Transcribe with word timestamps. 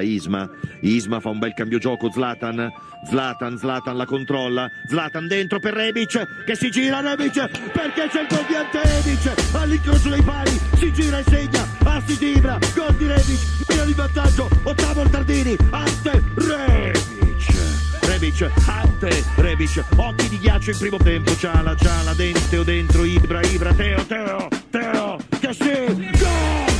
Isma, 0.00 0.48
Isma 0.80 1.20
fa 1.20 1.28
un 1.28 1.38
bel 1.38 1.52
cambio 1.52 1.76
gioco, 1.76 2.10
Zlatan, 2.10 2.72
Zlatan, 3.06 3.58
Zlatan 3.58 3.94
la 3.94 4.06
controlla, 4.06 4.66
Zlatan 4.88 5.28
dentro 5.28 5.60
per 5.60 5.74
Rebic 5.74 6.44
che 6.46 6.54
si 6.54 6.70
gira 6.70 7.00
Rebic 7.00 7.70
perché 7.72 8.08
c'è 8.08 8.22
il 8.22 8.26
gol 8.26 8.46
di 8.46 8.54
Ante 8.54 8.80
Rebic 8.82 9.54
all'incrocio 9.54 10.08
dei 10.08 10.22
pali, 10.22 10.58
si 10.78 10.90
gira 10.94 11.18
e 11.18 11.24
segna, 11.28 11.68
assi 11.84 12.16
di 12.16 12.36
Ibra, 12.36 12.56
gol 12.74 12.94
di 12.94 13.06
Rebic, 13.06 13.66
via 13.68 13.84
di 13.84 13.92
vantaggio, 13.92 14.48
ottavo 14.62 15.02
Tardini, 15.10 15.56
Ante 15.68 16.22
Rebic. 16.36 17.20
Rebic, 18.00 18.50
Ante, 18.66 19.24
Rebic, 19.36 19.84
occhi 19.96 20.28
di 20.30 20.38
ghiaccio 20.38 20.70
in 20.70 20.78
primo 20.78 20.96
tempo, 20.96 21.36
Ciala, 21.36 21.76
Ciala, 21.76 22.14
dentro, 22.14 22.62
dentro, 22.62 23.04
Ibra, 23.04 23.42
Ibra, 23.42 23.74
Teo, 23.74 24.02
Teo, 24.06 24.48
Teo, 24.70 25.18
che 25.38 25.52
sì, 25.52 26.10
gol! 26.18 26.71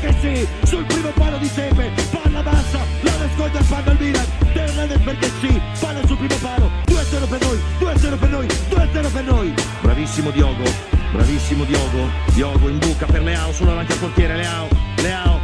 Che 0.00 0.14
sì, 0.20 0.48
sul 0.66 0.84
primo 0.84 1.10
palo 1.10 1.38
di 1.38 1.46
Sepe, 1.46 1.90
palla 2.10 2.42
bassa, 2.42 2.80
la 3.00 3.16
nasconde 3.18 3.58
al 3.58 3.64
palla 3.64 3.90
al 3.90 3.96
Milan, 3.98 4.26
Hernandez 4.52 5.00
perché 5.02 5.30
sì, 5.40 5.60
palla 5.80 6.06
sul 6.06 6.16
primo 6.16 6.36
palo, 6.40 6.70
2-0 6.86 7.28
per 7.28 7.40
noi, 7.40 7.60
2-0 7.78 8.18
per 8.18 8.28
noi, 8.28 8.46
2-0 8.46 9.12
per 9.12 9.24
noi. 9.24 9.54
Bravissimo 9.80 10.30
Diogo, 10.30 10.64
bravissimo 11.12 11.64
Diogo, 11.64 12.08
Diogo 12.32 12.68
in 12.68 12.78
buca 12.78 13.06
per 13.06 13.22
Leao, 13.22 13.52
solo 13.52 13.70
davanti 13.70 13.92
al 13.92 13.98
portiere, 13.98 14.36
Leao, 14.36 14.68
Leao, 14.96 15.40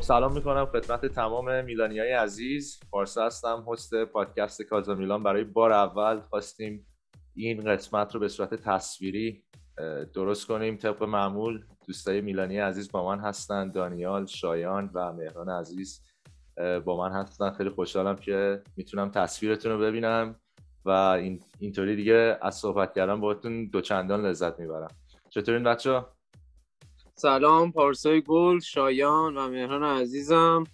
خب 0.00 0.06
سلام 0.06 0.32
می‌کنم 0.32 0.66
خدمت 0.66 1.06
تمام 1.06 1.64
میلانی 1.64 1.98
های 1.98 2.12
عزیز. 2.12 2.80
پارسا 2.90 3.26
هستم 3.26 3.64
هست 3.68 4.04
پادکست 4.04 4.62
کازا 4.62 4.94
میلان. 4.94 5.22
برای 5.22 5.44
بار 5.44 5.72
اول 5.72 6.20
خواستیم 6.20 6.86
این 7.34 7.64
قسمت 7.64 8.14
رو 8.14 8.20
به 8.20 8.28
صورت 8.28 8.54
تصویری 8.54 9.44
درست 10.14 10.46
کنیم. 10.46 10.76
طبق 10.76 11.02
معمول 11.02 11.64
دوستای 11.86 12.20
میلانی 12.20 12.58
عزیز 12.58 12.92
با 12.92 13.04
من 13.04 13.20
هستن. 13.24 13.70
دانیال 13.70 14.26
شایان 14.26 14.90
و 14.94 15.12
مهران 15.12 15.48
عزیز 15.48 16.02
با 16.84 16.96
من 16.96 17.12
هستن. 17.12 17.50
خیلی 17.50 17.70
خوشحالم 17.70 18.16
که 18.16 18.62
می‌تونم 18.76 19.10
تصویرتون 19.10 19.72
رو 19.72 19.78
ببینم 19.78 20.36
و 20.84 20.90
این 20.90 21.40
اینطوری 21.58 21.96
دیگه 21.96 22.38
از 22.42 22.54
صحبت 22.54 22.94
کردن 22.94 23.20
باهاتون 23.20 23.66
دوچندان 23.66 24.26
لذت 24.26 24.60
می‌برم. 24.60 24.90
چطورین 25.30 25.62
بچه 25.62 26.04
سلام 27.22 27.72
پارسای 27.72 28.20
گل 28.20 28.58
شایان 28.58 29.36
و 29.36 29.48
مهران 29.48 29.82
عزیزم. 29.82 30.64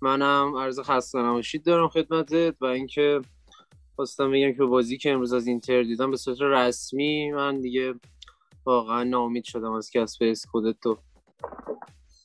منم 0.00 0.56
عرض 0.56 0.80
خسته 0.80 1.18
نباشید 1.18 1.64
دارم 1.64 1.88
خدمتت 1.88 2.54
و 2.60 2.64
اینکه 2.64 3.20
خواستم 3.96 4.30
بگم 4.30 4.52
که 4.52 4.64
بازی 4.64 4.98
که 4.98 5.12
امروز 5.12 5.32
از 5.32 5.46
اینتر 5.46 5.82
دیدم 5.82 6.10
به 6.10 6.16
صورت 6.16 6.38
رسمی 6.40 7.32
من 7.32 7.60
دیگه 7.60 7.94
واقعا 8.66 9.04
ناامید 9.04 9.44
شدم 9.44 9.72
از 9.72 9.90
کسب 9.90 10.22
اسکودتو 10.22 10.98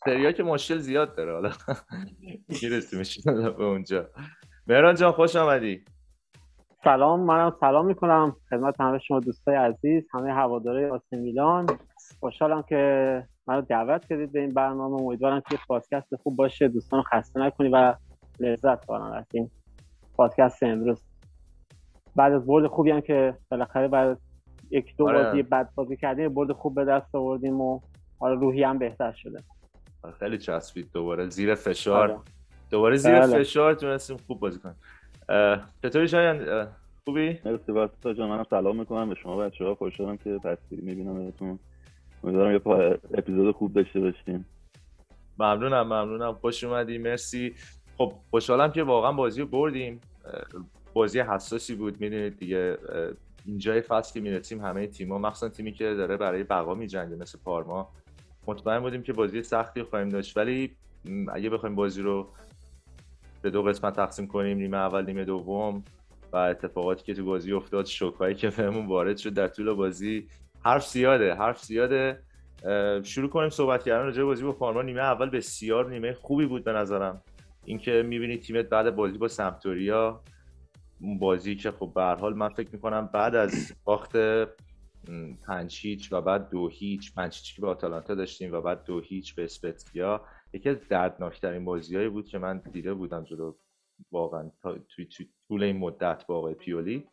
سریا 0.05 0.31
که 0.31 0.43
مشکل 0.43 0.77
زیاد 0.77 1.15
داره 1.15 1.33
حالا 1.33 1.51
می‌رسیم 2.47 3.33
به 3.57 3.63
اونجا. 3.63 4.09
مهران 4.67 4.95
جان 4.95 5.11
خوش 5.11 5.35
آمدی. 5.35 5.85
سلام 6.83 7.19
منم 7.19 7.57
سلام 7.59 7.85
می‌کنم. 7.85 8.35
خدمت 8.49 8.81
همه 8.81 8.99
شما 8.99 9.19
دوستای 9.19 9.55
عزیز 9.55 10.03
همه 10.13 10.33
هواداره 10.33 10.91
آسی 10.91 11.15
میلان 11.15 11.67
خوشحالم 12.19 12.63
که 12.69 13.23
منو 13.49 13.61
دعوت 13.61 14.05
کردید 14.05 14.31
به 14.31 14.39
این 14.39 14.49
برنامه. 14.49 15.01
امیدوارم 15.01 15.41
که 15.49 15.57
پادکست 15.67 16.15
خوب 16.15 16.35
باشه. 16.35 16.67
دوستان 16.67 16.99
رو 16.99 17.03
خسته 17.03 17.39
نکنی 17.39 17.69
و 17.69 17.95
لذت 18.39 18.83
ببرن 18.85 19.13
از 19.13 19.25
این 19.33 19.49
پادکست 20.15 20.63
امروز. 20.63 21.03
بعد 22.15 22.33
از 22.33 22.45
برد 22.45 22.67
خوبی 22.67 22.91
هم 22.91 23.01
که 23.01 23.33
بالاخره 23.51 23.87
بعد 23.87 24.07
از 24.07 24.17
یک 24.71 24.97
دو 24.97 25.07
آره. 25.07 25.23
بازی 25.23 25.43
بد 25.43 25.69
بازی 25.75 25.97
کردیم 25.97 26.33
برد 26.33 26.51
خوب 26.51 26.75
به 26.75 26.85
دست 26.85 27.15
آوردیم 27.15 27.61
و 27.61 27.79
حالا 28.19 28.33
روحی 28.33 28.63
هم 28.63 28.77
بهتر 28.77 29.11
شده. 29.11 29.39
خیلی 30.19 30.37
چسبید 30.37 30.91
دوباره. 30.93 31.29
زیر 31.29 31.55
فشار. 31.55 32.11
آره. 32.11 32.19
دوباره 32.71 32.95
زیر 32.95 33.19
بله. 33.19 33.39
فشار 33.39 33.73
تونستیم 33.73 34.17
خوب 34.27 34.39
بازی 34.39 34.59
کنیم. 34.59 34.75
چطوری 35.83 36.07
شایان؟ 36.07 36.49
اه، 36.49 36.67
خوبی؟ 37.05 37.39
مرسی 37.45 37.71
واسه 37.71 38.13
جان. 38.13 38.29
منم 38.29 38.43
سلام 38.43 38.79
می‌کنم 38.79 39.09
به 39.09 39.15
شما 39.15 39.37
بچه 39.37 39.65
ها 39.65 39.75
خوشحالم 39.75 40.17
که 40.17 40.39
تصویری 40.43 40.85
می‌بینم 40.85 41.25
بهتون. 41.25 41.59
امیدوارم 42.23 42.53
یه 42.53 42.99
اپیزود 43.13 43.55
خوب 43.55 43.73
داشته 43.73 43.99
باشیم. 43.99 44.45
ممنونم 45.39 45.81
ممنونم. 45.81 46.33
خوش 46.33 46.63
اومدی. 46.63 46.97
مرسی. 46.97 47.55
خب 47.97 48.13
خوشحالم 48.31 48.71
که 48.71 48.83
واقعا 48.83 49.11
بازی 49.11 49.41
رو 49.41 49.47
بردیم. 49.47 50.01
بازی 50.93 51.19
حساسی 51.19 51.75
بود 51.75 52.01
می‌دونید 52.01 52.37
دیگه. 52.37 52.77
اینجای 53.45 53.81
فصل 53.81 54.13
که 54.13 54.19
می‌رسیم 54.19 54.65
همه 54.65 54.87
تیم‌ها 54.87 55.17
مخصوصا 55.17 55.49
تیمی 55.49 55.71
که 55.71 55.93
داره 55.93 56.17
برای 56.17 56.43
بقا 56.43 56.73
میجنگه 56.73 57.15
مثل 57.15 57.39
پارما. 57.45 57.89
مطمئن 58.47 58.79
بودیم 58.79 59.03
که 59.03 59.13
بازی 59.13 59.43
سختی 59.43 59.83
خواهیم 59.83 60.09
داشت. 60.09 60.37
ولی 60.37 60.71
اگه 61.33 61.49
بخوایم 61.49 61.75
بازی 61.75 62.01
رو 62.01 62.29
به 63.41 63.49
دو 63.49 63.63
قسمت 63.63 63.95
تقسیم 63.95 64.27
کنیم 64.27 64.57
نیمه 64.57 64.77
اول 64.77 65.05
نیمه 65.05 65.25
دوم 65.25 65.83
و 66.33 66.37
اتفاقاتی 66.37 67.03
که 67.03 67.13
تو 67.13 67.25
بازی 67.25 67.53
افتاد 67.53 67.85
شوکایی 67.85 68.35
که 68.35 68.49
بهمون 68.49 68.85
وارد 68.85 69.17
شد 69.17 69.33
در 69.33 69.47
طول 69.47 69.73
بازی 69.73 70.27
حرف 70.63 70.87
زیاده 70.87 71.33
حرف 71.33 71.63
زیاده. 71.63 72.23
شروع 73.03 73.29
کنیم 73.29 73.49
صحبت 73.49 73.83
کردن 73.83 74.05
راجع 74.05 74.23
بازی 74.23 74.43
با 74.43 74.51
پارما 74.51 74.81
نیمه 74.81 75.01
اول 75.01 75.29
بسیار 75.29 75.89
نیمه 75.89 76.13
خوبی 76.13 76.45
بود 76.45 76.63
به 76.63 76.73
نظرم. 76.73 77.21
اینکه 77.65 78.03
می‌بینی 78.05 78.37
تیمت 78.37 78.65
بعد 78.65 78.95
بازی 78.95 79.17
با 79.17 79.27
سمپدوریا 79.27 80.23
اون 81.01 81.19
بازی 81.19 81.55
که 81.55 81.71
خب 81.71 81.91
به 81.95 82.03
حال 82.03 82.33
من 82.33 82.49
فکر 82.49 82.69
می‌کنم 82.73 83.09
بعد 83.13 83.35
از 83.35 83.73
باخت 83.83 84.15
پنج 85.47 85.79
هیچ 85.81 86.13
و 86.13 86.21
بعد 86.21 86.49
دو 86.49 86.67
هیچ 86.67 87.13
پنج 87.15 87.35
هیچ 87.37 87.55
که 87.55 87.61
به 87.61 87.67
آتالانتا 87.67 88.15
داشتیم 88.15 88.53
و 88.53 88.61
بعد 88.61 88.83
دو 88.83 88.99
هیچ 88.99 89.35
به 89.35 89.43
اسپتزیا 89.43 90.25
یکی 90.53 90.69
از 90.69 90.77
دردناکترین 90.89 91.65
بازیهایی 91.65 92.09
بود 92.09 92.27
که 92.27 92.37
من 92.37 92.61
دیده 92.73 92.93
بودم 92.93 93.23
جلو 93.23 93.53
واقعا 94.11 94.51
تا- 94.61 94.77
توی 94.77 95.07
طول 95.47 95.63
این 95.63 95.77
مدت 95.77 96.25
با 96.27 96.37
آقای 96.37 96.53
پیولی. 96.53 97.07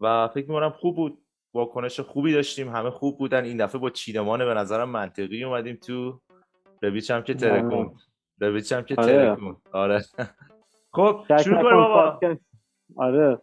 و 0.00 0.28
فکر 0.28 0.46
می‌کنم 0.48 0.70
خوب 0.70 0.96
بود. 0.96 1.18
واکنش 1.54 2.00
خوبی 2.00 2.32
داشتیم. 2.32 2.68
همه 2.68 2.90
خوب 2.90 3.18
بودن. 3.18 3.44
این 3.44 3.56
دفعه 3.56 3.80
با 3.80 3.90
چیدمان 3.90 4.38
به 4.44 4.54
نظرم 4.54 4.88
منطقی 4.90 5.44
اومدیم 5.44 5.76
تو 5.76 6.20
رویچ 6.82 7.10
هم 7.10 7.22
که 7.22 7.34
ترکون. 7.34 7.94
رویچ 8.40 8.72
هم 8.72 8.82
که 8.82 8.94
آره. 8.98 9.12
ترکون. 9.12 9.56
آره. 9.72 10.00
خب 10.94 11.24
شروع 11.44 11.74
آقا. 11.74 12.10
پادکست. 12.10 12.44
آره. 12.96 13.38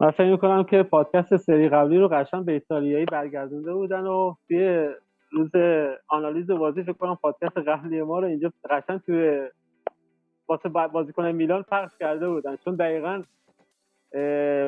من 0.00 0.10
فکر 0.10 0.30
می‌کنم 0.30 0.64
که 0.64 0.82
پادکست 0.82 1.36
سری 1.36 1.68
قبلی 1.68 1.98
رو 1.98 2.08
قشنگ 2.08 2.44
به 2.44 2.52
ایتالیایی 2.52 3.04
برگردونده 3.04 3.72
بودن 3.74 4.06
و 4.06 4.34
توی 4.48 4.88
روز 5.32 5.50
آنالیز 6.08 6.50
بازی 6.50 6.82
فکر 6.82 6.92
کنم 6.92 7.16
پادکست 7.22 7.58
قبلی 7.58 8.02
ما 8.02 8.18
رو 8.18 8.26
اینجا 8.26 8.52
قشنگ 8.70 9.00
توی 9.00 9.48
واسه 10.48 10.68
با- 10.68 10.88
بازیکن 10.88 11.32
میلان 11.32 11.62
پخش 11.62 11.92
کرده 12.00 12.28
بودن. 12.28 12.56
چون 12.56 12.74
دقیقا 12.76 13.22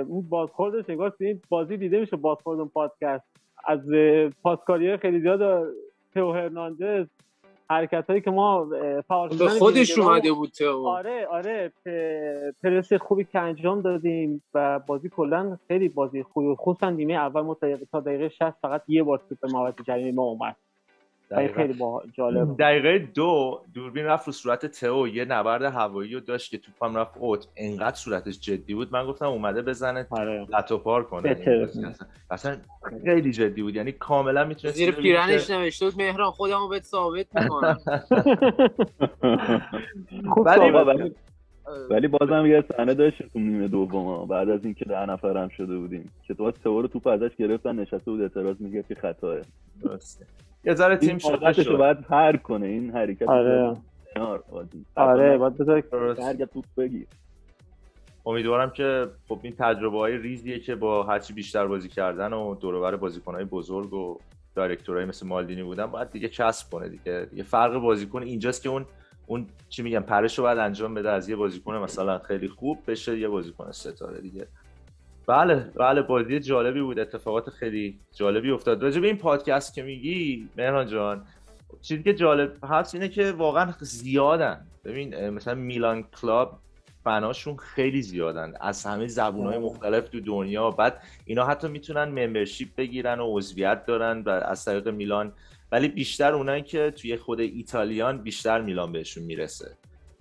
اون 0.09 0.29
بازخوردش 0.29 0.87
توی 0.87 1.27
این 1.27 1.41
بازی 1.49 1.77
دیده 1.77 2.01
میشه 2.01 2.17
بازخورد 2.17 2.59
اون 2.61 2.69
پادکست 2.69 3.25
از 3.65 3.81
پاسکاری 4.43 4.97
خیلی 4.97 5.21
زیاد 5.21 5.67
تئو 6.15 6.33
هرناندز 6.33 7.07
حرکت 7.71 8.05
هایی 8.09 8.21
که 8.21 8.31
ما 8.31 8.69
فعال 9.09 9.29
به 9.39 9.49
خودش 9.49 9.99
اومده 9.99 10.33
بود 10.33 10.51
تو 10.51 10.89
آره 10.89 11.27
آره 11.27 11.73
پرس 12.63 12.93
خوبی 12.93 13.25
که 13.25 13.39
انجام 13.41 13.81
دادیم 13.81 14.43
و 14.55 14.79
بازی 14.79 15.09
کلا 15.09 15.59
خیلی 15.69 15.89
بازی 15.89 16.23
خوبی. 16.23 16.55
خصوصا 16.59 16.91
نیمه 16.91 17.15
اول 17.15 17.41
ما 17.41 17.55
تا 17.55 17.67
دقیقه- 17.67 17.87
تا 17.93 18.01
دقیقه 18.01 18.29
60 18.29 18.51
فقط 18.63 18.83
یه 18.89 19.03
بار 19.03 19.21
توپ 19.29 19.53
محوطه 19.53 19.83
جریمه 19.85 20.13
ما 20.13 20.23
اومد. 20.23 20.57
خیلی 21.35 21.73
با 21.73 22.03
جالب. 22.13 22.57
دقیقه 22.59 22.99
دو 23.15 23.61
دوربین 23.75 24.05
رفت 24.05 24.27
رو 24.27 24.33
صورت 24.33 24.67
تئو 24.67 25.09
یه 25.09 25.25
نبرد 25.25 25.63
هوایی 25.63 26.15
رو 26.15 26.21
داشت 26.21 26.51
که 26.51 26.59
توپم 26.59 26.97
رفت 26.97 27.17
اوت. 27.19 27.47
انقدر 27.57 27.97
صورتش 27.97 28.41
جدی 28.41 28.75
بود. 28.75 28.93
من 28.93 29.07
گفتم 29.07 29.27
اومده 29.27 29.63
بزنه 29.63 30.07
آره. 30.11 30.47
لتو 30.59 30.79
پار 30.79 31.05
کنه. 31.05 31.31
اصلا. 31.63 31.93
اصلا 32.31 32.57
خیلی 33.05 33.33
جدی 33.33 33.63
بود. 33.63 33.75
یعنی 33.77 33.93
کاملا 33.93 34.45
می‌تونست 34.45 34.77
زیر 34.77 34.91
پیرنش 34.91 35.51
نوشته 35.51 35.85
بود 35.85 35.99
مهران 35.99 36.31
خودمو 36.31 36.69
بهت 36.69 36.83
ثابت 36.85 37.27
می‌کنم. 37.43 37.79
خوب 40.35 40.47
ولی- 40.47 40.57
صحبت 40.73 41.13
ولی 41.91 42.09
بازم 42.09 42.47
یه 42.47 42.65
صحنه 42.77 42.95
داشت 42.95 43.23
تو 43.33 43.39
نیمه 43.39 43.69
دوم. 43.69 44.27
بعد 44.27 44.49
از 44.51 44.65
اینکه 44.65 44.85
ده 44.85 45.07
نفر 45.07 45.37
هم 45.37 45.49
شده 45.49 45.79
بودیم. 45.79 46.13
که 46.27 46.35
تو 46.35 46.51
تئو 46.51 46.83
رو 46.83 46.89
توپ 46.89 47.07
ازش 47.07 47.37
گرفتن 47.39 47.77
نشسته 47.77 48.11
بود 48.11 48.21
اعتراض 48.21 48.57
میگه 48.61 48.85
که 48.89 48.95
خطاه 48.95 49.37
درسته. 49.83 50.27
یه 50.67 50.75
ذره 50.75 50.97
تیم 50.97 51.19
شده 51.19 51.77
باید 51.77 52.01
پر 52.01 52.37
کنه 52.37 52.67
این 52.67 52.91
حرکت 52.91 53.29
آره. 53.29 53.77
آره 54.95 55.39
باید 55.39 55.59
بذار 55.59 55.81
درست. 55.81 56.21
برگرد 56.21 56.51
توپ 56.51 56.65
بگیر. 56.77 57.07
امیدوارم 58.27 58.71
که 58.71 59.07
خب 59.29 59.39
این 59.43 59.55
تجربه 59.59 59.99
های 59.99 60.19
ریزیه 60.19 60.59
که 60.59 60.75
با 60.75 61.03
هرچی 61.03 61.33
بیشتر 61.33 61.67
بازی 61.67 61.89
کردن 61.89 62.33
و 62.33 62.55
دوروبر 62.55 62.97
بازیکن 62.97 63.35
های 63.35 63.45
بزرگ 63.45 63.93
و 63.93 64.19
دایرکتورهای 64.55 65.05
مثل 65.05 65.27
مالدینی 65.27 65.63
بودن 65.63 65.87
باید 65.87 66.11
دیگه 66.11 66.29
چسب 66.29 66.71
کنه 66.71 66.89
دیگه. 66.89 67.27
دیگه 67.31 67.43
فرق 67.43 67.79
بازیکن 67.79 68.23
اینجاست 68.23 68.63
که 68.63 68.69
اون 68.69 68.87
اون 69.27 69.47
چی 69.69 69.83
میگم 69.83 70.01
پرش 70.01 70.39
رو 70.39 70.45
باید 70.45 70.59
انجام 70.59 70.95
بده 70.95 71.11
از 71.11 71.29
یه 71.29 71.37
بازیکن 71.37 71.75
مثلا 71.75 72.19
خیلی 72.19 72.49
خوب 72.49 72.79
بشه 72.87 73.19
یه 73.19 73.29
بازیکن 73.29 73.73
ستاره 73.73 74.21
دیگه. 74.21 74.47
بله 75.27 75.55
بله 75.55 76.03
بازی 76.03 76.41
جالبی 76.41 76.81
بود. 76.81 76.99
اتفاقات 76.99 77.51
خیلی 77.51 77.99
جالبی 78.15 78.51
افتاد. 78.51 78.83
راجع 78.83 79.01
به 79.01 79.07
این 79.07 79.17
پادکست 79.17 79.75
که 79.75 79.83
میگی 79.83 80.49
مهران 80.57 80.87
جان 80.87 81.27
چیزی 81.83 82.03
که 82.03 82.15
جالب 82.15 82.57
هست 82.65 82.95
اینه 82.95 83.09
که 83.09 83.33
واقعا 83.33 83.75
زیادن. 83.81 84.67
ببین 84.85 85.29
مثلا 85.31 85.55
میلان 85.55 86.03
کلاب 86.03 86.59
فناشون 87.05 87.57
خیلی 87.57 88.03
زیادن. 88.03 88.55
از 88.61 88.85
همه 88.85 89.07
زبون 89.07 89.47
های 89.47 89.59
مختلف 89.59 90.09
تو 90.09 90.21
دنیا. 90.21 90.71
بعد 90.71 91.03
اینا 91.25 91.47
حتی 91.47 91.69
می‌تونن 91.69 92.05
ممبرشیپ 92.05 92.69
بگیرن 92.77 93.21
و 93.21 93.37
عضویت 93.37 93.87
دارن 93.87 94.23
و 94.23 94.29
از 94.29 94.65
طریق 94.65 94.89
میلان. 94.89 95.33
ولی 95.73 95.89
بیشتر 95.89 96.35
اونایی 96.35 96.63
که 96.63 96.91
توی 96.91 97.17
خود 97.17 97.41
ایتالیان 97.41 98.23
بیشتر 98.23 98.61
میلان 98.61 98.93
بهشون 98.93 99.25
می‌رسه. 99.25 99.77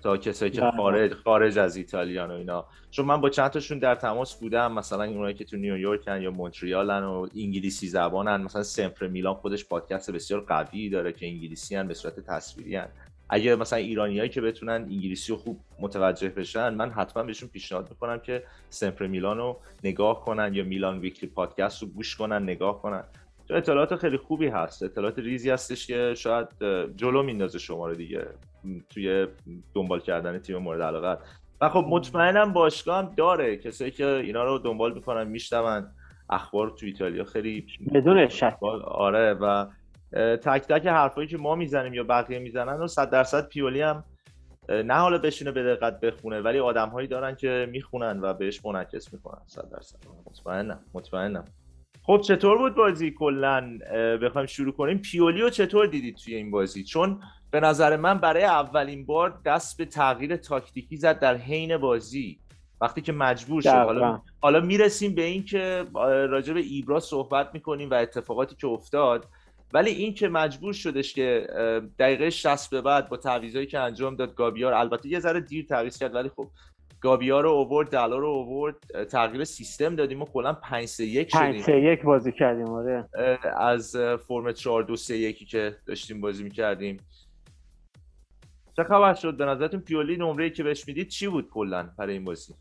تا 0.06 0.18
کسایی 0.18 0.52
که 0.52 0.62
بله. 0.62 0.72
خارج 0.72 1.14
خارج 1.14 1.58
از 1.58 1.76
ایتالیان 1.76 2.32
و 2.32 2.34
اینا 2.34 2.66
چون 2.92 3.06
من 3.06 3.22
با 3.22 3.30
چند 3.30 3.52
تاشون 3.52 3.80
در 3.80 3.96
تماس 3.96 4.36
بودم 4.36 4.74
مثلا 4.74 5.04
اونایی 5.04 5.36
که 5.36 5.46
تو 5.46 5.58
نیویورکن 5.58 6.22
یا 6.22 6.32
مونتریالن 6.32 7.04
و 7.04 7.28
انگلیسی 7.36 7.88
زبانن 7.88 8.42
مثلا 8.42 8.64
سمپر 8.64 9.08
میلان 9.08 9.34
خودش 9.34 9.66
پادکست 9.66 10.12
بسیار 10.12 10.42
قوی 10.42 10.90
داره 10.90 11.14
که 11.14 11.28
انگلیسی 11.28 11.76
هن 11.76 11.88
به 11.88 11.94
صورت 11.94 12.20
تصویری 12.20 12.76
هن. 12.76 12.88
اگه 13.30 13.56
مثلا 13.56 13.80
ایرانیایی 13.80 14.30
که 14.30 14.42
بتونن 14.42 14.72
انگلیسی 14.72 15.32
رو 15.32 15.38
خوب 15.38 15.60
متوجه 15.80 16.30
بشن 16.30 16.74
من 16.74 16.92
حتما 16.92 17.24
بهشون 17.24 17.50
پیشنهاد 17.50 17.90
می‌کنم 17.90 18.20
که 18.20 18.44
سمپر 18.70 19.08
میلان 19.08 19.38
رو 19.38 19.60
نگاه 19.84 20.26
کنن 20.26 20.54
یا 20.54 20.64
میلان 20.64 21.00
ویکلی 21.00 21.30
پادکست 21.30 21.82
رو 21.82 21.88
گوش 21.88 22.16
کنن 22.16 22.44
نگاه 22.44 22.82
کنن 22.82 23.04
اطلاعات 23.50 23.96
خیلی 23.96 24.18
خوبی 24.18 24.48
هست. 24.48 24.84
اطلاعات 24.84 25.20
ریزی 25.20 25.50
هستش 25.50 25.88
که 25.88 26.14
شاید 26.18 26.48
جلو 26.96 27.24
میندازه 27.24 27.60
شما 27.60 27.88
رو 27.88 27.96
دیگه 27.96 28.28
توی 28.90 29.28
دنبال 29.74 30.00
کردن 30.00 30.40
تیم 30.40 30.58
مورد 30.58 30.82
علاقه. 30.82 31.18
و 31.62 31.70
خب 31.70 31.86
مطمئنم 31.90 32.54
باشگاه 32.54 32.98
هم 32.98 33.14
داره. 33.18 33.58
کسایی 33.58 33.92
که 33.92 34.08
اینا 34.08 34.44
رو 34.44 34.60
دنبال 34.60 34.94
می‌کنن 34.94 35.28
میشنون. 35.28 35.88
اخبار 36.30 36.70
تو 36.70 36.86
ایتالیا 36.86 37.24
خیلی 37.24 37.68
بدون 37.94 38.28
شک. 38.28 38.64
آره 38.84 39.34
و 39.34 39.66
تک 40.14 40.62
تک 40.62 40.88
حرفایی 40.88 41.28
که 41.28 41.38
ما 41.38 41.56
می‌زنیم 41.56 41.94
یا 41.94 42.04
بقیه 42.04 42.40
می‌زنن 42.40 42.80
و 42.82 42.88
صد 42.88 43.10
درصد 43.10 43.48
پیولی 43.48 43.82
هم 43.82 44.04
نه 44.70 44.94
حالا 44.94 45.18
بشینه 45.18 45.52
به 45.52 45.64
دقت 45.64 46.00
بخونه 46.00 46.42
ولی 46.42 46.60
آدم 46.60 46.90
هایی 46.90 47.08
دارن 47.08 47.36
که 47.36 47.68
می‌خونن 47.72 48.20
و 48.22 48.34
بهش 48.34 48.66
منعکس 48.66 49.14
می‌کنن. 49.14 49.42
صد 49.46 49.70
درصد. 49.72 49.98
مطمئنم. 50.26 50.80
مطمئنم. 50.94 51.46
خب 52.06 52.22
چطور 52.22 52.58
بود 52.58 52.76
بازی 52.76 53.12
کلا 53.12 53.78
بخوایم 54.22 54.48
شروع 54.48 54.74
کنیم. 54.74 54.98
پیولیو 54.98 55.50
چطور 55.50 55.88
دیدید 55.88 56.16
توی 56.16 56.36
این 56.36 56.52
بازی؟ 56.52 56.84
چون 56.84 57.20
به 57.52 57.60
نظر 57.60 57.96
من 57.96 58.18
برای 58.18 58.44
اولین 58.44 59.06
بار 59.06 59.42
دست 59.46 59.78
به 59.78 59.86
تغییر 59.86 60.36
تاکتیکی 60.36 60.98
زد 60.98 61.20
در 61.20 61.38
حین 61.38 61.78
بازی. 61.78 62.40
وقتی 62.82 63.02
که 63.02 63.12
مجبور 63.12 63.62
شد. 63.62 63.70
حالا 63.70 64.22
حالا 64.42 64.60
می‌رسیم 64.60 65.16
به 65.16 65.24
این 65.24 65.46
که 65.46 65.86
راجع 66.30 66.54
به 66.54 66.60
ایبرا 66.60 67.00
صحبت 67.00 67.50
می‌کنیم 67.54 67.90
و 67.90 67.94
اتفاقاتی 67.94 68.56
که 68.56 68.68
افتاد. 68.68 69.26
ولی 69.74 69.90
این 69.90 70.14
که 70.14 70.28
مجبور 70.28 70.74
شدش 70.74 71.14
که 71.14 71.48
دقیقه 72.00 72.30
60 72.30 72.70
به 72.70 72.82
بعد 72.82 73.10
با 73.10 73.18
تعویضایی 73.18 73.66
که 73.66 73.80
انجام 73.80 74.16
داد 74.16 74.36
گابیار 74.36 74.74
البته 74.74 75.10
یه 75.10 75.20
ذره 75.20 75.40
دیر 75.40 75.66
تعویض 75.66 75.98
کرد 75.98 76.16
ولی 76.16 76.30
خب 76.30 76.48
گابیا 77.06 77.42
رو 77.42 77.50
اوورد 77.50 77.90
دلا 77.90 78.18
رو 78.18 78.28
اوورد 78.28 79.04
تغییر 79.04 79.44
سیستم 79.44 79.96
دادیم 79.96 80.22
و 80.22 80.26
کلا 80.26 80.54
5 80.54 80.86
3 80.86 81.06
1 81.06 81.30
شدیم. 81.30 81.42
5 81.42 81.62
3 81.62 81.72
1 81.72 82.04
بازی 82.04 82.32
کردیم 82.32 82.70
آره. 82.70 83.10
از 83.58 83.96
فرم 84.28 84.52
4 84.52 84.84
2 84.84 84.96
3 84.96 85.18
1 85.18 85.50
که 85.50 85.76
داشتیم 85.86 86.22
بازی 86.22 86.44
می‌کردیم. 86.44 86.98
چه 88.76 88.84
خبر 88.84 89.14
شد؟ 89.14 89.38
به 89.38 89.46
نظرتون 89.46 89.80
پیولی 89.80 90.18
نمره 90.18 90.50
که 90.50 90.64
بهش 90.64 90.88
می‌دید 90.88 91.08
چی 91.08 91.28
بود 91.28 91.50
کلا 91.50 91.90
برای 91.98 92.14
این 92.14 92.24
بازی؟ 92.24 92.54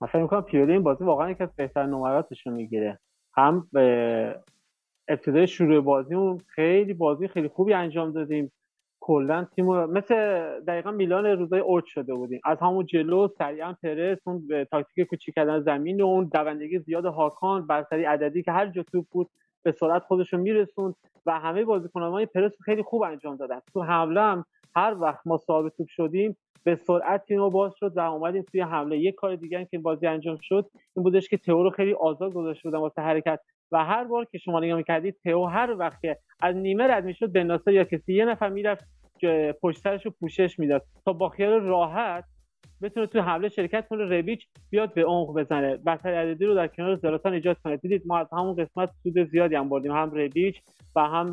فکر 0.00 0.22
می‌کنم 0.22 0.42
پیولی 0.42 0.72
این 0.72 0.82
بازی 0.82 1.04
واقعا 1.04 1.30
یکی 1.30 1.42
از 1.42 1.50
بهترین 1.56 1.90
نمراتش 1.90 2.46
رو 2.46 2.52
می‌گیره. 2.52 2.98
هم 3.36 3.68
به 3.72 4.40
ابتدای 5.08 5.46
شروع 5.46 5.80
بازیمون 5.80 6.40
خیلی 6.46 6.94
بازی 6.94 7.28
خیلی 7.28 7.48
خوبی 7.48 7.72
انجام 7.72 8.12
دادیم. 8.12 8.52
کلا 9.06 9.44
تیم 9.44 9.66
مثل 9.66 10.14
دقیقا 10.60 10.90
میلان 10.90 11.26
روزای 11.26 11.60
اوج 11.60 11.84
شده 11.86 12.14
بودیم. 12.14 12.40
از 12.44 12.58
همون 12.60 12.86
جلو 12.86 13.28
سریعا 13.28 13.74
پرس 13.82 14.18
اون 14.26 14.48
تاکتیک 14.70 15.06
کوچیک 15.06 15.34
کردن 15.34 15.60
زمین 15.60 16.00
و 16.00 16.06
اون 16.06 16.30
دوندگی 16.34 16.78
زیاد 16.78 17.04
هاکان 17.04 17.66
برتری 17.66 18.04
عددی 18.04 18.42
که 18.42 18.52
هر 18.52 18.66
جا 18.66 18.82
توپ 18.82 19.06
بود 19.10 19.30
به 19.62 19.72
سرعت 19.72 20.02
خودشون 20.02 20.40
میرسوند 20.40 20.94
و 21.26 21.40
همه 21.40 21.64
بازیکنان 21.64 22.24
پرس 22.24 22.52
خیلی 22.64 22.82
خوب 22.82 23.02
انجام 23.02 23.36
دادن. 23.36 23.60
تو 23.72 23.82
حمله 23.82 24.20
هم 24.20 24.44
هر 24.76 24.96
وقت 25.00 25.26
ما 25.26 25.36
صاحب 25.36 25.68
توپ 25.68 25.88
شدیم 25.88 26.36
به 26.64 26.76
سرعت 26.76 27.24
تیم 27.26 27.48
باز 27.48 27.74
شد 27.80 27.96
و 27.96 28.00
اومدیم 28.00 28.42
توی 28.42 28.60
حمله. 28.60 28.98
یک 28.98 29.14
کار 29.14 29.36
دیگه 29.36 29.68
که 29.70 29.78
بازی 29.78 30.06
انجام 30.06 30.38
شد 30.42 30.70
این 30.96 31.02
بودش 31.02 31.28
که 31.28 31.36
تئو 31.36 31.62
رو 31.62 31.70
خیلی 31.70 31.92
آزاد 31.92 32.32
گذاشته 32.32 32.68
بودن 32.68 32.78
واسه 32.78 33.02
حرکت 33.02 33.40
و 33.72 33.84
هر 33.84 34.04
بار 34.04 34.24
که 34.24 34.38
شما 34.38 34.60
نگاه 34.60 34.76
می‌کردید 34.76 35.16
تئو 35.24 35.44
هر 35.46 35.76
وقت 35.78 36.00
که 36.02 36.16
از 36.40 36.56
نیمه 36.56 36.86
رد 36.86 37.04
می‌شد 37.04 37.32
بناسا 37.32 37.70
یا 37.70 37.84
کسی 37.84 38.14
یه 38.14 38.24
نفر 38.24 38.48
می‌رفت 38.48 38.84
پشت 39.62 39.78
سرش 39.78 40.06
رو 40.06 40.12
پوشش 40.20 40.58
می‌داد 40.58 40.82
تا 41.04 41.12
با 41.12 41.28
خیال 41.28 41.52
راحت 41.52 42.24
بتونه 42.84 43.06
تو 43.06 43.20
حمله 43.20 43.48
شرکت 43.48 43.88
کنه 43.88 44.04
ربیچ 44.04 44.46
بیاد 44.70 44.94
به 44.94 45.04
عمق 45.04 45.34
بزنه. 45.34 45.76
بهتر 45.76 46.14
عددی 46.14 46.44
رو 46.44 46.54
در 46.54 46.66
کنار 46.66 46.96
زلاتان 46.96 47.32
ایجاد 47.32 47.56
کنه. 47.64 47.76
دیدید 47.76 48.02
ما 48.06 48.18
از 48.18 48.26
همون 48.32 48.54
قسمت 48.56 48.90
سود 49.02 49.30
زیادی 49.30 49.54
هم 49.54 49.68
بردیم. 49.68 49.92
هم 49.92 50.10
ربیچ 50.14 50.62
و 50.96 51.00
هم 51.00 51.32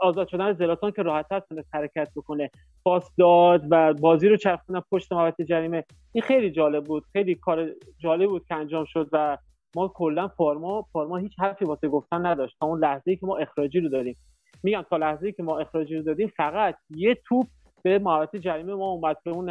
آزاد 0.00 0.28
شدن 0.28 0.52
زلاتان 0.52 0.90
که 0.90 1.02
راحتتر 1.02 1.40
تونست 1.40 1.74
حرکت 1.74 2.08
بکنه. 2.16 2.50
پاس 2.84 3.10
داد 3.18 3.62
و 3.70 3.94
بازی 3.94 4.28
رو 4.28 4.36
چرخوندن 4.36 4.82
پشت 4.90 5.12
محوطه 5.12 5.44
جریمه. 5.44 5.84
این 6.12 6.22
خیلی 6.22 6.50
جالب 6.50 6.84
بود. 6.84 7.04
خیلی 7.12 7.34
کار 7.34 7.70
جالب 7.98 8.28
بود 8.28 8.46
که 8.46 8.54
انجام 8.54 8.84
شد 8.84 9.08
و 9.12 9.38
ما 9.76 9.88
کلا 9.88 10.28
فارما 10.28 10.82
فارما 10.92 11.16
هیچ 11.16 11.32
حرفی 11.38 11.64
واسه 11.64 11.88
گفتن 11.88 12.26
نداشت. 12.26 12.56
تا 12.60 12.66
اون 12.66 12.80
لحظه 12.80 13.10
ای 13.10 13.16
که 13.16 13.26
ما 13.26 13.36
اخراجی 13.36 13.80
رو 13.80 13.88
داریم 13.88 14.14
میگم 14.62 14.84
تا 14.90 14.96
لحظه 14.96 15.26
ای 15.26 15.32
که 15.32 15.42
ما 15.42 15.58
اخراجی 15.58 15.96
رو 15.96 16.02
دادیم 16.02 16.28
فقط 16.36 16.76
یه 16.90 17.14
توپ 17.28 17.46
به 17.84 17.98
محوطه 17.98 18.38
جریمه 18.38 18.74
ما 18.74 18.90
اومد 18.90 19.16
به 19.24 19.30
اون 19.30 19.50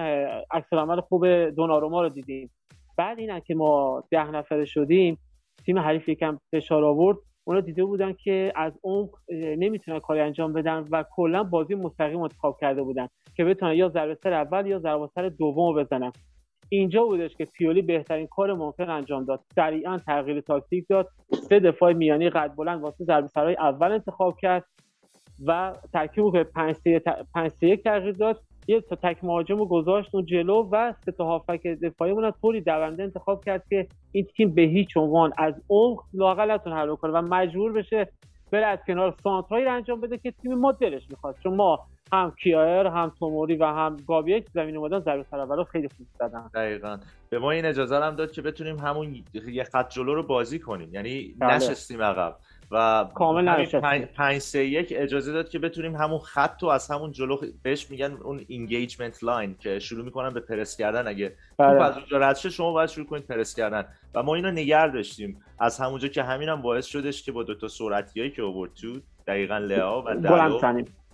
عکس 0.52 0.74
عمل 0.74 1.02
خوب 1.02 1.50
دوناروما 1.50 2.02
رو 2.02 2.10
دیدیم. 2.10 2.52
بعد 2.98 3.20
اینا 3.20 3.40
که 3.40 3.56
ما 3.56 4.04
ده 4.12 4.32
نفره 4.32 4.66
شدیم 4.66 5.18
تیم 5.66 5.80
حریف 5.80 6.10
یکم 6.10 6.38
فشار 6.52 6.84
آورد. 6.84 7.18
اونا 7.48 7.60
دیده 7.60 7.84
بودن 7.84 8.14
که 8.14 8.54
از 8.56 8.80
اون 8.82 9.10
نمی‌تونن 9.58 10.00
کاری 10.00 10.20
انجام 10.20 10.54
بدن 10.54 10.88
و 10.92 11.04
کلا 11.16 11.44
بازی 11.44 11.76
مستقیم 11.76 12.22
انتخاب 12.22 12.58
کرده 12.62 12.84
بودن 12.84 13.08
که 13.36 13.46
بتونن 13.46 13.74
یا 13.74 13.90
ضربه 13.90 14.16
سر 14.16 14.34
اول 14.34 14.66
یا 14.68 14.80
ضربه 14.80 15.08
سر 15.08 15.30
دوم 15.30 15.76
بزنن. 15.76 16.12
اینجا 16.70 17.04
بودش 17.04 17.36
که 17.36 17.46
پیولی 17.46 17.82
بهترین 17.82 18.28
کار 18.28 18.54
ممکن 18.54 18.90
انجام 18.90 19.26
داد. 19.26 19.40
سریعا 19.56 19.98
تغییر 19.98 20.42
تاکتیک 20.42 20.86
داد. 20.90 21.08
سه 21.32 21.60
دفاع 21.60 21.94
میانی 21.94 22.30
قد 22.30 22.56
بلند 22.56 22.82
واسه 22.82 23.04
ضربه 23.04 23.28
سرای 23.28 23.56
اول 23.60 23.92
انتخاب 23.92 24.36
کرد. 24.42 24.64
و 25.46 25.74
ترکیب 25.94 26.32
که 26.32 26.44
5 26.44 26.76
3 26.76 27.68
1 27.68 27.84
تغییر 27.84 28.12
داد. 28.12 28.42
یه 28.68 28.82
تا 28.82 28.96
تک 28.96 29.24
مهاجم 29.24 29.58
رو 29.58 29.66
گذاشت 29.66 30.16
اون 30.16 30.26
جلو 30.26 30.70
و 30.72 30.94
سه 31.06 31.12
تا 31.12 31.26
هافک 31.26 31.68
دفاعی 31.68 32.14
مون 32.14 32.34
طوری 32.42 32.62
دونده 32.62 33.04
انتخاب 33.04 33.46
کرد 33.46 33.64
که 33.70 33.88
این 34.12 34.28
تیم 34.38 34.54
به 34.54 34.62
هیچ 34.62 34.98
عنوان 34.98 35.34
از 35.38 35.54
عمق 35.70 36.04
لاقلتون 36.14 36.74
حل 36.74 36.96
کنه 36.96 37.12
و 37.12 37.22
مجبور 37.22 37.72
بشه 37.72 38.10
بره 38.52 38.66
از 38.66 38.80
کنار 38.88 39.16
سانترایی 39.24 39.66
انجام 39.66 40.02
بده 40.02 40.18
که 40.18 40.32
تیم 40.32 40.54
ما 40.54 40.72
دلش 40.72 41.04
می‌خواد 41.10 41.36
چون 41.44 41.56
ما 41.56 41.80
هم 42.14 42.34
کیایر 42.44 42.88
هم 42.88 43.12
توموری 43.20 43.56
و 43.56 43.66
هم 43.66 43.98
گابیک 44.08 44.46
زمین 44.54 44.78
اومدن 44.78 45.00
ضربه 45.00 45.26
سر 45.32 45.64
خیلی 45.64 45.90
خوب 45.98 46.08
زدن. 46.20 46.50
دقیقاً. 46.56 46.98
به 47.30 47.40
ما 47.40 47.52
این 47.52 47.66
اجازه 47.66 47.96
هم 47.96 48.16
داد 48.16 48.32
که 48.32 48.42
بتونیم 48.42 48.80
همون 48.80 49.24
یه 49.52 49.64
خط 49.64 49.90
جلو 49.90 50.16
رو 50.16 50.24
بازی 50.24 50.60
کنیم. 50.60 50.94
یعنی 50.94 51.36
بله. 51.40 51.56
نشستیم 51.56 52.02
عقب. 52.02 52.36
و 52.74 53.08
کامل 53.16 53.66
5 54.06 54.40
3 54.40 54.60
1 54.60 54.94
اجازه 54.96 55.32
داد 55.32 55.50
که 55.50 55.60
بتونیم 55.60 55.96
همون 55.96 56.20
خط 56.20 56.64
رو 56.64 56.70
از 56.70 56.92
همون 56.92 57.12
جلو 57.12 57.38
بهش 57.64 57.92
میگن 57.92 58.18
اون 58.24 58.46
engagement 58.48 59.24
line 59.24 59.56
که 59.60 59.80
شروع 59.80 60.06
می‌کنن 60.06 60.34
به 60.34 60.40
پرس 60.40 60.78
کردن. 60.78 61.08
اگه 61.08 61.36
بله. 61.58 61.84
از 61.84 61.98
اونجا 61.98 62.18
رد 62.18 62.36
شما 62.36 62.72
باید 62.72 62.90
شروع 62.90 63.06
کنید 63.08 63.28
پرس 63.28 63.56
کردن. 63.56 63.86
و 64.16 64.24
ما 64.24 64.36
اینو 64.36 64.52
نگه 64.52 64.88
داشتیم. 64.88 65.44
از 65.60 65.80
همونجا 65.80 66.08
که 66.08 66.24
همین 66.24 66.50
هم 66.50 66.62
باعث 66.62 66.86
شدش 66.86 67.24
که 67.24 67.32
با 67.32 67.44
دو 67.44 67.56
تا 67.56 67.68
سرعتیایی 67.68 68.32
که 68.32 68.44
آورد 68.44 68.74
تو 68.74 69.00
دقیقاً 69.28 69.58
لئائو 69.58 70.16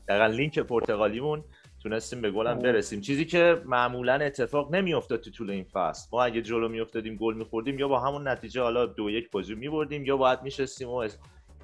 دقیقا 0.07 0.25
وینگ 0.25 0.59
پرتغالیمون 0.59 1.43
تونستیم 1.83 2.21
به 2.21 2.31
گلم 2.31 2.59
برسیم. 2.59 3.01
چیزی 3.01 3.25
که 3.25 3.61
معمولا 3.65 4.13
اتفاق 4.13 4.75
نمیافتاد 4.75 5.19
تو 5.19 5.31
طول 5.31 5.49
این 5.49 5.65
فصل. 5.73 6.07
ما 6.11 6.23
اگه 6.23 6.41
جلو 6.41 6.69
میافتادیم 6.69 7.15
گل 7.15 7.33
میخوردیم 7.33 7.79
یا 7.79 7.87
با 7.87 7.99
همون 7.99 8.27
نتیجه 8.27 8.61
حالا 8.61 8.85
دو 8.85 9.09
یک 9.09 9.31
بازی 9.31 9.55
میبردیم 9.55 10.05
یا 10.05 10.17
باید 10.17 10.39
میشستیم 10.43 10.89
و 10.89 11.07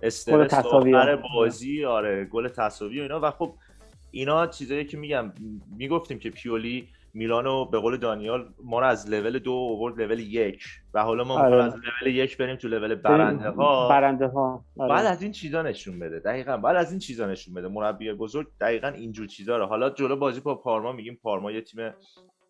استرس 0.04 0.54
آخر 0.54 1.16
بازی 1.16 1.86
آره 1.86 2.26
گل 2.26 2.48
تساوی 2.48 3.00
و 3.00 3.02
اینا. 3.02 3.20
و 3.20 3.32
خب 3.32 3.56
اینا 4.12 4.48
چیزایی 4.48 4.86
که 4.86 4.98
میگم 4.98 5.34
می‌گفتیم 5.78 6.20
که 6.20 6.30
پیولی 6.30 6.88
میلانو 7.14 7.66
به 7.66 7.80
قول 7.80 7.98
دانیال 7.98 8.54
ما 8.64 8.80
رو 8.80 8.86
از 8.86 9.10
لول 9.10 9.40
دو 9.40 9.52
اوورد 9.52 10.02
لول 10.02 10.20
یک. 10.20 10.64
و 10.94 11.04
حالا 11.04 11.24
ما 11.24 11.40
آره. 11.40 11.64
از 11.64 11.74
لول 11.74 12.16
یک 12.16 12.38
بریم 12.38 12.56
تو 12.56 12.68
لول 12.68 12.96
برنده 12.96 13.50
ها 13.50 13.90
برنده 13.90 14.28
ها 14.28 14.66
آره. 14.78 14.90
بعد 14.90 15.06
از 15.06 15.22
این 15.22 15.32
چیزا 15.32 15.62
نشون 15.62 16.00
بده 16.00 16.20
دقیقا. 16.20 16.58
بعد 16.58 16.76
از 16.76 16.92
این 16.92 17.00
چیزا 17.00 17.28
نشون 17.28 17.54
بده. 17.54 17.68
مربی 17.68 18.14
بزرگ 18.14 18.48
دقیقا 18.62 18.88
اینجور 18.88 19.28
چیزا 19.28 19.58
رو. 19.58 19.66
حالا 19.66 19.90
جلو 19.90 20.16
بازی 20.16 20.40
با 20.40 20.56
پارما 20.56 20.92
میگیم. 20.92 21.20
پارما 21.24 21.52
یه 21.52 21.62
تیم 21.62 21.94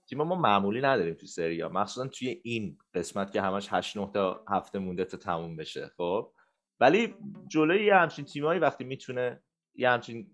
تیم 0.10 0.22
ما 0.22 0.36
معمولی 0.36 0.82
نداریم 0.82 1.14
تو 1.14 1.26
سری 1.26 1.62
ها 1.62 1.70
مخصوصا 1.70 2.08
توی 2.08 2.40
این 2.44 2.78
قسمت 2.94 3.32
که 3.32 3.42
همش 3.42 3.68
8 3.72 3.98
9 3.98 4.10
تا 4.14 4.44
هفته 4.50 4.80
مونده 4.80 5.06
تا 5.06 5.18
تموم 5.18 5.56
بشه. 5.56 5.92
خب؟ 5.98 6.32
ولی 6.80 7.14
جلوی 7.48 7.86
یه 7.86 7.96
همچین 7.96 8.26
تیمایی 8.26 8.60
وقتی 8.60 8.84
می‌تونه 8.84 9.40
یه 9.76 9.90
همچین 9.90 10.28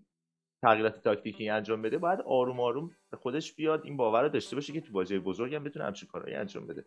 تغییرات 0.62 1.02
تاکتیکی 1.02 1.48
انجام 1.48 1.82
بده 1.82 1.98
باید 1.98 2.20
آروم 2.20 2.60
آروم 2.60 2.90
به 3.10 3.16
خودش 3.16 3.54
بیاد 3.54 3.84
این 3.84 3.96
باور 3.96 4.22
رو 4.22 4.28
داشته 4.28 4.56
باشه 4.56 4.72
که 4.72 4.80
تو 4.80 4.92
بازی 4.92 5.18
بزرگ 5.18 5.54
هم 5.54 5.64
بتونه 5.64 5.84
همچین 5.84 6.08
کارهایی 6.12 6.34
انجام 6.34 6.66
بده. 6.66 6.84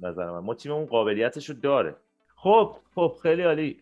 نظر 0.00 0.30
من. 0.30 0.38
ما 0.38 0.54
تیممون 0.54 0.86
قابلیتش 0.86 1.50
رو 1.50 1.54
داره. 1.54 1.96
خب 2.36 2.76
خب 2.94 3.16
خیلی 3.22 3.42
عالی. 3.42 3.74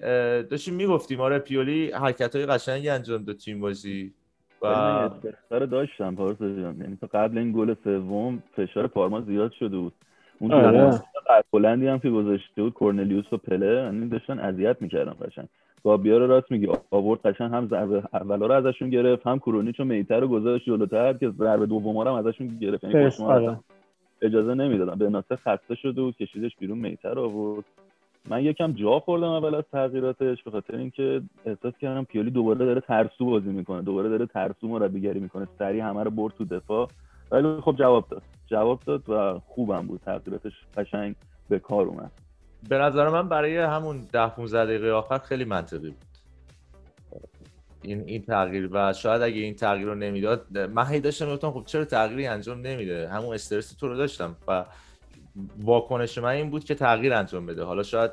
داشتیم 0.42 0.74
می‌گفتیم 0.74 1.20
آره 1.20 1.38
پیولی 1.38 1.90
حرکت 1.90 2.36
های 2.36 2.46
قشنگی 2.46 2.88
انجام 2.88 3.24
داد 3.24 3.36
تیم 3.36 3.60
بازی 3.60 4.14
و 4.62 5.10
داشتم 5.50 6.14
پارسا 6.14 6.60
جان. 6.60 6.80
یعنی 6.80 6.96
تا 6.96 7.06
قبل 7.06 7.38
این 7.38 7.52
گل 7.52 7.74
سوم 7.84 8.42
فشار 8.56 8.86
پارما 8.86 9.20
زیاد 9.20 9.52
شده 9.52 9.76
بود. 9.76 9.92
اون 10.44 10.52
آره. 10.52 11.00
بلندی 11.52 11.86
هم 11.86 11.98
که 11.98 12.10
گذاشته 12.10 12.62
بود 12.62 12.72
کورنلیوس 12.72 13.32
و 13.32 13.36
پله 13.36 13.66
یعنی 13.66 14.08
داشتن 14.08 14.38
اذیت 14.38 14.76
می‌کردن 14.80 15.14
قشنگ. 15.20 15.46
گابیا 15.84 16.18
رو 16.18 16.26
راست 16.26 16.50
میگی 16.50 16.68
آورد 16.90 17.20
قشنگ 17.20 17.52
هم 17.52 17.68
ضربه 17.68 18.02
اولا 18.12 18.46
رو 18.46 18.52
ازشون 18.52 18.90
گرفت 18.90 19.26
هم 19.26 19.38
کرونیچ 19.38 19.80
و 19.80 19.84
میتر 19.84 20.20
رو 20.20 20.28
گذاشت 20.28 20.64
جلوتر 20.64 21.12
که 21.12 21.30
ضربه 21.30 21.66
دوم 21.66 21.98
رو 21.98 22.08
هم 22.08 22.26
ازشون 22.26 22.58
گرفت. 22.60 22.84
یعنی 22.84 23.10
آره. 23.20 23.56
اجازه 24.22 24.54
نمی‌دادن. 24.54 24.94
به 24.94 25.10
ناصر 25.10 25.36
خسته 25.36 25.74
شده 25.74 26.02
بود 26.02 26.16
کشیدش 26.16 26.56
بیرون 26.56 26.78
میتر 26.78 27.18
آورد. 27.18 27.64
من 28.30 28.44
یکم 28.44 28.72
جا 28.72 28.98
خوردم 28.98 29.28
اول 29.28 29.54
از 29.54 29.64
تغییراتش 29.72 30.42
به 30.42 30.50
خاطر 30.50 30.76
اینکه 30.76 31.22
احساس 31.46 31.78
کردم 31.78 32.04
پیولی 32.04 32.30
دوباره 32.30 32.58
داره 32.58 32.80
ترسو 32.80 33.24
بازی 33.26 33.50
می‌کنه 33.50 33.82
دوباره 33.82 34.08
داره 34.08 34.26
ترسو 34.26 34.68
مربیگری 34.68 35.20
می‌کنه. 35.20 35.46
سریع 35.58 35.84
همه 35.84 36.02
رو 36.02 36.10
برد 36.10 36.34
تو 36.38 36.44
دفاع. 36.44 36.88
ولی 37.30 37.60
خب 37.60 37.76
جواب 37.78 38.08
داد. 38.08 38.22
جواب 38.46 38.80
داد 38.80 39.10
و 39.10 39.40
خوبم 39.46 39.86
بود. 39.86 40.00
تغییراتش 40.00 40.52
قشنگ 40.76 41.14
به 41.48 41.58
کار 41.58 41.86
اومد. 41.86 42.12
به 42.68 42.78
نظر 42.78 43.08
من 43.08 43.28
برای 43.28 43.58
همون 43.58 44.00
ده 44.12 44.28
15 44.28 44.64
دقیقه 44.64 44.90
آخر 44.90 45.18
خیلی 45.18 45.44
منطقی 45.44 45.90
بود. 45.90 46.04
این 47.82 48.04
این 48.06 48.22
تغییر 48.22 48.68
و 48.72 48.92
شاید 48.92 49.22
اگه 49.22 49.40
این 49.40 49.54
تغییر 49.54 49.86
رو 49.86 49.94
نمی‌داد 49.94 50.58
من 50.58 50.86
هی 50.86 51.00
داشتم 51.00 51.26
می‌گفتم 51.26 51.50
خب 51.50 51.62
چرا 51.66 51.84
تغییری 51.84 52.26
انجام 52.26 52.60
نمیده؟ 52.60 53.08
همون 53.08 53.34
استرس 53.34 53.72
تو 53.72 53.88
رو 53.88 53.96
داشتم 53.96 54.36
و 54.48 54.64
واکنش 55.60 56.18
من 56.18 56.28
این 56.28 56.50
بود 56.50 56.64
که 56.64 56.74
تغییر 56.74 57.14
انجام 57.14 57.46
بده. 57.46 57.64
حالا 57.64 57.82
شاید 57.82 58.10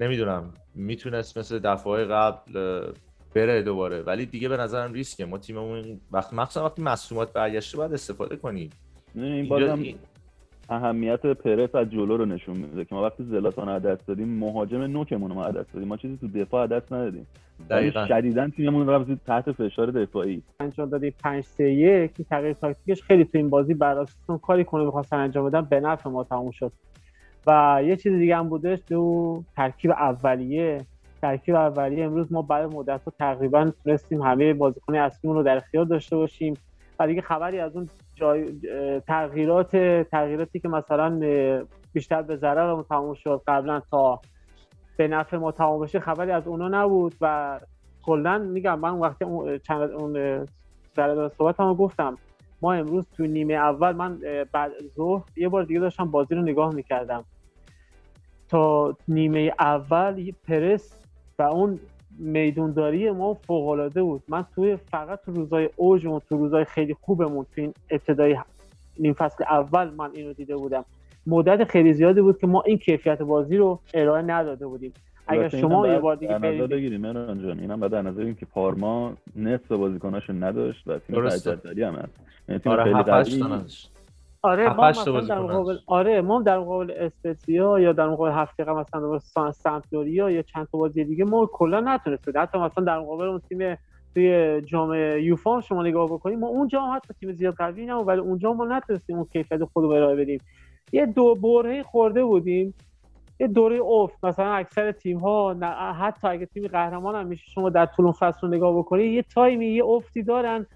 نمی‌دونم 0.00 0.54
می‌تونست 0.74 1.38
مثل 1.38 1.58
دفعه 1.58 2.04
قبل 2.04 2.82
بره 3.34 3.62
دوباره. 3.62 4.02
ولی 4.02 4.26
دیگه 4.26 4.48
به 4.48 4.56
نظرم 4.56 4.92
ریسکه. 4.92 5.24
ما 5.26 5.38
تیممون 5.38 6.00
وقت 6.12 6.32
مخصوصا 6.34 6.64
وقتی 6.64 6.82
مصومات 6.82 7.32
برگشته 7.32 7.76
باید 7.78 7.92
استفاده 7.92 8.36
کنیم. 8.36 8.70
این 9.14 9.24
اینجا 9.24 9.48
بازم 9.48 9.82
این- 9.82 9.96
اهمیت 10.70 11.26
پرس 11.26 11.74
از 11.74 11.90
جلو 11.90 12.16
رو 12.16 12.24
نشون 12.26 12.56
میده 12.56 12.84
که 12.84 12.94
ما 12.94 13.02
وقتی 13.02 13.24
زلاتان 13.24 13.68
از 13.68 13.82
دست 13.82 14.06
دادیم 14.06 14.28
مهاجم 14.38 14.82
نوکمون 14.82 15.30
رو 15.30 15.52
دست 15.52 15.72
دادیم. 15.72 15.88
ما 15.88 15.96
چیزی 15.96 16.16
تو 16.16 16.28
دفاع 16.28 16.66
دست 16.66 16.92
ندادیم. 16.92 17.26
دقیقاً. 17.70 18.06
شدیدا 18.06 18.48
تیممون 18.48 18.88
رفت 18.88 19.24
تحت 19.26 19.52
فشار 19.52 19.90
دفاعی. 19.90 20.42
انجام 20.60 20.88
دادیم 20.88 21.14
5 21.22 21.44
3 21.44 21.64
1 21.64 22.10
این 22.18 22.26
تغییر 22.30 22.52
تاکتیکش 22.52 23.02
خیلی 23.02 23.24
تو 23.24 23.30
این 23.38 23.50
بازی 23.50 23.74
برعکس 23.74 24.16
اون 24.28 24.38
کاری 24.38 24.64
کنه 24.64 24.84
می‌خواستن 24.84 25.16
انجام 25.16 25.50
بدن 25.50 25.60
به 25.60 25.80
نفع 25.80 26.10
ما 26.10 26.24
تموم 26.24 26.50
شد. 26.50 26.72
و 27.46 27.80
یه 27.84 27.96
چیز 27.96 28.12
دیگه 28.12 28.36
هم 28.36 28.48
بودش 28.48 28.78
تو 28.88 29.42
ترکیب 29.56 29.90
اولیه. 29.90 30.78
ترکیب 31.22 31.54
اولیه 31.54 32.04
امروز 32.04 32.32
ما 32.32 32.42
بعد 32.42 32.74
مدت 32.74 33.04
ها 33.04 33.12
تقریبا 33.18 33.70
تونستیم 33.84 34.22
همه 34.22 34.54
بازیکن 34.54 34.94
اصلیمون 34.94 35.36
رو 35.36 35.42
در 35.42 35.56
اختیار 35.56 35.84
داشته 35.84 36.16
باشیم. 36.16 36.54
و 36.98 37.06
دیگه 37.06 37.20
خبری 37.20 37.60
از 37.60 37.76
اون 37.76 37.88
جای 38.14 38.52
تغییرات 39.06 39.76
تغییراتی 40.02 40.60
که 40.60 40.68
مثلا 40.68 41.20
بیشتر 41.92 42.22
به 42.22 42.36
ضرر 42.36 42.74
ما 42.74 42.82
تموم 42.82 43.14
شد 43.14 43.42
قبلا 43.46 43.80
تا 43.90 44.20
به 44.96 45.08
نفع 45.08 45.36
ما 45.36 45.52
تمام 45.52 45.80
بشه 45.80 46.00
خبری 46.00 46.30
از 46.30 46.46
اونا 46.46 46.68
نبود 46.68 47.14
و 47.20 47.60
کلا 48.02 48.38
میگم 48.38 48.78
من 48.78 48.90
وقتی 48.90 49.24
اون 49.24 49.58
چند 49.58 49.90
اون 49.90 50.46
سر 50.96 51.30
صحبت 51.38 51.60
هم 51.60 51.74
گفتم 51.74 52.18
ما 52.62 52.72
امروز 52.72 53.04
تو 53.16 53.26
نیمه 53.26 53.54
اول 53.54 53.92
من 53.92 54.18
بعد 54.52 54.72
ظهر 54.96 55.24
یه 55.36 55.48
بار 55.48 55.62
دیگه 55.62 55.80
داشتم 55.80 56.10
بازی 56.10 56.34
رو 56.34 56.42
نگاه 56.42 56.74
می‌کردم. 56.74 57.24
تا 58.48 58.96
نیمه 59.08 59.52
اول 59.58 60.18
یه 60.18 60.34
پرس 60.48 60.97
و 61.38 61.42
اون 61.42 61.78
میدونداری 62.18 63.10
ما 63.10 63.34
فوق 63.34 63.68
العاده 63.68 64.02
بود. 64.02 64.22
من 64.28 64.44
توی 64.54 64.76
فقط 64.76 65.20
تو 65.24 65.32
روزای 65.32 65.68
اوجمون 65.76 66.20
تو 66.28 66.36
روزای 66.36 66.64
خیلی 66.64 66.94
خوبمون 66.94 67.46
تو 67.54 67.60
این 67.60 67.74
ابتدای 67.90 68.36
نیم 68.98 69.12
فصل 69.12 69.44
اول 69.44 69.90
من 69.90 70.10
اینو 70.14 70.32
دیده 70.32 70.56
بودم. 70.56 70.84
مدت 71.26 71.64
خیلی 71.70 71.94
زیادی 71.94 72.20
بود 72.20 72.38
که 72.38 72.46
ما 72.46 72.62
این 72.66 72.78
کیفیت 72.78 73.22
بازی 73.22 73.56
رو 73.56 73.80
ارائه 73.94 74.22
نداده 74.22 74.66
بودیم. 74.66 74.92
اگر 75.26 75.48
شما 75.48 75.88
یه 75.88 75.98
بار 75.98 76.16
دیگه 76.16 76.38
برید 76.38 76.70
بگیریم 76.70 77.00
مهران 77.00 77.42
جان 77.42 77.60
اینم 77.60 77.80
بعد 77.80 77.94
نظر 77.94 78.10
بگیریم 78.10 78.34
که 78.34 78.46
پارما 78.46 79.12
نصف 79.36 79.72
بازیکناشو 79.72 80.32
نداشت 80.32 80.88
و 80.88 80.98
تیم. 80.98 81.28
تجددی 81.28 81.82
هم 81.82 81.94
هست. 81.94 82.20
یعنی 82.48 82.58
تیم 82.58 82.72
آره 82.72 82.84
خیلی 82.84 82.96
7 82.96 83.08
8 83.08 83.42
قوی 83.42 83.62
آره 84.42 84.74
ما 84.74 84.88
مثلا 84.88 85.20
در 85.20 85.38
مقابل. 85.38 85.76
آره 85.86 86.20
ما 86.20 86.42
در 86.42 86.58
مقابل 86.58 86.90
اسپتزیا 86.90 87.78
یا 87.78 87.92
در 87.92 88.08
مقابل 88.08 88.32
هفته 88.32 88.64
قبل 88.64 89.00
مثلا 89.00 89.52
سمپدوریا 89.52 90.30
یا 90.30 90.42
چند 90.42 90.68
تا 90.72 90.78
بازی 90.78 91.04
دیگه 91.04 91.24
ما 91.24 91.46
کلا 91.52 91.80
نتونستیم 91.80 92.34
حتی 92.36 92.58
مثلا 92.58 92.84
در 92.84 92.98
مقابل 92.98 93.24
اون 93.24 93.40
تیم 93.48 93.78
توی 94.14 94.60
جام 94.60 94.94
یوفا 94.94 95.60
شما 95.60 95.82
نگاه 95.82 96.06
بکنیم 96.06 96.38
ما 96.38 96.46
اونجا 96.46 96.82
هم 96.82 96.96
حتی 96.96 97.14
تیم 97.20 97.32
زیاد 97.32 97.54
قوی 97.54 97.86
نبود 97.86 98.08
ولی 98.08 98.20
اونجا 98.20 98.52
ما 98.52 98.64
نتونستیم 98.64 99.16
اون 99.16 99.26
کیفیت 99.32 99.64
خودمون 99.64 99.96
ارائه 99.96 100.16
بدیم. 100.16 100.40
یه 100.92 101.06
دو 101.06 101.34
برهه 101.34 101.82
خورده 101.82 102.24
بودیم 102.24 102.74
یه 103.40 103.46
دوره 103.46 103.80
افت 103.80 104.24
مثلا 104.24 104.52
اکثر 104.52 104.92
تیم 104.92 105.18
ها 105.18 105.54
حتی 105.92 106.28
اگه 106.28 106.46
تیم 106.46 106.66
قهرمان 106.66 107.14
هم 107.14 107.26
میشه 107.26 107.44
شما 107.46 107.70
در 107.70 107.86
طول 107.86 108.12
فصل 108.12 108.38
رو 108.42 108.48
نگاه 108.48 108.78
بکنید 108.78 109.12
یه 109.12 109.22
تایمی 109.22 109.66
یه 109.66 109.84
افتی 109.84 110.22
دارن. 110.22 110.66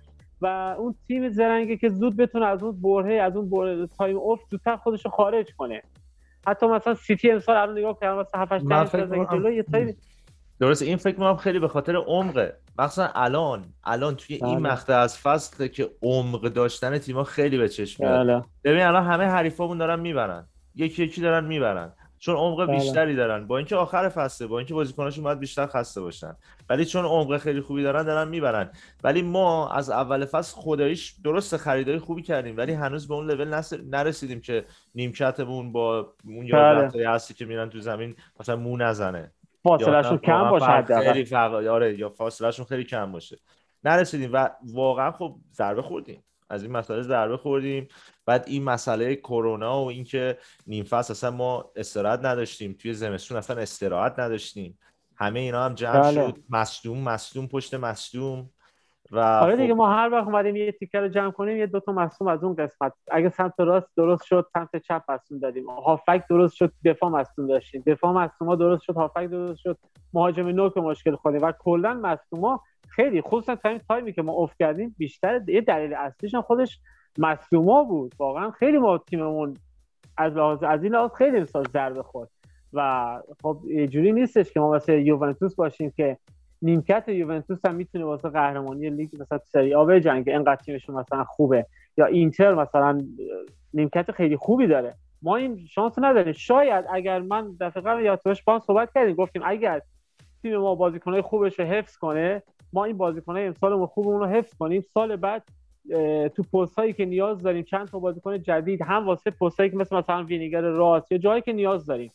و 0.43 0.75
اون 0.79 0.95
تیم 1.07 1.29
زرنگه 1.29 1.77
که 1.77 1.89
زود 1.89 2.17
بتونه 2.17 2.47
از 2.47 2.63
اون 2.63 2.81
برهه 2.81 3.23
از 3.23 3.37
اون 3.37 3.51
برهه 3.51 3.87
time 3.99 4.19
افت 4.19 4.51
زودتر 4.51 4.77
خودش 4.77 5.05
رو 5.05 5.11
خارج 5.11 5.55
کنه. 5.57 5.83
حتی 6.47 6.67
مثلا 6.67 6.95
سیتی 6.95 7.31
امسال 7.31 7.57
الان 7.57 7.79
نگاه 7.79 7.99
کردم 8.01 8.21
مثلا 8.21 8.41
7 8.41 8.53
8 8.53 8.65
من 8.65 8.85
فکر 8.85 9.05
می‌کنم- 9.05 9.39
جلو 9.39 9.51
یه 9.53 9.63
time 9.63 9.97
درسته 10.61 10.85
این 10.85 10.97
فکر 10.97 11.15
می‌کنم 11.15 11.37
خیلی 11.37 11.59
به 11.59 11.69
خاطر 11.69 11.97
عمقه. 11.97 12.57
مخصوصا 12.79 13.09
الان 13.15 13.65
الان 13.85 14.17
توی 14.17 14.37
این 14.37 14.63
بله. 14.63 14.73
مقطع 14.73 14.95
از 14.97 15.19
فصل 15.19 15.67
که 15.67 15.91
عمق 16.03 16.49
داشتن 16.49 16.99
تیم‌ها 16.99 17.25
خیلی 17.25 17.59
به 17.59 17.69
چشم 17.69 18.05
میاد. 18.05 18.27
بله. 18.27 18.43
ببین 18.65 18.83
الان 18.83 19.05
همه 19.05 19.25
حریفامون 19.25 19.79
دارن 19.79 20.01
می‌برن. 20.01 20.47
یکی 20.75 21.05
یکی 21.05 21.21
دارن 21.21 21.45
می‌برن. 21.45 21.93
چون 22.23 22.37
عمق 22.37 22.67
بله. 22.67 22.79
بیشتری 22.79 23.17
دارن. 23.17 23.47
با 23.47 23.57
اینکه 23.59 23.77
آخر 23.77 24.09
فصله 24.09 24.47
با 24.47 24.59
اینکه 24.59 24.75
بازیکناشون 24.75 25.25
باید 25.25 25.39
بیشتر 25.39 25.67
خسته 25.67 26.01
باشن. 26.01 26.37
ولی 26.69 26.85
چون 26.85 27.05
عمق 27.05 27.37
خیلی 27.37 27.61
خوبی 27.61 27.83
دارن 27.83 28.03
دارن 28.03 28.29
می‌برن. 28.29 28.71
ولی 29.05 29.23
ما 29.23 29.71
از 29.71 29.91
اول 29.91 30.25
فصل 30.25 30.61
خداییش 30.61 31.15
درست 31.25 31.57
خریدای 31.57 31.99
خوبی 31.99 32.23
کردیم 32.23 32.57
ولی 32.57 32.73
هنوز 32.73 33.09
به 33.09 33.15
اون 33.15 33.31
لول 33.31 33.49
نس- 33.49 33.73
نرسیدیم 33.73 34.41
که 34.41 34.65
نیمکتمون 34.95 35.73
با 35.73 36.15
اون 36.25 36.47
بله. 36.47 36.49
یادتایی 36.49 37.05
هستی 37.05 37.35
که 37.35 37.45
میرن 37.45 37.71
تو 37.71 37.81
زمین 37.81 38.17
مثلا 38.41 38.57
مو 38.57 38.77
نزنه. 38.77 39.33
فاصلهشون 39.63 40.19
کم 40.19 40.51
باشه 40.51 40.83
خیلی 41.13 41.25
فرق 41.25 41.55
آره 41.55 41.99
یا 41.99 42.09
فاصلهشون 42.09 42.67
خیلی 42.67 42.85
کم 42.85 43.13
باشه. 43.13 43.39
نرسیدیم 43.85 44.31
و 44.33 44.49
واقعا 44.73 45.13
خب 45.13 45.37
ضربه 45.53 45.83
خوردیم. 45.83 46.25
از 46.51 46.63
این 46.63 46.73
مسئله 46.73 47.03
ضربه 47.03 47.37
خوردیم. 47.37 47.89
بعد 48.27 48.45
این 48.47 48.65
مسئله 48.65 49.17
کرونا 49.17 49.85
و 49.85 49.89
اینکه 49.89 50.39
نیم 50.67 50.85
فصل 50.85 51.13
اصلا 51.13 51.31
ما 51.31 51.71
استراحت 51.77 52.21
نداشتیم 52.25 52.77
توی 52.81 52.95
زمستون 52.95 53.39
اصلا 53.39 53.63
استراحت 53.63 54.19
نداشتیم. 54.19 54.79
همه 55.17 55.41
اینا 55.41 55.65
هم 55.65 55.75
جمع 55.75 56.01
بله. 56.01 56.13
شد. 56.13 56.39
مصدوم 56.51 56.99
مصدوم 56.99 57.47
پشت 57.47 57.75
مصدوم. 57.75 58.51
و 59.11 59.19
آره 59.19 59.57
خب 59.57 59.63
دیگه 59.63 59.75
ما 59.75 59.93
هر 59.93 60.09
وقت 60.13 60.27
اومدیم 60.27 60.57
یه 60.57 60.73
تیکه 60.73 61.01
رو 61.01 61.09
جمع 61.09 61.31
کنیم 61.31 61.57
یه 61.57 61.67
دوتا 61.67 61.93
مصوم 61.93 62.29
از 62.29 62.45
اون 62.45 62.55
قسمت. 62.55 62.93
اگه 63.11 63.29
سمت 63.29 63.55
راست 63.59 63.87
درست 63.97 64.25
شد 64.25 64.47
سمت 64.53 64.77
چپ 64.77 65.03
مصوم 65.09 65.39
دادیم. 65.39 65.71
هافک 65.71 66.25
درست 66.31 66.55
شد 66.55 66.73
دفاع 66.85 67.11
مصوم 67.11 67.47
داشتیم. 67.47 67.83
دفاع 67.87 68.13
مصوما 68.13 68.57
درست 68.57 68.83
شد 68.83 68.95
هافک 68.95 69.27
درست 69.27 69.61
شد. 69.61 69.79
مهاجم 70.13 70.49
نوک 70.49 70.77
مشکل 70.77 71.17
خورده. 71.17 71.39
و 71.39 71.53
کلا 71.59 71.95
مصوما 71.95 72.63
خیلی 72.89 73.21
خصوصا 73.21 73.57
تا 73.57 73.69
این 73.69 73.81
تایمی 73.89 74.13
که 74.13 74.23
ما 74.23 74.33
افت 74.33 74.59
کردیم 74.59 74.95
بیشتر 74.99 75.41
یه 75.49 75.61
دلیل 75.61 75.95
اصلیش 75.95 76.35
هم 76.35 76.43
خودش 76.43 76.79
مصوما 77.19 77.85
بود. 77.85 78.15
واقعا 78.19 78.51
خیلی 78.51 78.79
ما 78.79 78.99
تیممون 78.99 79.57
از 80.17 80.33
لحاظ 80.33 80.63
از 80.63 80.83
این 80.83 80.93
لحاظ 80.93 81.11
خیلی 81.13 81.37
امسال 81.37 81.65
ضربه 81.73 82.03
خورد 82.03 82.31
و 82.73 83.21
خب 83.43 83.61
جوری 83.91 84.13
نیستش 84.13 84.53
که 84.53 84.61
ما 84.61 84.73
مثل 84.73 84.93
یوونتوس 84.93 85.55
باشیم 85.55 85.93
که 85.97 86.19
نیمکت 86.63 87.09
یوونتوس 87.09 87.67
هم 87.67 87.75
می‌تونه 87.75 88.05
واسه 88.05 88.29
قهرمانی 88.29 88.91
لیگ 88.91 89.11
مثلا 89.21 89.39
سری 89.39 89.75
آ 89.75 89.85
بجنگه 89.85 90.33
اینقدر 90.33 90.57
تیمشون 90.57 90.95
مثلا 90.95 91.25
خوبه. 91.25 91.67
یا 91.97 92.07
اینتر 92.07 92.55
مثلا 92.55 93.01
نیمکت 93.75 94.11
خیلی 94.11 94.37
خوبی 94.37 94.67
داره. 94.67 94.95
ما 95.23 95.37
این 95.37 95.67
شانس 95.67 95.93
نداریم. 95.99 96.33
شاید 96.33 96.85
اگر 96.93 97.19
من 97.19 97.57
دفعه 97.61 97.83
قبل 97.83 98.03
یادش 98.03 98.43
با 98.43 98.61
صحبت 98.61 98.93
کردیم 98.95 99.15
گفتیم 99.15 99.43
اگر 99.45 99.83
تیم 100.43 100.57
ما 100.57 100.75
بازیکنهای 100.75 101.23
خوبش 101.23 101.59
رو 101.59 101.65
حفظ 101.65 101.97
کنه 101.97 102.43
ما 102.73 102.85
این 102.85 102.97
بازیکنهای 102.97 103.47
امسال 103.47 103.87
خوبمون 103.87 104.21
رو 104.21 104.27
حفظ 104.27 104.55
کنیم. 104.55 104.85
سال 104.95 105.17
بعد 105.17 105.43
تو 106.37 106.43
پست 106.43 106.75
هایی 106.75 106.93
که 106.93 107.05
نیاز 107.05 107.43
داریم 107.43 107.63
چند 107.63 107.89
تا 107.89 107.99
بازیکن 107.99 108.43
جدید 108.43 108.83
هم 108.83 109.07
واسه 109.07 109.31
پست 109.31 109.61
هایی 109.61 109.71
که 109.71 109.77
مثل 109.77 109.97
مثلا 109.97 110.25
وینیگر 110.25 110.61
راست 110.61 111.13
یا 111.13 111.19
جایی 111.19 111.43
که 111.43 111.53
نیاز 111.53 111.87
داریم. 111.87 112.13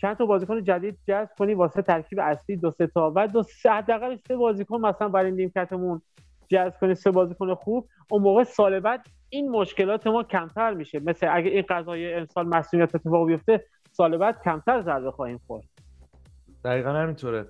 چند 0.00 0.16
تا 0.16 0.26
بازیکن 0.26 0.64
جدید 0.64 0.98
جذب 1.08 1.30
کنیم 1.38 1.58
واسه 1.58 1.82
ترکیب 1.82 2.18
اصلی 2.22 2.56
دو 2.56 2.70
سه 2.70 2.86
تا. 2.86 3.12
و 3.16 3.28
دو 3.28 3.42
سه 3.42 3.70
حداقل 3.70 4.16
سه 4.28 4.36
بازیکن 4.36 4.80
مثلا 4.80 5.08
برای 5.08 5.30
نیمکتمون 5.30 6.02
جذب 6.48 6.74
کنیم 6.80 6.94
سه 6.94 7.10
بازیکن 7.10 7.54
خوب. 7.54 7.88
اون 8.10 8.22
موقع 8.22 8.44
سال 8.44 8.80
بعد 8.80 9.06
این 9.28 9.50
مشکلات 9.50 10.06
ما 10.06 10.22
کمتر 10.22 10.74
میشه. 10.74 11.00
مثل 11.00 11.28
اگه 11.30 11.50
این 11.50 11.64
قضای 11.68 12.14
امسال 12.14 12.46
مسئولیت 12.46 12.94
اتفاق 12.94 13.26
بیفته 13.26 13.64
سال 13.92 14.16
بعد 14.16 14.42
کمتر 14.44 14.82
ضربه 14.82 15.10
خواهیم 15.10 15.40
خورد. 15.46 15.64
دقیقا 16.64 16.92
همینطوره. 16.92 17.46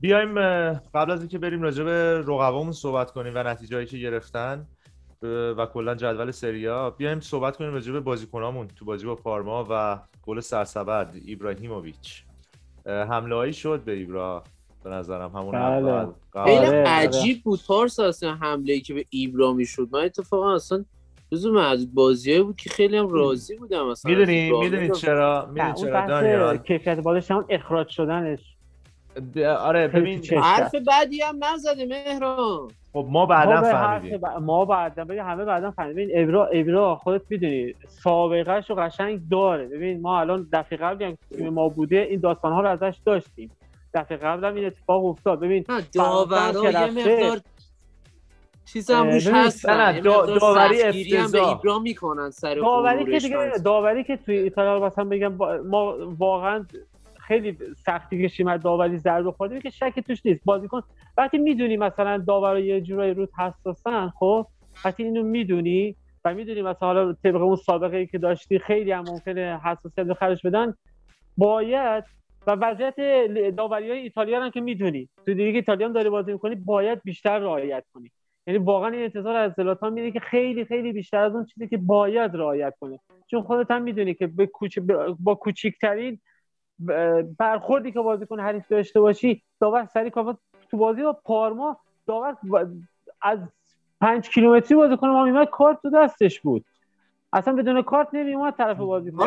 بیایم 0.00 0.34
قبل 0.72 1.10
از 1.10 1.20
اینکه 1.20 1.38
بریم 1.38 1.62
راجع 1.62 1.84
به 1.84 2.18
رقبامون 2.18 2.72
صحبت 2.72 3.10
کنیم 3.10 3.32
و 3.36 3.42
نتیجهایی 3.42 3.86
که 3.86 3.98
گرفتن 3.98 4.66
و 5.56 5.66
کلا 5.66 5.94
جدول 5.94 6.30
سریا 6.30 6.90
بیایم 6.90 7.20
صحبت 7.20 7.56
کنیم 7.56 7.72
راجع 7.72 7.92
به 7.92 8.00
بازیکنامون 8.00 8.68
تو 8.68 8.84
بازی 8.84 9.06
با 9.06 9.14
پارما 9.14 9.66
و 9.70 9.98
گل 10.22 10.40
سرسبد 10.40 11.14
ایبراهیموویچ. 11.24 12.24
حمله 12.86 13.34
هایی 13.34 13.52
شد 13.52 13.84
به 13.84 13.92
ایبرا 13.92 14.44
به 14.84 14.90
نظرم 14.90 15.30
همون 15.36 15.52
بله. 15.52 16.08
خیلی 16.44 16.66
بله. 16.66 16.84
عجیب 16.88 17.42
بود 17.42 17.60
پارس 17.66 18.00
اصلا 18.00 18.34
حمله 18.34 18.72
ای 18.72 18.80
که 18.80 18.94
به 18.94 19.04
ایبرا 19.10 19.52
می‌شد. 19.52 19.88
من 19.92 20.00
اتفاقا 20.00 20.54
اصلا 20.54 20.84
جزو 21.32 21.52
معدود 21.52 21.94
بازیایی 21.94 22.42
بود 22.42 22.56
که 22.56 22.70
خیلی 22.70 22.96
هم 22.96 23.08
راضی 23.08 23.56
بودم 23.56 23.86
اصلا 23.86 24.12
می‌دونی 24.12 24.50
می‌دونی 24.50 24.90
چرا 24.90 25.46
می‌دونی 25.54 25.74
چرا 25.74 26.06
دانیال؟ 26.06 26.56
کیفیت 26.56 26.98
بالش 26.98 27.30
هم 27.30 27.44
اخراج 27.48 27.88
شدنش. 27.88 28.49
آره 29.58 29.88
ببین 29.88 30.24
حرف 30.24 30.74
بعدی 30.74 31.22
هم 31.22 31.38
نزده 31.44 31.86
مهران. 31.86 32.68
خب 32.92 33.06
ما 33.10 33.26
بعدا 33.26 33.62
فهمیدیم. 33.62 34.20
ما 34.40 34.64
بعدا 34.64 35.04
ببین 35.04 35.18
همه 35.18 35.44
بعدا 35.44 35.70
فهمیدیم. 35.70 36.08
ابرا 36.14 36.46
ابرا 36.46 36.96
خودت 36.96 37.22
می‌دونی 37.30 37.74
سابقهش 37.88 38.70
رو 38.70 38.76
قشنگ 38.76 39.20
داره. 39.30 39.66
ببین 39.66 40.00
ما 40.00 40.20
الان 40.20 40.48
دفعه 40.52 40.78
قبلی 40.78 41.04
هم 41.04 41.48
ما 41.48 41.68
بوده 41.68 41.96
این 41.96 42.20
داستان 42.20 42.52
ها 42.52 42.60
رو 42.60 42.68
ازش 42.68 42.98
داشتیم. 43.04 43.50
دفعه 43.94 44.16
قبل 44.16 44.44
هم 44.44 44.54
این 44.54 44.66
اتفاق 44.66 45.04
افتاد. 45.04 45.40
ببین 45.40 45.64
داورا 45.94 46.70
یه 46.70 46.90
مقدار 46.90 47.40
چیزم 48.64 49.08
روش 49.10 49.26
هست. 49.26 49.68
نه 49.68 50.00
داوری 50.00 50.82
افتضاح 50.82 51.82
می‌کنن 51.82 52.30
سر 52.30 52.54
داوری 52.54 53.04
که 53.04 53.18
دیگه 53.18 53.52
داوری 53.64 54.04
که 54.04 54.16
توی 54.16 54.38
ایتالیا 54.38 54.86
مثلا 54.86 55.04
بگم 55.04 55.34
ما 55.66 55.96
واقعا 56.18 56.66
خیلی 57.30 57.56
سختی 57.86 58.24
کشیم 58.24 58.46
از 58.46 58.62
داوری 58.62 58.98
ضربه 58.98 59.32
خورده 59.32 59.60
که 59.60 59.70
شک 59.70 60.00
توش 60.06 60.26
نیست. 60.26 60.44
بازیکن 60.44 60.82
وقتی 61.16 61.38
می‌دونی 61.38 61.76
مثلا 61.76 62.18
داورا 62.18 62.60
یه 62.60 62.80
جورایی 62.80 63.14
روت 63.14 63.28
حساسن 63.38 64.08
خب؟ 64.08 64.46
وقتی 64.84 65.02
اینو 65.02 65.22
می‌دونی 65.22 65.96
و 66.24 66.34
می‌دونی 66.34 66.62
مثلا 66.62 66.88
حالا 66.88 67.12
طبق 67.12 67.42
اون 67.42 67.56
سابقه 67.56 67.96
ای 67.96 68.06
که 68.06 68.18
داشتی 68.18 68.58
خیلی 68.58 68.92
هم 68.92 69.04
ممکنه 69.08 69.60
حساسیت 69.64 70.06
به 70.06 70.14
خرج 70.14 70.46
بدن 70.46 70.74
باید 71.36 72.04
و 72.46 72.50
وضعیت 72.50 72.94
داوری 73.56 73.90
های 73.90 73.98
ایتالیا 73.98 74.42
هم 74.42 74.50
که 74.50 74.60
می‌دونی. 74.60 75.08
تو 75.26 75.34
دیگه 75.34 75.44
ایتالیا 75.44 75.86
هم 75.86 75.92
داری 75.92 76.10
بازی 76.10 76.32
می‌کنی 76.32 76.54
باید 76.54 77.00
بیشتر 77.04 77.38
رعایت 77.38 77.84
کنی. 77.94 78.10
یعنی 78.46 78.58
واقعا 78.58 78.90
این 78.90 79.02
انتظار 79.02 79.36
از 79.36 79.52
زلاتان 79.56 79.92
میده 79.92 80.10
که 80.10 80.20
خیلی 80.20 80.64
خیلی 80.64 80.92
بیشتر 80.92 81.18
از 81.24 81.34
اون 81.34 81.44
چیزی 81.44 81.68
که 81.68 81.76
باید 81.76 82.34
رعایت 82.34 82.74
کنه. 82.80 82.98
چون 83.26 83.42
خودت 83.42 83.70
هم 83.70 83.82
می‌دونی 83.82 84.14
که 84.14 84.26
به 84.26 84.46
کوچ... 84.46 84.78
با 85.20 85.34
کوچیکترین 85.34 86.20
برخوردی 87.38 87.92
که 87.92 88.00
بازیکن 88.00 88.40
حریف 88.40 88.68
داشته 88.68 89.00
باشی 89.00 89.42
داور 89.60 89.88
سری 89.94 90.10
کافت 90.10 90.38
تو 90.70 90.76
بازی 90.76 91.02
با 91.02 91.12
پارما 91.12 91.80
داور 92.06 92.36
از 93.22 93.38
پنج 94.00 94.28
کیلومتری 94.28 94.74
بازیکن 94.76 95.08
ما 95.08 95.24
میمد 95.24 95.50
کارت 95.50 95.78
تو 95.82 95.90
دستش 95.90 96.40
بود. 96.40 96.64
اصلا 97.32 97.54
بدون 97.54 97.82
کارت 97.82 98.08
نمیومد 98.12 98.54
طرف 98.54 98.76
بازی 98.76 99.12
کنه. 99.12 99.26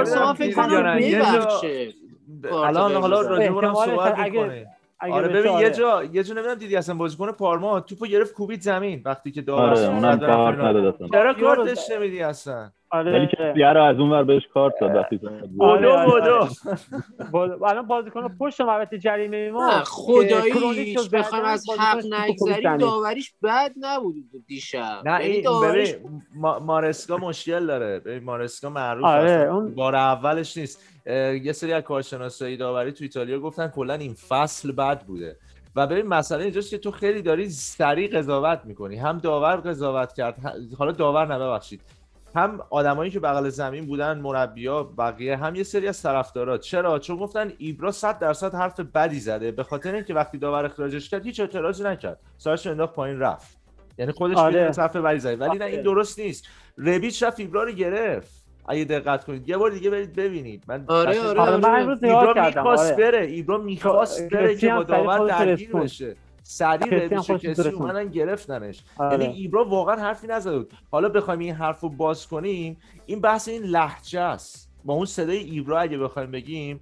الان 2.51 2.95
حالا 2.95 3.21
راجع 3.21 3.73
صحبت 3.73 4.19
می‌کنه 4.19 4.67
آره 5.11 5.27
ببین 5.27 5.57
یه 5.57 5.71
جا 5.71 6.03
یه 6.03 6.23
جا 6.23 6.33
نمی‌دونم 6.33 6.55
دیدی 6.55 6.75
اصلا 6.75 6.95
بازیکن 6.95 7.31
پارما 7.31 7.79
توپو 7.79 8.05
گرفت 8.05 8.33
کوبید 8.33 8.61
زمین. 8.61 9.01
وقتی 9.05 9.31
که 9.31 9.41
داور 9.41 9.69
آره 9.69 9.87
اونم 9.87 10.19
کارت 10.19 10.57
نداد 10.59 11.09
چرا 11.11 11.33
کارتش 11.33 11.91
نمیدی 11.91 12.21
اصلا؟ 12.21 12.71
آره 12.93 13.11
ولی 13.11 13.27
کسی 13.27 13.61
رو 13.61 13.83
از 13.83 13.99
اون 13.99 14.09
ور 14.09 14.23
بهش 14.23 14.47
کارت 14.53 14.73
داد 14.81 14.95
وقتی 14.95 15.17
بودو 15.17 16.05
بودو 16.05 17.65
الان 17.65 17.87
بازیکن 17.87 18.37
پشت 18.39 18.61
محوطه 18.61 18.97
جریمه 18.97 19.51
ما 19.51 19.83
خدایی 19.83 20.95
بخوام 21.13 21.45
از 21.45 21.65
حق 21.79 22.05
نگذریم 22.05 22.77
داوریش 22.77 23.33
بد 23.43 23.71
نبود 23.79 24.15
دیشب. 24.47 25.01
نه 25.05 25.19
این 25.19 25.43
ببین 25.63 26.21
مارسکا 26.61 27.17
مشکل 27.17 27.65
داره. 27.65 27.99
ببین 27.99 28.23
مارسکا 28.23 28.69
معروف 28.69 29.05
آره 29.05 29.31
اون... 29.31 29.75
بار 29.75 29.95
اولش 29.95 30.57
نیست. 30.57 30.83
یه 31.43 31.51
سری 31.51 31.73
از 31.73 31.83
کارشناسای 31.83 32.57
داوری 32.57 32.91
تو 32.91 33.03
ایتالیا 33.03 33.39
گفتن 33.39 33.67
کلا 33.67 33.93
این 33.93 34.13
فصل 34.13 34.71
بد 34.71 35.03
بوده. 35.03 35.37
و 35.75 35.87
ببین 35.87 36.07
مسئله 36.07 36.43
اینجاست 36.43 36.69
که 36.69 36.77
تو 36.77 36.91
خیلی 36.91 37.21
داری 37.21 37.49
سریع 37.49 38.17
قضاوت 38.17 38.61
می‌کنی. 38.65 38.95
هم 38.95 39.17
داور 39.17 39.55
قضاوت 39.55 40.13
کرد 40.13 40.35
حالا 40.79 40.91
داور 40.91 41.25
نه 41.25 41.39
ببخشید. 41.39 41.81
هم 42.35 42.59
آدمایی 42.69 43.11
که 43.11 43.19
بغل 43.19 43.49
زمین 43.49 43.85
بودن 43.85 44.17
مربیا 44.19 44.83
بقیه 44.83 45.37
هم 45.37 45.55
یه 45.55 45.63
سری 45.63 45.87
از 45.87 46.01
طرفدارا. 46.01 46.57
چرا؟ 46.57 46.99
چون 46.99 47.17
گفتن 47.17 47.53
ایبرا 47.57 47.91
100 47.91 48.19
درصد 48.19 48.55
حرف 48.55 48.79
بدی 48.79 49.19
زده. 49.19 49.51
به 49.51 49.63
خاطر 49.63 49.95
اینکه 49.95 50.13
وقتی 50.13 50.37
داور 50.37 50.65
اخراجش 50.65 51.09
کرد 51.09 51.25
هیچ 51.25 51.39
اعتراضی 51.39 51.83
نکرد. 51.83 52.19
سرش 52.37 52.67
انداخت 52.67 52.93
پایین 52.93 53.19
رفت. 53.19 53.57
یعنی 53.97 54.11
خودش 54.11 54.37
آره. 54.37 54.71
حرف 54.77 54.95
بدی 54.95 55.19
زده. 55.19 55.35
ولی 55.35 55.57
نه 55.57 55.65
این 55.65 55.81
درست 55.81 56.19
نیست. 56.19 56.47
ربیچ 56.77 57.23
رفت 57.23 57.39
ایبرا 57.39 57.63
رو 57.63 57.71
گرفت. 57.71 58.43
اگه 58.67 58.83
دقت 58.83 59.23
کنید. 59.23 59.49
یه 59.49 59.57
بار 59.57 59.71
دیگه 59.71 59.89
برید 59.89 60.15
ببینید. 60.15 60.63
من 60.67 60.85
آره 60.87 61.19
آره, 61.19 61.39
آره, 61.39 61.67
آره. 61.67 61.89
ایبرا 61.89 62.33
می‌خواست 62.45 62.93
آره. 62.93 63.11
بره. 63.11 63.25
ایبرا 63.25 63.57
می‌خواست 63.57 64.29
بره 64.29 64.55
که 64.55 64.73
با 64.73 64.83
داور 64.83 65.27
درگیر 65.27 65.71
بشه. 65.71 66.15
سریع 66.43 67.07
رویش 67.07 67.31
کسی 67.31 67.69
اومدن 67.69 68.09
گرفتنش. 68.09 68.83
آره. 68.97 69.23
یعنی 69.23 69.35
ایبرا 69.35 69.65
واقعا 69.65 69.95
حرفی 69.95 70.27
نزده 70.27 70.57
بود. 70.57 70.73
حالا 70.91 71.09
بخوایم 71.09 71.39
این 71.39 71.53
حرف 71.53 71.79
رو 71.79 71.89
باز 71.89 72.27
کنیم 72.27 72.77
این 73.05 73.21
بحث 73.21 73.47
این 73.47 73.63
لحجه 73.63 74.21
است. 74.21 74.69
با 74.85 74.93
اون 74.93 75.05
صدای 75.05 75.37
ایبرا 75.37 75.79
اگه 75.79 75.97
بخوایم 75.97 76.31
بگیم 76.31 76.79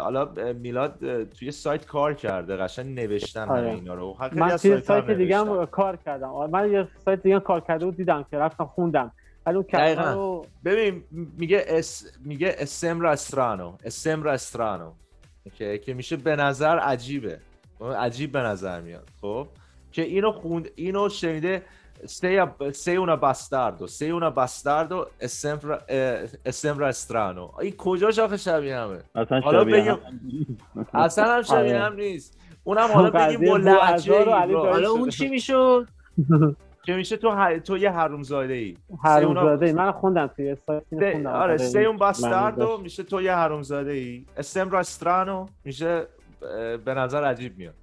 حالا 0.00 0.28
میلاد 0.52 1.24
توی 1.24 1.50
سایت 1.50 1.86
کار 1.86 2.14
کرده 2.14 2.56
قشنگ 2.56 3.00
نوشتن 3.00 3.48
آره. 3.48 3.70
اینا 3.70 3.94
رو. 3.94 4.16
من 4.32 4.56
توی 4.56 4.80
سایت 4.80 5.10
دیگه 5.10 5.38
هم 5.38 5.66
کار 5.66 5.96
کردم. 5.96 6.50
من 6.50 6.72
یه 6.72 6.88
سایت 7.04 7.22
دیگه 7.22 7.40
کار 7.40 7.60
کرده 7.60 7.84
بود 7.84 7.96
دیدم 7.96 8.26
که 8.30 8.38
رفتم 8.38 8.64
خوندم. 8.64 9.12
رو... 10.14 10.46
ببین 10.64 11.04
میگه 11.38 11.64
اس... 11.68 12.06
میگه 12.24 12.56
اسم 12.58 13.04
استرانو 13.04 13.72
اسم 13.84 14.26
استرانو. 14.26 14.92
که 15.54 15.78
که 15.78 15.94
میشه 15.94 16.16
به 16.16 16.36
نظر 16.36 16.78
عجیبه. 16.78 17.40
عجیب 17.80 18.32
به 18.32 18.38
نظر 18.38 18.80
میاد 18.80 19.08
خب؟ 19.20 19.46
که 19.92 20.02
اینو 20.02 20.32
خوند 20.32 20.70
اینو 20.74 21.08
شنیده 21.08 21.62
سی 22.72 22.96
اونا 22.96 23.16
باستاردو 23.16 23.86
سی 23.86 24.10
اونا 24.10 24.30
باستاردو 24.30 25.06
اسم 26.44 26.82
استرانو 26.82 27.50
این 27.60 27.74
کجاش 27.78 28.18
آخه 28.18 28.36
شبیه 28.36 28.76
همه؟ 28.76 28.98
اصلا 29.14 29.40
حالا 29.40 29.64
بگیم 29.64 29.98
اصلا 30.94 31.36
هم 31.36 31.42
شبیه 31.42 31.58
آره. 31.58 31.78
هم 31.78 31.94
نیست. 31.94 32.38
اونم 32.64 32.88
حالا 32.94 33.10
بگیم 33.28 33.50
با 33.50 33.56
لحجه 33.56 34.24
حالا 34.54 34.90
اون 34.90 35.08
چی 35.08 35.28
می‌شد؟ 35.28 35.88
که 36.82 36.94
میشه 36.94 37.16
تو 37.16 37.30
ه... 37.30 37.58
تو 37.58 37.78
یه 37.78 37.90
حرومزاده 37.90 38.52
ای 38.52 38.76
حرومزاده 39.04 39.66
ای 39.66 39.72
من 39.72 39.92
خوندم 39.92 40.26
توی 40.26 40.56
سایت 40.66 40.82
خوندم. 40.90 41.26
آره 41.26 41.56
سیون 41.56 41.96
باستاردو 41.96 42.78
میشه 42.82 43.02
تو 43.02 43.22
یه 43.22 43.34
حرومزاده 43.34 43.90
ای 43.90 44.24
اسم 44.36 44.74
استرانو 44.74 45.46
میشه 45.64 46.06
به 46.84 46.94
نظر 46.94 47.24
عجیب 47.24 47.58
میاد. 47.58 47.74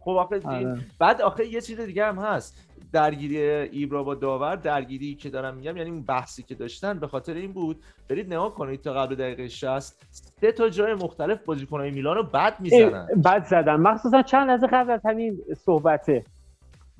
خب 0.00 0.10
آخه 0.10 0.40
آره. 0.44 0.78
بعد 0.98 1.20
آخه 1.22 1.46
یه 1.46 1.60
چیز 1.60 1.80
دیگه 1.80 2.06
هم 2.06 2.18
هست. 2.18 2.66
درگیری 2.92 3.38
ایبرا 3.42 4.02
با 4.02 4.14
داور 4.14 4.56
درگیری 4.56 5.14
که 5.14 5.30
دارم 5.30 5.54
میگم 5.54 5.76
یعنی 5.76 5.90
اون 5.90 6.02
بحثی 6.02 6.42
که 6.42 6.54
داشتن 6.54 6.98
به 6.98 7.06
خاطر 7.06 7.34
این 7.34 7.52
بود. 7.52 7.82
برید 8.08 8.26
نگاه 8.26 8.54
کنید 8.54 8.80
تا 8.80 8.92
قبل 8.92 9.14
دقیقه 9.14 9.48
60 9.48 10.06
سه 10.10 10.52
تا 10.52 10.68
جای 10.68 10.94
مختلف 10.94 11.44
بازیکنای 11.44 11.90
میلانو 11.90 12.22
بد 12.22 12.60
می‌زنن. 12.60 13.06
بد 13.24 13.44
زدن. 13.44 13.76
مخصوصا 13.76 14.22
چند 14.22 14.50
لحظه 14.50 14.66
قبل 14.66 14.90
از 14.90 15.00
همین 15.04 15.38
صحبته. 15.56 16.24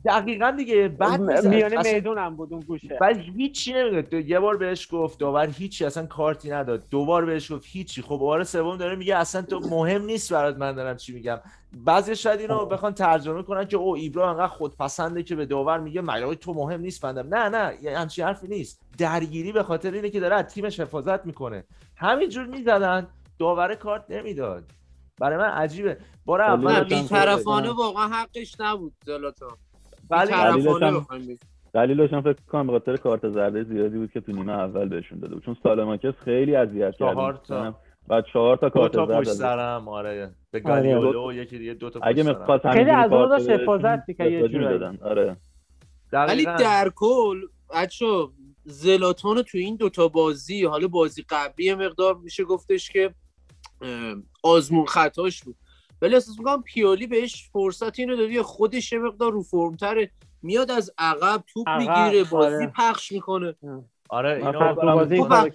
دقیقا 0.06 0.50
دیگه 0.50 0.88
بعد 0.88 1.20
میانه 1.46 1.94
میدون 1.94 2.18
هم 2.18 2.36
بود 2.36 2.52
اون 2.52 2.62
گوشه. 2.62 2.98
بعد 3.00 3.16
هیچی 3.18 3.72
نمیگه 3.72 4.30
یه 4.30 4.40
بار 4.40 4.56
بهش 4.56 4.88
گفت 4.90 5.18
داور 5.18 5.46
هیچی 5.46 5.84
اصلا 5.84 6.06
کارتی 6.06 6.50
نداد. 6.50 6.82
دوبار 6.90 7.24
بهش 7.24 7.52
گفت 7.52 7.64
هیچی. 7.66 8.02
خب 8.02 8.16
بار 8.16 8.44
سوم 8.44 8.76
داره 8.76 8.96
میگه 8.96 9.16
اصلا 9.16 9.42
تو 9.42 9.60
مهم 9.60 10.04
نیست 10.04 10.32
برات 10.32 10.56
من 10.56 10.72
دارم 10.72 10.96
چی 10.96 11.14
میگم. 11.14 11.38
بعضی 11.84 12.16
شاید 12.16 12.40
اینو 12.40 12.66
بخوان 12.66 12.94
ترجمه 12.94 13.42
کنن 13.42 13.64
که 13.64 13.76
او 13.76 13.96
ایبرا 13.96 14.30
انقدر 14.30 14.46
خودپسنده 14.46 15.22
که 15.22 15.36
به 15.36 15.46
داور 15.46 15.78
میگه 15.78 16.00
مگه 16.00 16.34
تو 16.34 16.54
مهم 16.54 16.80
نیست 16.80 17.02
فندم 17.02 17.34
نه 17.34 17.48
نه 17.48 17.78
یه 17.82 17.98
همچین 17.98 18.24
حرفی 18.24 18.48
نیست. 18.48 18.82
درگیری 18.98 19.52
به 19.52 19.62
خاطر 19.62 19.90
اینه 19.90 20.10
که 20.10 20.20
داره 20.20 20.36
از 20.36 20.44
تیمش 20.44 20.80
حفاظت 20.80 21.26
می‌کنه. 21.26 21.64
همینجور 21.96 22.46
می‌زدن 22.46 23.08
داور 23.38 23.74
کارت 23.74 24.04
نمی‌داد. 24.08 24.64
برای 25.20 25.38
من 25.38 25.50
عجیبه. 25.50 25.98
بار 26.24 26.42
اول 26.42 26.84
بی‌طرفانه 26.84 27.70
واقعا 27.70 28.08
حقش 28.08 28.60
نبود 28.60 28.92
زلاتان 29.06 29.56
ولی 30.10 30.32
دلیلش 31.74 32.12
هم 32.12 32.20
فکر 32.20 32.36
کنم 32.48 32.66
به 32.66 32.72
خاطر 32.72 32.96
کارت 32.96 33.28
زرده 33.28 33.64
زیادی 33.64 33.98
بود 33.98 34.12
که 34.12 34.20
تو 34.20 34.32
نیمه 34.32 34.52
اول 34.52 34.88
بهشون 34.88 35.18
داده 35.18 35.34
بود. 35.34 35.44
چون 35.44 35.56
سالماکس 35.62 36.14
خیلی 36.24 36.56
اذیت 36.56 36.96
کرد. 36.96 37.12
چهار 37.12 37.40
تا. 37.48 37.74
بعد 38.08 38.24
چهار 38.32 38.56
تا 38.56 38.70
کارت 38.70 38.92
زرد 38.92 39.20
پشت 39.20 39.32
سرم 39.32 39.88
آره. 39.88 40.30
به 40.50 40.60
گالیولو 40.60 41.32
یکی 41.32 41.58
دیگه 41.58 41.74
دو 41.74 41.90
تا 41.90 42.00
اگه 42.02 42.22
می‌خواست 42.22 42.70
خیلی 42.70 42.90
از 42.90 43.12
اون 43.12 43.28
داشت 43.28 43.50
حفاظت 43.50 44.08
می‌کرد 44.08 44.32
یه 44.32 44.48
جوری 44.48 44.64
آره. 45.02 45.36
ولی 46.12 46.44
در 46.44 46.90
کل 46.94 47.40
بچو 47.74 48.32
زلاتان 48.64 49.42
تو 49.42 49.58
این 49.58 49.76
دوتا 49.76 50.08
بازی 50.08 50.64
حالا 50.64 50.88
بازی 50.88 51.24
قبلی 51.28 51.74
مقدار 51.74 52.14
میشه 52.14 52.44
گفتش 52.44 52.90
که 52.90 53.14
آزمون 54.42 54.86
خطاش 54.86 55.44
بود. 55.44 55.56
ولی 56.02 56.14
احساس 56.14 56.38
می‌کنم 56.38 56.62
پیولی 56.62 57.06
بهش 57.06 57.48
فرصت 57.52 57.98
اینو 57.98 58.16
دادی 58.16 58.42
خودش 58.42 58.92
یه 58.92 58.98
مقدار 58.98 59.32
رو 59.32 59.42
فرمتره. 59.42 60.10
میاد 60.42 60.70
از 60.70 60.90
عقب 60.98 61.44
توپ 61.52 61.68
می‌گیره 61.68 62.24
بازی 62.30 62.56
آره. 62.56 62.72
پخش 62.76 63.12
می‌کنه. 63.12 63.54
آره 64.08 64.36
اینو 64.36 64.74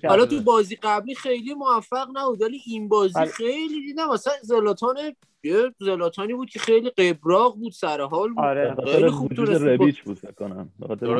حالا 0.07 0.25
تو 0.25 0.41
بازی 0.41 0.75
قبلی 0.75 1.15
خیلی 1.15 1.53
موفق 1.53 2.07
نبود 2.13 2.41
ولی 2.41 2.61
این 2.65 2.87
بازی 2.87 3.19
آره. 3.19 3.29
خیلی 3.29 3.81
دیدم. 3.81 4.09
مثلا 4.09 4.33
زلاتان 4.41 4.97
یه 5.43 5.71
زلاتانی 5.79 6.33
بود 6.33 6.49
که 6.49 6.59
خیلی 6.59 6.89
قبراق 6.89 7.55
بود 7.55 7.71
سر 7.71 8.01
حال 8.01 8.29
بود. 8.29 8.39
آره. 8.39 8.75
خیلی 8.85 9.09
خوب 9.09 9.33
تو 9.33 9.45
ربیچ 9.45 10.03
بود 10.03 10.19
کنم. 10.37 10.69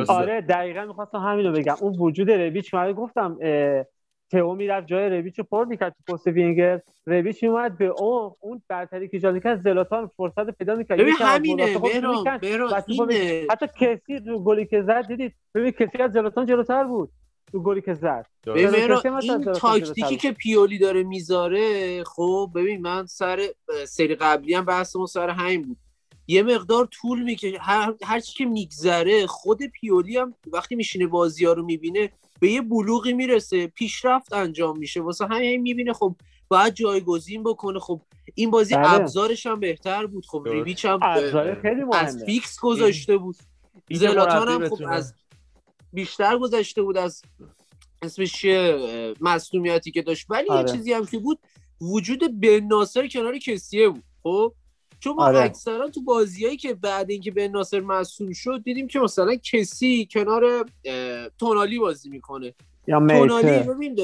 آره 0.08 0.40
دقیقا 0.40 0.84
می‌خواستم 0.84 1.18
همین 1.18 1.46
رو 1.46 1.52
بگم. 1.52 1.76
اون 1.80 1.98
وجود 1.98 2.30
ربیچ 2.30 2.74
من 2.74 2.92
گفتم 2.92 3.38
تئو 4.32 4.54
می‌رفت 4.54 4.86
جای 4.86 5.10
ربیچ 5.10 5.38
رو 5.38 5.44
پر 5.50 5.64
می‌کرد 5.64 5.94
تو 6.06 6.12
پست 6.12 6.26
وینگر. 6.26 6.80
ربیچ 7.06 7.42
میومد 7.42 7.78
به 7.78 7.84
اون 7.84 8.32
اون 8.40 8.62
برتری 8.68 9.08
که 9.08 9.16
ایجاد 9.16 9.34
می‌کرد 9.34 9.62
زلاتان 9.62 10.10
فرصت 10.16 10.50
پیدا 10.50 10.74
می‌کرد. 10.74 10.98
ببین 10.98 11.14
همینه 11.20 11.78
برو 11.78 12.24
برو 12.42 12.68
حتی 13.50 13.66
کسی 13.80 14.18
رو 14.18 14.44
گلی 14.44 14.66
که 14.66 14.82
زد 14.82 15.06
دیدید؟ 15.06 15.32
ببین 15.54 15.70
کسی 15.70 15.98
از 15.98 16.12
زلاتان 16.12 16.46
جلوتر 16.46 16.84
بود 16.84 17.10
تو 17.52 17.62
گلی 17.62 17.80
که 17.80 17.94
زد. 17.94 18.26
ببین 18.46 18.92
این 19.20 19.44
تاکتیکی 19.52 20.16
که 20.16 20.32
پیولی 20.32 20.78
داره 20.78 21.02
می‌ذاره 21.02 22.04
خب 22.04 22.50
ببین 22.54 22.82
من 22.82 23.06
سر 23.06 23.40
سری 23.86 24.14
قبلی 24.14 24.54
هم 24.54 24.64
بحثمون 24.64 25.06
سر 25.06 25.28
همین 25.28 25.62
بود. 25.62 25.76
یه 26.26 26.42
مقدار 26.42 26.88
طول 26.92 27.22
می‌کشه. 27.22 27.58
هر, 27.60 27.94
هر 28.02 28.20
چی 28.20 28.34
که 28.34 28.44
میگذره 28.44 29.26
خود 29.26 29.62
پیولی 29.62 30.16
هم 30.16 30.34
وقتی 30.46 30.74
میشینه 30.74 31.06
بازی 31.06 31.44
ها 31.44 31.52
رو 31.52 31.64
می‌بینه 31.64 32.12
به 32.40 32.50
یه 32.50 32.60
بلوغی 32.60 33.12
می‌رسه. 33.12 33.66
پیشرفت 33.66 34.32
انجام 34.32 34.78
میشه. 34.78 35.00
واسه 35.00 35.26
همین 35.26 35.62
می‌بینه 35.62 35.92
خب 35.92 36.16
باید 36.48 36.74
جایگزین 36.74 37.42
بکنه. 37.42 37.78
خب 37.78 38.00
این 38.34 38.50
بازی 38.50 38.74
بله. 38.74 38.94
ابزارش 38.94 39.46
هم 39.46 39.60
بهتر 39.60 40.06
بود. 40.06 40.26
خب 40.26 40.42
ریویچ 40.46 40.84
هم 40.84 41.00
خیلی 41.62 41.82
از 41.92 42.24
فیکس 42.26 42.60
گذاشته 42.60 43.16
بود. 43.16 43.36
زلاتان 43.90 44.48
هم 44.48 44.68
خب 44.68 44.84
از 44.88 45.14
بیشتر 45.92 46.38
گذاشته 46.38 46.82
بود 46.82 46.96
از 46.96 47.22
اسمش 48.02 48.46
مصنومیتی 49.20 49.90
که 49.90 50.02
داشت. 50.02 50.26
ولی 50.30 50.48
آره. 50.48 50.70
یه 50.70 50.76
چیزی 50.76 50.92
هم 50.92 51.06
که 51.06 51.18
بود 51.18 51.38
وجود 51.80 52.40
بن 52.40 52.60
ناصر 52.66 53.08
کنار 53.08 53.38
کسیه 53.38 53.88
بود. 53.88 54.04
خب؟ 54.22 54.54
چون 55.02 55.14
ما 55.16 55.24
آره. 55.24 55.42
اکثرا 55.42 55.88
تو 55.88 56.02
بازیایی 56.02 56.56
که 56.56 56.74
بعد 56.74 57.10
اینکه 57.10 57.30
به 57.30 57.48
ناصر 57.48 57.80
مسئول 57.80 58.32
شد 58.32 58.62
دیدیم 58.64 58.86
که 58.86 58.98
مثلا 58.98 59.36
کسی 59.36 60.08
کنار 60.12 60.64
تونالی 61.38 61.78
بازی 61.78 62.08
می‌کنه. 62.08 62.54
یا 62.86 63.06
تونالی 63.08 63.58
ببین 63.58 63.98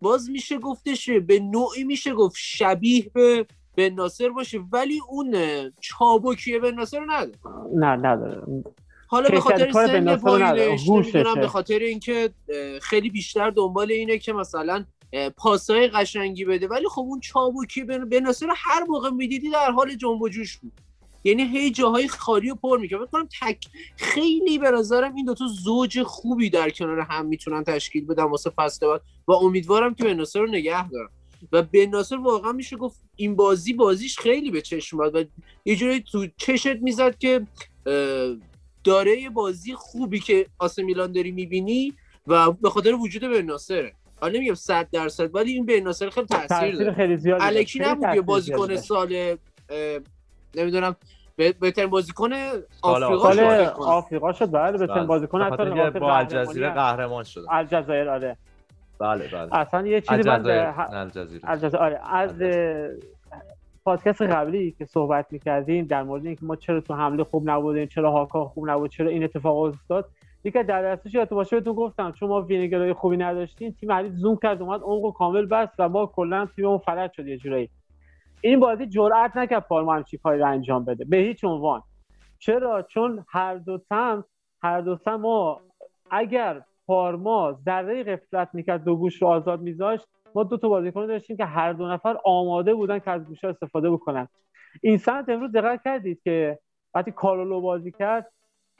باز 0.00 0.30
میشه 0.30 0.58
گفتش 0.58 1.10
به 1.10 1.38
نوعی 1.38 1.84
میشه 1.84 2.14
گفت 2.14 2.36
شبیه 2.38 3.10
به 3.14 3.46
به 3.74 3.90
ناصر 3.90 4.28
باشه 4.28 4.58
ولی 4.72 5.00
اون 5.08 5.34
چابکی 5.80 6.58
به 6.58 6.70
ناصر 6.70 7.00
نداره. 7.06 7.38
نه 7.74 7.86
نداره. 7.86 8.42
حالا 9.08 9.28
به 9.28 9.40
خاطر 9.40 9.72
سن 9.72 10.16
پایینش 10.16 10.88
به 11.34 11.48
خاطر 11.48 11.78
اینکه 11.78 12.30
خیلی 12.82 13.10
بیشتر 13.10 13.50
دنبال 13.50 13.92
اینه 13.92 14.18
که 14.18 14.32
مثلا 14.32 14.84
پاسای 15.36 15.88
قشنگی 15.88 16.44
بده. 16.44 16.68
ولی 16.68 16.88
خب 16.88 17.00
اون 17.00 17.20
چابوکی 17.20 17.84
به 17.84 18.20
ناصر 18.20 18.46
هر 18.56 18.84
موقع 18.88 19.10
می‌دیدی 19.10 19.50
در 19.50 19.70
حال 19.70 19.94
جنب 19.94 20.22
و 20.22 20.28
جوش 20.28 20.56
بود. 20.56 20.72
یعنی 21.24 21.42
هی 21.42 21.70
جاهای 21.70 22.08
خالی 22.08 22.50
و 22.50 22.54
پر 22.54 22.78
می‌کنه 22.78 23.06
فکر 23.06 23.26
تک 23.40 23.66
خیلی 23.96 24.58
به 24.58 24.70
نظرم 24.70 25.14
این 25.14 25.24
دوتا 25.24 25.46
زوج 25.46 26.02
خوبی 26.02 26.50
در 26.50 26.70
کنار 26.70 27.00
هم 27.00 27.26
می‌تونن 27.26 27.64
تشکیل 27.64 28.06
بدن 28.06 28.24
واسه 28.24 28.50
فصل 28.50 28.86
بعد. 28.86 29.02
و 29.28 29.32
امیدوارم 29.32 29.94
که 29.94 30.04
بناصر 30.04 30.40
رو 30.40 30.46
نگه 30.46 30.88
دارم 30.88 31.10
و 31.52 31.62
بناصر 31.62 32.16
واقعا 32.16 32.52
میشه 32.52 32.76
گفت 32.76 33.00
این 33.16 33.36
بازی 33.36 33.72
بازیش 33.72 34.18
خیلی 34.18 34.50
به 34.50 34.62
چشم 34.62 34.98
و 34.98 35.24
یه 35.64 35.76
جوری 35.76 36.00
تو 36.00 36.26
چشت 36.36 36.76
می‌زد 36.82 37.18
که 37.18 37.46
داره 38.84 39.20
یه 39.20 39.30
بازی 39.30 39.74
خوبی 39.74 40.20
که 40.20 40.46
آسه 40.58 40.82
میلان 40.82 41.12
داری 41.12 41.32
می‌بینی 41.32 41.94
و 42.26 42.52
به 42.52 42.70
خاطر 42.70 42.94
وجود 42.94 43.22
بناصره 43.22 43.94
حالا 44.20 44.38
نمیگم 44.38 44.54
100 44.54 44.88
درصد 44.92 45.34
ولی 45.34 45.52
این 45.52 45.66
به 45.66 45.80
ناصر 45.80 46.10
خیلی 46.10 46.26
تاثیر 46.26 46.76
داره. 46.76 46.92
خیلی 46.92 47.16
زیاد 47.16 47.40
الکی 47.42 47.78
نبود 47.78 48.14
یه 48.14 48.20
بازیکن 48.20 48.76
سال 48.76 49.36
نمی‌دونم 50.54 50.96
بهترین 51.36 51.90
بازیکن 51.90 52.30
آفریقا 52.82 53.32
شد. 53.32 53.40
آفریقا 53.78 54.32
شد 54.32 54.50
بله 54.50 54.78
بهترین 54.78 54.94
بله. 54.94 55.06
بازیکن 55.06 55.42
حتی 55.42 56.00
با 56.00 56.16
الجزیره 56.16 56.70
قهرمان 56.70 57.24
شد 57.24 57.44
الجزایر 57.50 58.08
آره. 58.08 58.36
بله 58.98 59.28
بله. 59.28 59.54
اصلا 59.54 59.86
یه 59.86 60.00
چیزی 60.00 60.22
من 60.22 60.46
الجزیره. 60.90 61.50
الجزایر 61.50 61.82
آره 61.82 62.00
از 62.14 62.30
پادکست 63.84 64.22
قبلی 64.22 64.74
که 64.78 64.84
صحبت 64.84 65.26
می‌کردیم 65.30 65.84
در 65.84 66.02
مورد 66.02 66.26
اینکه 66.26 66.44
ما 66.44 66.56
چرا 66.56 66.80
تو 66.80 66.94
حمله 66.94 67.24
خوب 67.24 67.50
نبودیم 67.50 67.86
چرا 67.86 68.10
هاکا 68.10 68.44
خوب 68.44 68.70
نبود 68.70 68.90
چرا 68.90 69.08
این 69.08 69.24
اتفاق 69.24 69.56
افتاد 69.56 70.08
یکی 70.46 70.62
در 70.62 70.82
دستش 70.82 71.14
یادت 71.14 71.30
باشه 71.30 71.56
بهتون 71.56 71.74
گفتم 71.74 72.12
چون 72.12 72.28
ما 72.28 72.42
وینگرای 72.42 72.92
خوبی 72.92 73.16
نداشتیم 73.16 73.76
تیم 73.80 73.92
حریف 73.92 74.12
زوم 74.12 74.36
کرد 74.36 74.62
اومد 74.62 74.80
عمق 74.82 75.14
کامل 75.14 75.46
بست 75.46 75.72
و 75.78 75.88
ما 75.88 76.06
کلا 76.06 76.48
تیممون 76.56 76.78
فلج 76.78 77.12
شد 77.12 77.26
یه 77.26 77.36
جورایی. 77.36 77.70
این 78.40 78.60
بازی 78.60 78.86
جرئت 78.86 79.36
نکرد 79.36 79.66
پارما 79.68 79.94
همچین 79.94 80.20
کاری 80.22 80.42
انجام 80.42 80.84
بده 80.84 81.04
به 81.04 81.16
هیچ 81.16 81.44
عنوان. 81.44 81.82
چرا؟ 82.38 82.82
چون 82.82 83.24
هر 83.28 83.54
دو 83.54 83.78
تم 83.78 84.24
هر 84.62 84.80
دو 84.80 84.96
تم 84.96 85.14
ما 85.14 85.60
اگر 86.10 86.62
پارما 86.86 87.52
ذره 87.64 88.04
غفلت 88.04 88.48
می‌کرد 88.52 88.84
دو 88.84 88.96
گوش 88.96 89.22
رو 89.22 89.28
آزاد 89.28 89.60
میذاشت 89.60 90.06
ما 90.34 90.42
دو 90.42 90.56
تا 90.56 90.68
بازیکن 90.68 91.06
داشتیم 91.06 91.36
که 91.36 91.44
هر 91.44 91.72
دو 91.72 91.88
نفر 91.88 92.16
آماده 92.24 92.74
بودن 92.74 92.98
که 92.98 93.10
از 93.10 93.24
گوش 93.24 93.44
استفاده 93.44 93.90
بکنن. 93.90 94.28
این 94.82 94.98
سمت 94.98 95.28
امروز 95.28 95.52
دقت 95.52 95.84
کردید 95.84 96.22
که 96.24 96.58
وقتی 96.94 97.10
کارولو 97.10 97.60
بازی 97.60 97.92
کرد 97.92 98.32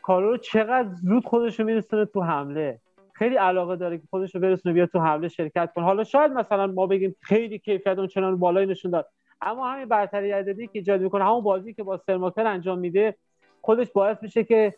کارو 0.07 0.37
چقدر 0.37 0.89
زود 0.89 1.25
خودش 1.25 1.61
رو 1.61 1.67
میرسونه 1.67 2.05
تو 2.05 2.23
حمله. 2.23 2.81
خیلی 3.13 3.37
علاقه 3.37 3.77
داره 3.77 3.99
که 3.99 4.05
خودش 4.11 4.35
رو 4.35 4.41
برسونه 4.41 4.73
بیاد 4.73 4.89
تو 4.89 5.01
حمله 5.01 5.29
شرکت 5.29 5.73
کنه 5.75 5.85
حالا 5.85 6.05
شاید 6.05 6.33
مثلا 6.33 6.67
ما 6.67 6.87
بگیم 6.87 7.17
خیلی 7.21 7.59
کیفیت 7.59 7.99
اون 7.99 8.07
چنان 8.07 8.39
بالایی 8.39 8.67
نشون 8.67 8.91
داد. 8.91 9.09
اما 9.41 9.67
همین 9.67 9.89
برتری 9.89 10.31
عددی 10.31 10.67
که 10.67 10.73
ایجاد 10.73 11.01
می‌کنه 11.01 11.25
همون 11.25 11.43
بازی 11.43 11.75
که 11.75 11.83
با 11.83 11.97
سرماکر 11.97 12.47
انجام 12.47 12.79
میده 12.79 13.17
خودش 13.61 13.91
باعث 13.93 14.23
میشه 14.23 14.45
که 14.45 14.75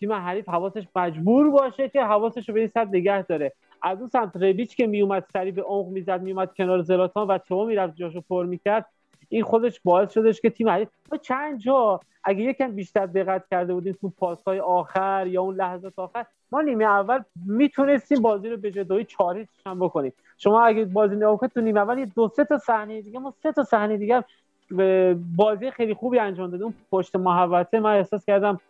تیم 0.00 0.12
حریف 0.12 0.48
حواسش 0.48 0.86
مجبور 0.96 1.50
باشه 1.50 1.88
که 1.88 2.02
حواسش 2.02 2.48
رو 2.48 2.54
به 2.54 2.60
این 2.60 2.68
سمت 2.68 2.88
نگه 2.88 3.22
داره. 3.22 3.52
از 3.82 3.98
اون 3.98 4.08
سمت 4.08 4.36
ربیچ 4.36 4.76
که 4.76 4.86
میومد 4.86 5.26
سری 5.32 5.52
به 5.52 5.62
عمق 5.62 5.88
می‌زد 5.88 6.22
میومد 6.22 6.54
کنار 6.56 6.82
زلاتان 6.82 7.26
و 7.26 7.38
تو 7.38 7.66
می‌رفت 7.66 7.96
جاشو 7.96 8.20
پر 8.20 8.46
می‌کرد. 8.46 8.86
این 9.32 9.42
خودش 9.42 9.80
باعث 9.84 10.12
شدش 10.12 10.40
که 10.40 10.50
تیم 10.50 10.68
حریف 10.68 10.88
چند 11.22 11.58
جا 11.58 12.00
اگه 12.24 12.42
یکم 12.42 12.72
بیشتر 12.72 13.06
دقت 13.06 13.48
کرده 13.50 13.74
بودیم 13.74 13.98
تو 14.00 14.08
پاسهای 14.08 14.60
آخر 14.60 15.26
یا 15.26 15.42
اون 15.42 15.54
لحظات 15.54 15.92
آخر 15.96 16.26
ما 16.52 16.60
نیمه 16.60 16.84
اول 16.84 17.22
می‌تونستیم 17.46 18.22
بازی 18.22 18.48
رو 18.48 18.56
به 18.56 18.70
جدایی 18.70 19.04
چاری 19.04 19.48
هم 19.66 19.78
بکنیم. 19.78 20.12
شما 20.38 20.62
اگه 20.62 20.84
بازی 20.84 21.16
نگاه 21.16 21.36
کنید 21.36 21.52
تو 21.52 21.60
نیمه 21.60 21.80
اول 21.80 21.98
یه 21.98 22.06
دو 22.06 22.28
سه 22.28 22.44
تا 22.44 22.58
صحنه 22.58 23.02
دیگه 23.02 23.18
ما 23.18 23.34
سه 23.42 23.52
تا 23.52 23.64
صحنه 23.64 23.96
دیگه 23.96 24.24
بازی 25.36 25.70
خیلی 25.70 25.94
خوبی 25.94 26.18
انجام 26.18 26.50
دادیم. 26.50 26.74
پشت 26.90 27.16
محوطه 27.16 27.80
من 27.80 27.96
احساس 27.96 28.24
کردم 28.24 28.60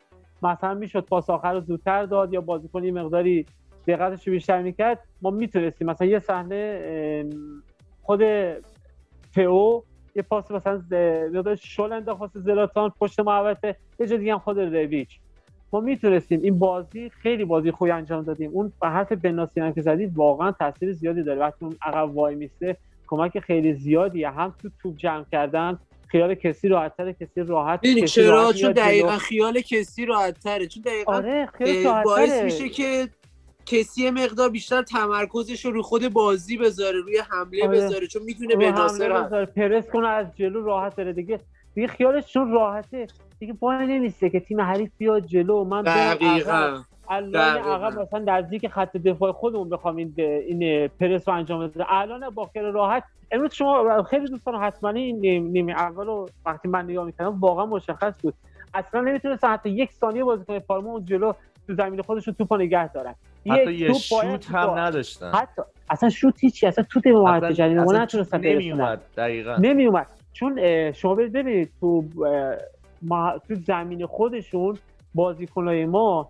مثلا 0.43 0.75
می‌شد 0.75 1.05
پاس 1.05 1.31
آخر 1.31 1.55
رو 1.55 1.61
زودتر 1.61 2.05
داد 2.07 2.33
یا 2.33 2.41
بازیکن 2.41 2.87
مقداری 2.87 3.47
دقتش 3.87 4.29
رو 4.29 4.33
بیشتر 4.33 4.63
می‌کرد. 4.63 4.99
ما 5.23 5.31
می‌تونستیم. 5.31 5.91
مثلا 5.91 6.07
یه 6.07 6.19
صحنه 6.19 7.31
خود 8.03 8.23
تئو 9.35 9.83
یه 10.17 10.23
پاس 10.23 10.51
مثلا 10.51 10.83
مقدار 11.33 11.55
شل 11.55 11.93
انداخت 11.93 12.21
واسه 12.21 12.41
زلاتان 12.41 12.93
پشت 13.01 13.21
محوطه. 13.21 13.77
یه 14.01 14.07
جا 14.07 14.17
دیگه 14.17 14.33
هم 14.33 14.39
خود 14.39 14.59
رویچ. 14.59 15.09
ما 15.73 15.81
می‌تونستیم 15.81 16.41
این 16.43 16.59
بازی 16.59 17.11
خیلی 17.11 17.45
بازی 17.45 17.71
خوبی 17.71 17.91
انجام 17.91 18.25
دادیم. 18.25 18.51
اون 18.55 18.73
به 18.81 18.89
حرف 18.89 19.13
بناسی 19.13 19.61
هم 19.61 19.73
که 19.73 19.83
زدید 19.83 20.17
واقعا 20.17 20.53
تاثیر 20.53 20.93
زیادی 20.93 21.23
داره. 21.23 21.41
وقتی 21.41 21.65
اون 21.65 21.77
عقب 21.83 22.17
وای 22.17 22.35
میسته 22.35 22.77
کمک 23.07 23.39
خیلی 23.39 23.75
زیادیه. 23.75 24.31
هم 24.31 24.55
تو 24.63 24.71
توپ 24.83 24.97
جمع 24.97 25.25
کردن 25.33 25.79
خیال 26.07 26.35
کسی 26.35 26.69
راحت‌تر 26.69 27.13
کسی 27.13 27.43
راحت 27.43 27.87
کسی 27.87 28.07
چرا؟ 28.07 28.53
چون. 28.53 28.73
دقیقا 28.73 29.17
خیال 29.17 29.61
کسی 29.61 30.07
راحت 30.07 30.39
تره. 30.39 30.67
چون 30.67 30.83
دقیقا 30.83 31.13
آره 31.13 31.49
باعث. 32.05 32.43
میشه 32.43 32.69
که 32.69 33.09
کسی 33.71 34.11
مقدار 34.11 34.49
بیشتر 34.49 34.83
تمرکزش 34.83 35.65
رو 35.65 35.71
رو 35.73 35.83
خود 35.83 36.13
بازی 36.13 36.57
بذاره 36.57 37.01
روی 37.01 37.19
حمله 37.31 37.67
آره. 37.67 37.77
بذاره 37.77 38.07
چون 38.07 38.23
می‌دونه 38.23 38.55
رو 38.55 38.61
به 38.61 38.71
ناصر 38.73 39.45
پرس 39.45 39.91
کنه 39.91 40.09
از 40.09 40.27
جلو 40.37 40.65
راحت 40.65 40.97
داره 40.97 41.13
دیگه 41.13 41.41
دیگه 41.75 41.87
خیالش 41.87 42.33
چون 42.33 42.53
راحته. 42.53 43.07
دیگه 43.39 43.53
پای 43.53 43.87
نمیسته 43.87 44.31
که 44.31 44.41
تیم 44.41 44.61
حریف 44.61 44.91
بیاد 44.99 45.27
جلو. 45.27 45.65
من. 45.65 45.83
دقیقا. 45.83 46.83
الان. 47.09 47.57
عقب 47.57 47.99
مثلا 48.01 48.19
نزدیک 48.27 48.69
خط 48.69 48.97
دفاع 48.97 49.33
خودمون 49.33 49.69
بخوام 49.69 49.97
این 49.97 50.15
این 50.19 50.89
پرس 50.89 51.29
رو 51.29 51.35
انجام 51.35 51.67
بدم. 51.69 51.87
الان 51.89 52.31
با 52.31 52.45
خیال 52.53 52.65
راحت. 52.65 53.05
امروز 53.31 53.55
شما 53.55 54.03
خیلی 54.03 54.29
دوستان 54.29 54.55
حتما 54.55 54.91
این 54.91 55.21
نیم- 55.21 55.47
نیمه 55.47 55.73
اول 55.73 56.07
رو 56.07 56.29
وقتی 56.47 56.69
من 56.69 56.85
نگاه 56.85 57.05
می‌کردم 57.07 57.41
واقعا 57.41 57.67
مشخص 57.67 58.15
بود. 58.23 58.35
اصلا 58.75 59.01
نمی‌تونست 59.01 59.45
حتی 59.45 59.71
یک 59.71 59.93
ثانیه 59.93 60.25
بازیکن 60.25 60.59
پارما 60.59 60.91
اون 60.91 61.05
جلو 61.05 61.33
تو 61.67 61.75
زمین 61.75 62.03
خودش 62.03 62.27
رو 62.27 62.33
توپو 62.33 62.57
نگه 62.57 62.93
دارن. 62.93 63.15
حتی 63.49 63.73
یه 63.73 63.93
شوت 63.93 64.51
هم 64.51 64.71
نداشتن. 64.71 65.31
حتی 65.35 65.63
اصلا 65.91 66.09
شوت 66.11 66.35
هیچی 66.45 66.67
اصلا 66.67 66.85
تو 66.91 67.01
تیم 67.01 67.15
محمد 67.15 67.37
اصلا- 67.45 67.51
تجاری 67.51 67.75
ما 67.75 67.83
اصلا 67.83 68.03
نتونستن 68.03 68.41
برسونن 68.41 68.81
اومد 68.81 69.01
دقیقا. 69.17 69.57
نمی 69.57 69.87
اومد 69.87 70.07
چون 70.33 70.93
شما 70.93 71.15
ببینید 71.15 71.71
تو 71.81 72.05
ما 73.03 73.39
تو 73.49 73.55
زمین 73.55 74.07
خودشون 74.07 74.79
بازیکنای 75.15 75.87
ما 75.87 76.29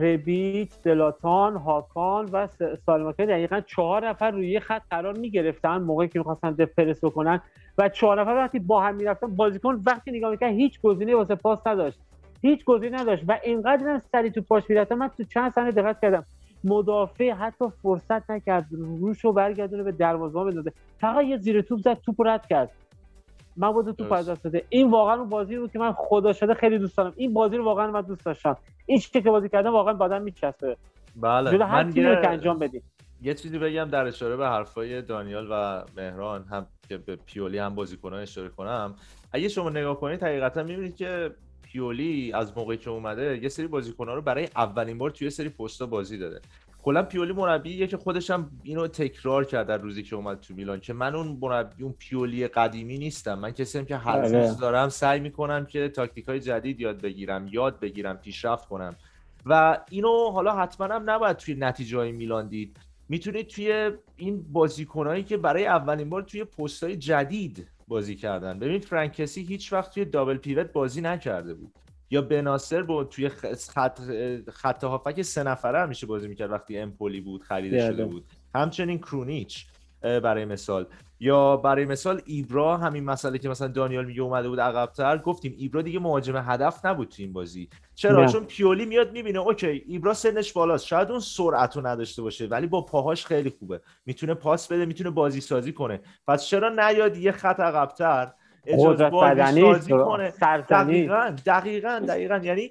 ربیت 0.00 0.82
دلاتان 0.84 1.56
هاکان 1.56 2.28
و 2.32 2.48
سالماکه 2.86 3.26
دقیقا 3.26 3.60
چهار 3.60 4.08
نفر 4.08 4.30
روی 4.30 4.50
یه 4.50 4.60
خط 4.60 4.82
قرار 4.90 5.18
می 5.18 5.30
گرفتن 5.30 5.76
موقعی 5.76 6.08
که 6.08 6.18
می‌خواستن 6.18 6.52
دفرس 6.52 7.04
بکنن 7.04 7.40
و 7.78 7.88
چهار 7.88 8.20
نفر 8.20 8.30
وقتی 8.30 8.58
با 8.58 8.80
هم 8.82 8.94
می‌رفتن 8.94 9.26
بازیکن 9.36 9.82
وقتی 9.86 10.10
نگاه 10.10 10.30
می‌کرد 10.30 10.52
هیچ 10.52 10.80
گزینه 10.80 11.14
واسه 11.14 11.34
پاس 11.34 11.66
نداشت. 11.66 11.98
هیچ 12.42 12.64
گزینه 12.64 13.00
نداشت 13.00 13.22
و 13.28 13.38
اینقدر 13.44 13.88
هم 13.88 13.98
سری 14.12 14.30
تو 14.30 14.40
پاش 14.40 14.62
می‌رفتن 14.68 14.94
من 14.94 15.08
تو 15.08 15.24
چند 15.24 15.52
سنه 15.52 15.70
دقت 15.70 16.00
کردم. 16.00 16.24
مدافع 16.64 17.30
حتی 17.30 17.64
فرصت 17.82 18.30
نکرد 18.30 18.66
روش 18.72 19.24
رو 19.24 19.32
برگردونه 19.32 19.82
به 19.82 19.92
دروازه 19.92 20.44
بندازه. 20.44 20.72
فقط 21.00 21.24
یه 21.24 21.36
زیر 21.36 21.60
توپ 21.60 21.80
زد 21.80 21.94
توپ 21.94 22.26
رد 22.26 22.46
کرد. 22.46 22.70
من 23.56 23.72
بود 23.72 23.96
توپ 23.96 24.12
از 24.12 24.28
دست 24.28 24.44
داده. 24.44 24.64
این 24.68 24.90
واقعا 24.90 25.14
اون 25.14 25.28
بازی 25.28 25.58
بود 25.58 25.72
که 25.72 25.78
من 25.78 25.92
خدا 25.92 26.32
شده 26.32 26.54
خیلی 26.54 26.78
دوست 26.78 26.96
دارم. 26.96 27.12
این 27.16 27.32
بازی 27.32 27.56
رو 27.56 27.64
واقعا 27.64 27.90
من 27.90 28.00
دوست 28.00 28.24
داشتم. 28.26 28.56
این 28.86 28.98
چیزی 28.98 29.22
که 29.22 29.30
بازی 29.30 29.48
کردم 29.48 29.72
واقعا 29.72 29.94
بدن 29.94 30.22
میچسبه. 30.22 30.76
بله. 31.16 31.50
جلو 31.50 31.64
هر 31.64 31.84
من 31.84 31.90
تیمی 31.90 32.06
رو 32.06 32.14
که 32.14 32.20
یه, 32.20 32.28
انجام 32.28 32.58
بدیم 32.58 32.82
یه 33.22 33.34
چیزی 33.34 33.58
بگم 33.58 33.84
در 33.84 34.06
اشاره 34.06 34.36
به 34.36 34.46
حرفای 34.46 35.02
دانیال 35.02 35.48
و 35.50 35.84
مهران 35.96 36.44
هم 36.44 36.66
که 36.88 36.96
به 36.96 37.16
پیولی 37.16 37.58
هم 37.58 37.74
بازیکنان 37.74 38.20
اشاره 38.20 38.48
کنم. 38.48 38.94
اگه 39.32 39.48
شما 39.48 39.70
نگاه 39.70 40.00
کنید 40.00 40.22
حقیقتا 40.22 40.62
می‌بینید 40.62 40.96
که 40.96 41.30
پیولی 41.76 42.32
از 42.32 42.56
موقعی 42.56 42.76
که 42.76 42.90
اومده 42.90 43.38
یه 43.42 43.48
سری 43.48 43.66
بازیکن‌ها 43.66 44.14
رو 44.14 44.22
برای 44.22 44.48
اولین 44.56 44.98
بار 44.98 45.10
توی 45.10 45.30
سری 45.30 45.48
پستا 45.48 45.86
بازی 45.86 46.18
داده. 46.18 46.40
کلا 46.82 47.02
پیولی 47.02 47.32
مربیه 47.32 47.86
که 47.86 47.96
خودش 47.96 48.30
هم 48.30 48.50
اینو 48.62 48.86
تکرار 48.86 49.44
کرد 49.44 49.66
در 49.66 49.78
روزی 49.78 50.02
که 50.02 50.16
اومد 50.16 50.40
تو 50.40 50.54
میلان 50.54 50.80
که 50.80 50.92
من 50.92 51.14
اون 51.14 51.38
مربی 51.40 51.82
اون 51.82 51.94
پیولی 51.98 52.48
قدیمی 52.48 52.98
نیستم. 52.98 53.38
من 53.38 53.50
کسی 53.50 53.78
هم 53.78 53.84
که 53.84 53.96
هر 53.96 54.20
بله. 54.20 54.46
روز 54.46 54.58
دارم 54.58 54.88
سعی 54.88 55.20
می‌کنم 55.20 55.66
که 55.66 55.88
تاکتیک 55.88 56.24
های 56.24 56.40
جدید 56.40 56.80
یاد 56.80 57.00
بگیرم 57.00 57.48
یاد 57.52 57.80
بگیرم 57.80 58.16
پیشرفت 58.16 58.68
کنم. 58.68 58.96
و 59.46 59.78
اینو 59.90 60.30
حالا 60.30 60.56
حتما 60.56 60.86
هم 60.86 61.10
نباید 61.10 61.36
توی 61.36 61.54
نتیجه 61.54 61.98
های 61.98 62.12
میلان 62.12 62.48
دید. 62.48 62.76
می‌تونید 63.08 63.46
توی 63.46 63.90
این 64.16 64.44
بازیکنهایی 64.52 65.22
که 65.22 65.36
برای 65.36 65.66
اولین 65.66 66.10
بار 66.10 66.22
توی 66.22 66.44
پستهای 66.44 66.96
جدید 66.96 67.66
بازی 67.88 68.16
کردن. 68.16 68.58
ببین 68.58 68.80
فرانکسی 68.80 69.42
هیچ 69.42 69.72
وقت 69.72 69.94
توی 69.94 70.04
دابل 70.04 70.36
پیوت 70.36 70.72
بازی 70.72 71.00
نکرده 71.00 71.54
بود. 71.54 71.72
یا 72.10 72.22
بناصر 72.22 72.82
بود 72.82 73.08
توی 73.08 73.28
خط 73.28 74.00
خط 74.50 74.84
هافک 74.84 75.22
سه 75.22 75.42
نفره 75.42 75.80
همیشه 75.80 76.06
بازی 76.06 76.28
می‌کرد 76.28 76.50
وقتی 76.50 76.78
امپولی 76.78 77.20
بود 77.20 77.42
خریده. 77.42 77.86
شده 77.86 78.04
بود. 78.04 78.24
همچنین 78.54 78.98
کرونیچ. 78.98 79.66
برای 80.06 80.44
مثال. 80.44 80.86
یا 81.20 81.56
برای 81.56 81.84
مثال 81.84 82.22
ایبرا 82.24 82.76
همین 82.76 83.04
مسئله 83.04 83.38
که 83.38 83.48
مثلا 83.48 83.68
دانیال 83.68 84.04
میگه 84.04 84.22
اومده 84.22 84.48
بود 84.48 84.60
عقبتر 84.60 85.18
گفتیم 85.18 85.54
ایبرا 85.58 85.82
دیگه 85.82 85.98
مهاجم 85.98 86.36
هدف 86.36 86.84
نبود 86.84 87.08
تو 87.08 87.14
این 87.18 87.32
بازی. 87.32 87.68
چرا؟ 87.94 88.24
نه. 88.24 88.32
چون 88.32 88.44
پیولی 88.44 88.86
میاد 88.86 89.12
می‌بینه 89.12 89.38
اوکی 89.38 89.84
ایبرا 89.86 90.14
سنش 90.14 90.52
بالاست. 90.52 90.86
شاید 90.86 91.10
اون 91.10 91.20
سرعت 91.20 91.76
رو 91.76 91.86
نداشته 91.86 92.22
باشه 92.22 92.46
ولی 92.46 92.66
با 92.66 92.80
پاهاش 92.80 93.26
خیلی 93.26 93.50
خوبه. 93.58 93.80
می‌تونه 94.06 94.34
پاس 94.34 94.72
بده 94.72 94.86
می‌تونه 94.86 95.10
بازی 95.10 95.40
سازی 95.40 95.72
کنه. 95.72 96.00
پس 96.26 96.46
چرا 96.46 96.68
نیاد 96.68 97.16
یه 97.16 97.32
خط 97.32 97.60
عقبتر؟ 97.60 98.32
قدرت 98.66 99.10
بازی 99.10 99.34
بدنی 99.34 100.04
کنه. 100.04 100.30
سرزنی 100.30 101.06
دقیقا 101.06 101.36
دقیقا 101.46 101.98
دقیقا. 102.08 102.36
یعنی 102.36 102.70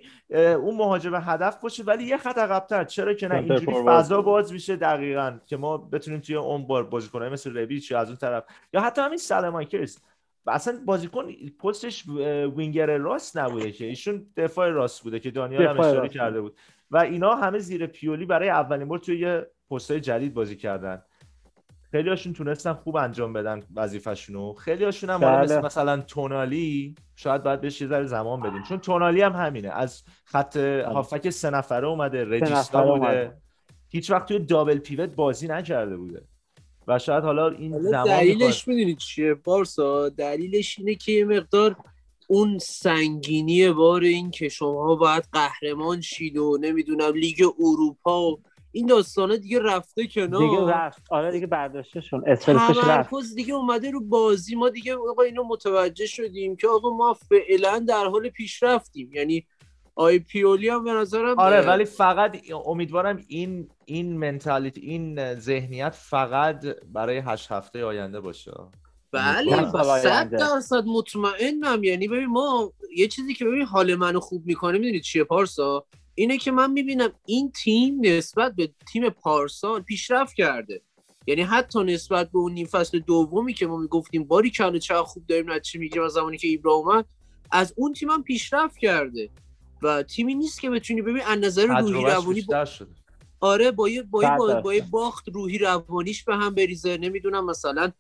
اون 0.56 0.76
مهاجم 0.76 1.16
هدف 1.16 1.62
باشه 1.62 1.84
ولی 1.84 2.04
یه 2.04 2.18
خط 2.18 2.38
عقبتر. 2.38 2.84
چرا 2.84 3.14
که 3.14 3.28
نه؟ 3.28 3.36
اینجوری. 3.36 3.84
فضا 3.88 4.22
باز 4.22 4.54
میشه 4.54 4.76
دقیقا 4.76 5.38
که 5.46 5.58
ما 5.58 5.78
بتونیم 5.78 6.20
توی 6.20 6.36
اون 6.36 6.68
بار 6.68 6.84
بازیکنای 6.84 7.30
مثل 7.30 7.58
ربیچ 7.58 7.92
از 7.92 8.08
اون 8.08 8.18
طرف. 8.18 8.44
یا 8.74 8.82
حتی 8.82 9.02
همین 9.02 9.18
سلمانکرز 9.18 9.98
و 10.46 10.52
اصلا 10.52 10.80
بازیکن 10.86 11.28
پستش 11.64 12.06
وینگر 12.58 12.98
راست 12.98 13.38
نبوده 13.38 13.72
که. 13.72 13.86
ایشون 13.86 14.26
دفاع 14.38 14.70
راست 14.70 15.04
بوده 15.04 15.20
که 15.20 15.32
دانیال 15.32 15.68
هم 15.68 15.80
اشاره 15.80 16.10
کرده 16.10 16.42
بود. 16.42 16.58
و 16.92 16.98
اینا 16.98 17.36
همه 17.36 17.60
زیر 17.60 17.86
پیولی 17.86 18.26
برای 18.26 18.50
اولین 18.50 18.88
بار 18.88 19.00
توی 19.00 19.20
یه 19.20 19.48
پستای 19.72 20.00
جدید 20.00 20.34
بازی 20.34 20.56
کردن. 20.56 21.02
خیلی 21.96 22.10
هاشون 22.10 22.34
تونستن 22.34 22.74
خوب 22.74 22.96
انجام 22.96 23.34
بدن 23.34 23.64
وظیفه‌شونو. 23.76 24.54
خیلی 24.54 24.86
هاشون 24.86 25.10
هم 25.10 25.20
بله. 25.20 25.42
مثل 25.42 25.62
مثلا 25.62 26.02
تونالی 26.02 26.96
شاید 27.16 27.44
باید 27.44 27.62
بهش 27.62 27.82
یه 27.82 27.88
ذره 27.88 28.06
زمان 28.06 28.42
بدیم. 28.42 28.64
چون 28.64 28.78
تونالی 28.78 29.22
هم 29.22 29.32
همینه. 29.32 29.70
از 29.70 30.04
خط 30.26 30.58
هافک 30.58 31.30
سه 31.30 31.50
نفره 31.50 31.88
اومده 31.88 32.26
رجیستا 32.26 32.82
بوده. 32.82 32.92
اومده. 32.92 33.38
هیچ 33.90 34.12
وقت 34.12 34.26
توی 34.26 34.40
دابل 34.40 34.78
پیوت 34.78 35.10
بازی 35.10 35.48
نکرده 35.48 35.98
بوده. 35.98 36.22
و 36.88 37.00
شاید 37.00 37.24
حالا 37.24 37.50
این 37.50 37.82
زمان 37.82 38.06
دلیلش 38.06 38.68
می‌دونید 38.68 38.98
چیه 38.98 39.34
بارسا؟ 39.34 40.10
دلیلش 40.10 40.80
اینه 40.80 40.96
که 40.96 41.12
یه 41.12 41.26
مقدار 41.26 41.76
اون 42.28 42.58
سنگینی 42.58 43.72
بار 43.72 44.02
این 44.02 44.32
که 44.32 44.50
شما 44.50 44.96
باید 44.96 45.24
قهرمان 45.32 46.02
شید 46.02 46.38
و 46.38 46.58
نمی‌دونم 46.62 47.14
لیگ 47.14 47.44
اروپا 47.60 48.22
و 48.22 48.40
این 48.76 48.86
داستانه 48.86 49.38
دیگه 49.38 49.60
رفته 49.60 50.08
کنار. 50.08 50.42
دیگه 50.42 50.74
رفت. 50.74 51.04
آره 51.10 51.32
دیگه 51.32 51.48
برداشته 51.48 52.02
شون 52.02 52.24
استرسش 52.28 52.78
رفت. 52.88 53.10
دیگه 53.36 53.54
اومده 53.54 53.92
رو 53.92 54.02
بازی. 54.02 54.56
ما 54.56 54.70
دیگه 54.70 54.96
آقا 54.96 55.24
اینو 55.24 55.44
متوجه 55.44 56.06
شدیم 56.06 56.56
که 56.56 56.68
آقا 56.68 56.90
ما 56.90 57.14
فعلا 57.14 57.80
در 57.80 58.06
حال 58.06 58.30
پیشرفتیم. 58.30 59.14
یعنی 59.14 59.46
آی 59.96 60.20
پیولی 60.20 60.70
هم 60.70 60.84
به 60.84 60.92
نظرم 60.92 61.40
آره 61.40 61.58
اه، 61.58 61.68
ولی 61.68 61.86
فقط 61.86 62.38
امیدوارم 62.66 63.24
این 63.28 63.70
این 63.86 64.18
منتالیتی 64.18 64.82
این 64.82 65.36
ذهنیت 65.40 65.96
فقط 65.96 66.66
برای 66.94 67.18
هشت 67.18 67.52
هفته 67.52 67.86
آینده 67.86 68.20
باشه. 68.20 68.52
بله 69.12 69.72
صد. 70.00 70.30
درصد 70.30 70.86
مطمئنم. 70.86 71.84
یعنی 71.84 72.08
ببین 72.08 72.26
ما 72.26 72.74
یه 72.96 73.08
چیزی 73.08 73.34
که 73.34 73.46
ببین 73.46 73.62
حال 73.62 73.96
منو 73.96 74.20
خوب 74.20 74.46
می‌کنه 74.46 74.78
می‌دونید 74.78 75.04
چیه 75.04 75.24
پارسا؟ 75.24 75.86
اینه 76.16 76.38
که 76.38 76.52
من 76.52 76.72
می‌بینم 76.72 77.10
این 77.26 77.52
تیم 77.52 77.98
نسبت 78.02 78.56
به 78.56 78.70
تیم 78.92 79.10
پارسال 79.10 79.82
پیشرفت 79.82 80.34
کرده. 80.36 80.82
یعنی 81.28 81.42
حتی 81.42 81.84
نسبت 81.84 82.32
به 82.32 82.38
اون 82.38 82.54
نیم 82.54 82.68
فصل 82.68 83.00
دومی 83.00 83.54
که 83.54 83.68
ما 83.68 83.78
می‌گفتیم 83.78 84.24
باری 84.24 84.52
کنه 84.52 84.80
چه 84.80 84.96
خوب 84.96 85.28
داریم 85.28 85.52
نتیجه 85.52 85.80
می‌گیریم 85.80 86.04
از 86.04 86.12
زمانی 86.12 86.38
که 86.38 86.48
ایبرا 86.48 86.74
اومد 86.74 87.06
از 87.52 87.74
اون 87.78 87.94
تیم 87.94 88.10
هم 88.10 88.24
پیشرفت 88.24 88.78
کرده. 88.78 89.30
و 89.82 90.04
تیمی 90.04 90.36
نیست 90.36 90.62
که 90.62 90.70
بتونی 90.70 91.02
ببین 91.02 91.22
از 91.22 91.40
نظر 91.40 91.66
روحی 91.66 92.06
روانی 92.06 92.42
با... 92.42 92.66
شده. 92.66 92.90
آره 93.46 93.72
با 93.72 93.90
یه 93.90 94.04
با 94.04 94.24
یه, 94.24 94.62
با, 94.64 94.74
یه 94.74 94.86
باخت 94.92 95.30
روحی 95.30 95.58
روانیش 95.58 96.24
به 96.24 96.36
هم 96.36 96.56
بریزه. 96.56 96.98
نمی‌دونم 96.98 97.46
مثلا 97.46 97.92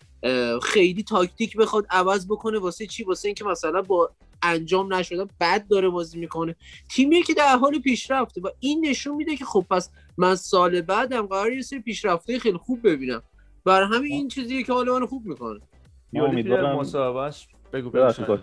خیلی 0.63 1.03
تاکتیک 1.03 1.57
بخواد 1.57 1.85
عوض 1.89 2.27
بکنه 2.27 2.59
واسه 2.59 2.87
چی؟ 2.87 3.03
واسه 3.03 3.27
اینکه 3.27 3.45
مثلا 3.45 3.81
با 3.81 4.11
انجام 4.43 4.93
نشدن 4.93 5.27
بد 5.39 5.67
داره 5.67 5.89
بازی 5.89 6.19
می‌کنه. 6.19 6.55
تیمیه 6.89 7.23
که 7.23 7.33
در 7.33 7.57
حال 7.57 7.79
پیشرفته 7.79 8.41
و 8.41 8.49
این 8.59 8.85
نشون 8.85 9.15
میده 9.15 9.35
که 9.35 9.45
خب 9.45 9.65
پس 9.69 9.89
من 10.17 10.35
سال 10.35 10.81
بعدم 10.81 11.25
قرار 11.25 11.53
یه 11.53 11.61
سری 11.61 11.79
پیشرفته 11.79 12.39
خیلی 12.39 12.57
خوب 12.57 12.87
ببینم. 12.87 13.21
برای 13.65 13.87
همین 13.87 14.11
این 14.11 14.27
چیزیه 14.27 14.63
که 14.63 14.73
حال 14.73 14.89
منو 14.89 15.07
خوب 15.07 15.25
می‌کنه. 15.25 15.59
من 16.13 16.21
امیدوارم 16.21 16.75
مصاحبهش 16.75 17.47
بگو 17.73 17.91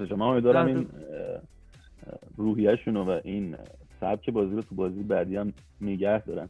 شما. 0.09 0.33
امیدوارم 0.33 0.67
این 0.67 0.89
روحیهشون 2.37 2.97
و 2.97 3.21
این 3.25 3.57
سبک 4.01 4.31
بازی 4.31 4.55
رو 4.55 4.63
تو 4.63 4.75
بازی 4.75 5.03
بعدی 5.03 5.37
هم 5.37 5.53
نگه 5.81 6.19
دارن. 6.25 6.49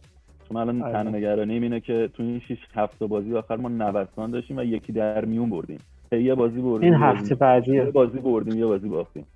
چون 0.52 0.60
الان 0.60 0.82
آره. 0.82 0.92
تنها 0.92 1.16
نگرانیم 1.16 1.62
اینه 1.62 1.80
که 1.80 2.10
تو 2.14 2.22
این 2.22 2.40
6 2.48 2.58
هفته 2.74 3.06
بازی 3.06 3.36
آخر 3.36 3.56
ما 3.56 3.68
نوسان 3.68 4.30
داشتیم 4.30 4.56
و 4.56 4.62
یکی 4.62 4.92
در 4.92 5.24
میون 5.24 5.50
بردیم. 5.50 5.78
یه 6.12 6.34
بازی 6.34 6.60
بردیم 6.60 6.92
این 6.92 7.00
یه 7.00 7.06
هفته 7.06 7.20
بازی- 7.20 7.34
بعدیه. 7.34 7.74
یه 7.74 7.84
بازی 7.90 8.18
بردیم 8.18 8.58
یه 8.58 8.66
بازی 8.66 8.88
باختیم. 8.88 9.26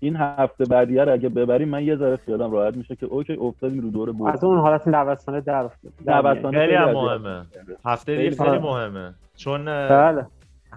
این 0.00 0.16
هفته 0.16 0.64
بعدیه 0.64 1.04
رو 1.04 1.12
اگه 1.12 1.28
ببریم 1.28 1.68
من 1.68 1.84
یه 1.84 1.96
ذره 1.96 2.16
خیالم 2.16 2.50
راحت 2.52 2.76
میشه 2.76 2.96
که 2.96 3.06
اوکی 3.06 3.32
افتادیم 3.40 3.80
رو 3.82 3.90
دور 3.90 4.12
برد 4.12 4.34
از 4.34 4.44
اون 4.44 4.58
حالت 4.58 4.88
نوسانه 4.88 5.40
در 5.40 5.54
افتاد. 5.64 5.92
نوسانه 6.06 6.58
خیلی 6.58 6.74
هم 6.74 6.84
خیلی 6.86 6.98
مهمه. 6.98 7.42
هفته 7.84 8.16
دیگه 8.16 8.44
خیلی. 8.44 8.58
مهمه. 8.58 9.14
چون 9.36 9.64
بله. 9.64 10.26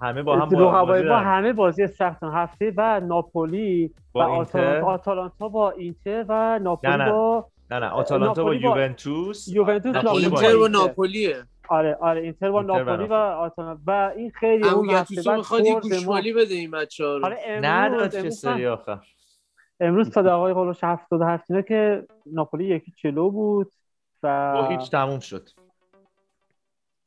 همه 0.01 0.23
با 0.23 0.35
هم 0.35 0.41
رقبای 0.49 0.85
بازی 0.85 1.07
با. 1.07 1.17
همه 1.17 1.53
بازی 1.53 1.87
سخت 1.87 2.23
هفته 2.23 2.71
بعد 2.71 3.03
ناپولی 3.03 3.91
و 4.15 4.19
آتالانتا 4.19 4.87
آتالانتا 4.87 5.49
با 5.49 5.71
اینتر 5.71 6.25
و 6.29 6.59
ناپولی. 6.63 6.97
با 6.97 7.45
نه 7.71 7.79
نه 7.79 7.89
آتالانتا 7.89 8.43
با 8.43 8.55
یوونتوس 8.55 9.47
یوونتوس 9.47 9.95
ناپولی 9.95 10.23
ناپولی 10.23 10.29
با 10.29 10.39
اینتر 10.39 10.57
و. 10.57 10.67
ناپولیه 10.67 11.43
آره 11.69 11.95
آره 11.95 12.21
اینتر 12.21 12.51
با 12.51 12.59
و 12.59 12.61
ناپولی 12.61 13.07
و. 13.07 13.13
آتالانتا 13.13 13.81
و 13.87 14.13
این 14.17 14.31
خیلی 14.31 14.69
اون 14.69 14.87
بعد 14.87 15.07
می‌خواد 15.29 15.65
یه 15.65 15.79
گوشمالی 15.79 16.33
بده 16.33 16.53
این 16.53 16.71
بچه 16.71 17.05
ها 17.05 17.17
رو 17.17 17.25
آره 17.25 17.35
که 17.35 18.17
امروز, 18.17 18.39
سری 18.39 18.67
آخر 18.67 18.99
امروز 19.79 20.09
تا 20.09 20.21
دقایق 20.21 20.55
قلوش 20.55 20.83
77 20.83 21.51
اینا 21.51 21.61
که 21.61 22.07
ناپولی 22.25 22.65
یکی 22.65 22.91
چلو 22.91 23.31
بود 23.31 23.71
و 24.23 24.67
هیچ 24.69 24.91
تموم 24.91 25.19
شد 25.19 25.49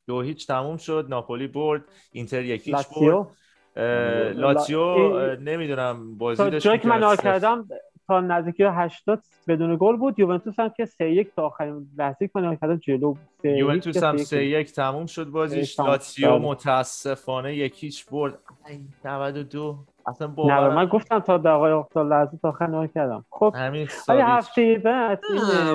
دو 0.07 0.21
هیچ 0.21 0.47
تموم 0.47 0.77
شد 0.77 1.05
ناپولی 1.09 1.47
برد 1.47 1.83
اینتر 2.11 2.43
یکیچ 2.43 2.75
برد 2.75 3.27
اه، 3.75 5.35
نمی‌دونم 5.35 6.17
بازی 6.17 6.49
داشت 6.49 6.65
جایی 6.65 6.79
که 6.79 6.87
من. 6.87 7.15
کردم 7.15 7.67
تا 8.11 8.21
نزدیکی 8.21 8.63
80 8.63 9.23
بدون 9.47 9.77
گل 9.79 9.95
بود 9.95 10.19
یوونتوس 10.19 10.59
هم 10.59 10.69
که 10.69 10.85
3 10.85 11.05
1 11.09 11.35
تا 11.35 11.45
آخرین 11.45 11.87
لحظه 11.97 12.27
که 12.27 12.31
من 12.35 12.41
نگاه 12.41 12.55
کردم 12.55 12.75
جلو 12.77 13.13
بود. 13.13 13.19
سه 13.41 13.49
یک 13.49 13.57
یوونتوس 13.57 14.03
هم 14.03 14.17
سه 14.17 14.21
یک 14.21 14.27
سه 14.27 14.35
بود. 14.35 14.45
یک 14.45 14.73
تموم 14.73 15.05
شد 15.05 15.25
بازیش. 15.25 15.79
لاتسیو 15.79 16.29
بله. 16.29 16.39
متاسفانه 16.39 17.55
یکیچ 17.55 18.05
برد 18.09 18.39
ای، 18.67 18.79
92 19.05 19.77
اصلا 20.07 20.27
نه 20.37 20.69
من 20.69 20.85
گفتم 20.85 21.19
تا 21.19 21.37
دقایق 21.37 21.85
تا 21.91 22.03
لحظه 22.03 22.37
تا 22.41 22.49
آخر 22.49 22.67
نگاه 22.67 22.87
کردم 22.87 23.25
خب 23.29 23.53
همین 23.57 23.87
هفته 24.09 24.81
بعد 24.85 25.19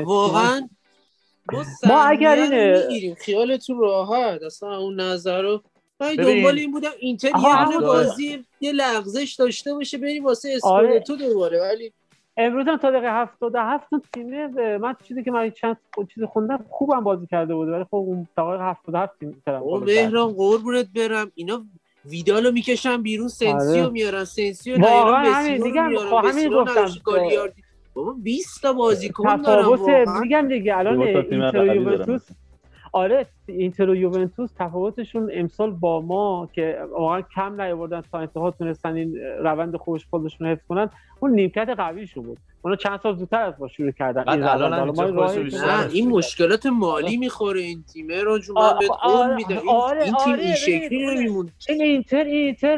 واقعا 0.04 0.68
ما, 1.88 2.02
اگر 2.02 2.36
سهمیه 2.36 2.58
این- 2.60 2.74
رو 2.74 2.80
می‌گیریم 2.88 3.14
خیالتون 3.14 3.78
راحت 3.78 4.42
اصلا 4.42 4.76
اون 4.76 5.00
نظر 5.00 5.42
رو 5.42 5.62
من. 6.00 6.14
دنبال 6.14 6.58
این 6.58 6.70
بودم 6.72 6.90
اینتر 6.98 7.28
یه. 7.28 7.78
بازی 7.80 8.44
یه 8.60 8.72
لغزش 8.72 9.36
داشته 9.38 9.74
باشه 9.74 9.98
بریم 9.98 10.24
واسه 10.24 10.58
آره. 10.62 10.88
اسکودتو 10.88 11.16
دوباره 11.16 11.60
ولی 11.60 11.92
امروز 12.36 12.66
هم 12.68 12.76
تا 12.76 12.90
دقیقه 12.90 13.12
77 13.12 13.86
اون 13.92 14.02
تیم 14.14 14.46
من 14.76 14.94
چیزی 15.04 15.22
که 15.22 15.30
من 15.30 15.50
چند 15.50 15.76
چیزی 16.14 16.26
خوندم 16.26 16.64
خوبم 16.68 17.00
بازی 17.04 17.26
کرده 17.26 17.54
بود 17.54 17.68
ولی 17.68 17.84
خب 17.84 17.94
اون 17.94 18.28
تا 18.36 18.50
دقیقه 18.50 18.64
77 18.64 19.12
تیم 19.20 19.42
طرف 19.46 19.62
او. 19.62 19.78
مهران 19.80 20.32
قربونت 20.32 20.86
برم 20.96 21.32
اینا 21.34 21.62
ویدالو 22.04 22.52
می‌کشن 22.52 23.02
بیرون 23.02 23.28
سنسیو 23.28 23.82
آره. 23.82 23.92
میارن 23.92 24.24
سنسیو 24.24 24.80
واقعا 24.80 25.32
همین، 25.32 25.62
میارن 25.62 25.96
خب 25.96 26.16
همین 26.16 26.30
بسیرو 26.30 26.60
گفتم. 26.62 26.72
نداشت، 26.72 27.02
گالیاردی. 27.02 27.62
بابا 27.94 28.12
20 28.12 28.62
تا 28.62 28.72
بازیکن 28.72 29.40
واقعا 29.40 30.20
میگم 30.20 30.48
دیگه 30.48 30.78
الان 30.78 31.02
اینتر. 31.02 31.74
یوونتوس 31.76 32.22
آره 32.96 33.26
اینتر 33.46 33.90
و 33.90 33.96
یوونتوس 33.96 34.50
تفاوتشون 34.58 35.30
امسال 35.34 35.70
با 35.70 36.00
ما 36.00 36.48
که 36.52 36.78
واقعا 36.90 37.22
کم 37.22 37.60
نیاوردن 37.60 38.00
تا 38.00 38.18
انتها 38.18 38.50
تونستن 38.50 38.94
این 38.94 39.16
روند 39.16 39.76
خوش 39.76 40.06
خودشون 40.10 40.46
رو 40.46 40.52
حفظ 40.52 40.66
کنن 40.68 40.90
اون 41.20 41.30
نیمکت 41.30 41.68
قویشون 41.68 42.24
بود. 42.24 42.38
اونا 42.62 42.76
چند 42.76 43.00
سال 43.00 43.16
زودتر 43.16 43.42
از 43.42 43.54
ما 43.58 43.68
شروع 43.68 43.90
کردن 43.90 44.28
این 44.28 44.42
الان. 44.42 45.00
این 45.92 46.08
مشکلات 46.08 46.66
مالی 46.66 47.16
می‌خوره 47.16 47.60
این 47.60 47.84
تیمه 47.92 48.22
رو 48.22 48.38
آه، 48.56 48.78
بهت 48.78 48.90
آره، 48.90 49.26
قول 49.26 49.34
میدم 49.34 49.58
این, 49.58 49.68
آره، 49.68 50.02
این 50.02 50.14
تیم 50.14 50.32
آره، 50.32 50.42
این 50.42 50.54
شکلی 50.54 50.88
ببین، 50.88 51.10
نمیمون 51.10 51.50
این 51.68 51.82
اینتر 51.82 52.24
این 52.24 52.44
اینتر 52.44 52.76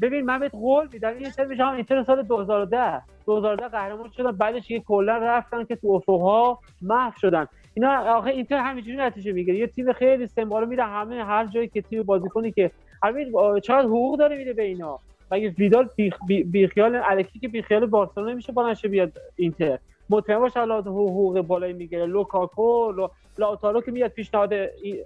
ببین 0.00 0.24
من 0.24 0.38
بهت 0.38 0.52
قول 0.52 0.88
میدم 0.92 1.08
این 1.08 1.24
اینتر 1.24 1.44
میشه 1.44 1.64
هم 1.64 1.74
اینتر 1.74 2.04
سال 2.04 2.22
2010 2.22 3.02
2010 3.26 3.68
قهرمان 3.68 4.10
شدن 4.16 4.32
بعدش 4.32 4.70
یه 4.70 4.80
کلا 4.80 5.16
رفتن 5.16 5.64
که 5.64 5.76
تو 5.76 5.88
افقها 5.88 6.58
محو 6.82 7.12
شدن. 7.20 7.46
اینا 7.74 8.14
آخه 8.16 8.30
اینتر 8.30 8.58
همینجوری 8.58 8.96
نتیجه 8.96 9.32
می‌گیره. 9.32 9.58
یه 9.58 9.66
تیم 9.66 9.92
خیلی 9.92 10.26
سمبالو 10.26 10.66
میره 10.66 10.84
همه 10.84 11.24
هر 11.24 11.46
جایی 11.46 11.68
که 11.68 11.82
تیم 11.82 12.02
بازیکنی 12.02 12.52
که 12.52 12.70
همین 13.02 13.32
چقدر 13.60 13.86
حقوق 13.86 14.18
داره 14.18 14.36
میده 14.36 14.52
به 14.52 14.62
اینا. 14.62 14.98
مگه 15.30 15.48
ویدال 15.48 15.88
بی, 16.26 16.68
خیال 16.68 17.00
الکی 17.04 17.38
که 17.38 17.48
بی 17.48 17.62
خیال 17.62 17.86
بارسلونا 17.86 18.32
نمیشه 18.32 18.52
بلنشه 18.52 18.88
بیاد 18.88 19.12
اینتر؟ 19.36 19.78
مطمئن 20.10 20.38
باش 20.38 20.56
الان 20.56 20.82
حقوق 20.82 21.40
بالایی 21.40 21.72
می‌گیره. 21.72 22.06
لوکاکو 22.06 22.92
لو- 22.92 23.10
لاتارو 23.38 23.80
که 23.80 23.90
میاد 23.90 24.10
پیشنهاد 24.10 24.52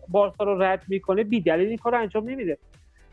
بارسا 0.09 0.45
رو 0.45 0.63
رد 0.63 0.83
می‌کنه 0.89 1.25
بی 1.25 1.41
دلیل 1.41 1.69
این 1.69 1.77
کار 1.77 1.95
انجام 1.95 2.29
نمیده. 2.29 2.59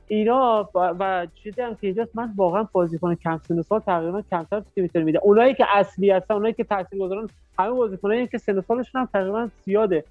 اینا 0.07 0.69
و, 0.75 1.27
چیزی 1.35 1.61
هم 1.61 1.75
که 1.75 1.87
اینجاست 1.87 2.15
من 2.15 2.33
واقعا 2.35 2.67
بازیکن 2.71 3.15
کم 3.15 3.37
سن 3.37 3.61
سال 3.61 3.79
تقریبا 3.79 4.21
کمتر 4.21 4.59
تو 4.59 4.87
تیم 4.87 5.03
میده 5.03 5.19
اونایی 5.23 5.53
که 5.53 5.65
اصلی 5.69 6.09
هستن 6.09 6.33
اونایی 6.33 6.53
که 6.53 6.63
تاثیرگذارن 6.63 7.27
همه 7.59 7.71
بازیکنایی 7.71 8.27
که 8.27 8.37
سن 8.37 8.61
سالشون 8.61 9.01
هم 9.01 9.09
تقریبا 9.13 9.49
زیاده. 9.65 10.03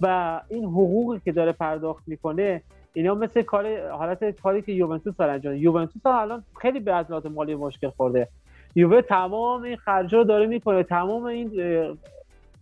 و 0.00 0.40
این 0.48 0.64
حقوقی 0.64 1.20
که 1.24 1.32
داره 1.32 1.52
پرداخت 1.52 2.02
می‌کنه 2.06 2.62
اینا 2.92 3.14
مثل 3.14 3.42
کار 3.42 3.90
حالت 3.90 4.40
کاری 4.40 4.62
که 4.62 4.72
یوونتوس 4.72 5.16
داره 5.16 5.32
انجام. 5.32 5.54
یوونتوس 5.54 6.06
هم 6.06 6.12
الان 6.12 6.42
خیلی 6.60 6.80
به 6.80 6.94
از 6.94 7.26
مالی 7.26 7.54
مشکل 7.54 7.90
خورده. 7.90 8.28
یووه 8.74 9.02
تمام 9.02 9.62
این 9.62 9.76
خرجا 9.76 10.18
رو 10.18 10.24
داره 10.24 10.46
می‌کنه. 10.46 10.82
تمام 10.82 11.24
این 11.24 11.50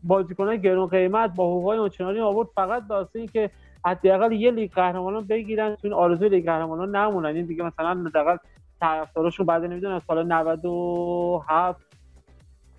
بازیکنان 0.05 0.57
گرون 0.57 0.87
قیمت 0.87 1.35
با 1.35 1.45
حقوقای 1.45 1.79
اونچنانی 1.79 2.21
آورد. 2.21 2.49
فقط 2.55 2.83
واسه 2.89 3.19
اینکه 3.19 3.51
حداقل 3.85 4.33
یه 4.33 4.51
لیگ 4.51 4.73
قهرمانان 4.73 5.27
بگیرن 5.27 5.75
تو 5.75 5.81
این 5.83 5.93
آرزوی 5.93 6.29
لیگ 6.29 6.45
قهرمانان 6.45 6.97
نمونن. 6.97 7.37
این 7.37 7.47
دیگه 7.47 7.63
مثلا 7.63 8.05
حداقل 8.07 8.37
طرفداراشون 8.81 9.47
بعد 9.47 9.65
نمی‌دونم 9.65 10.01
سال 10.07 10.27
97 10.27 11.81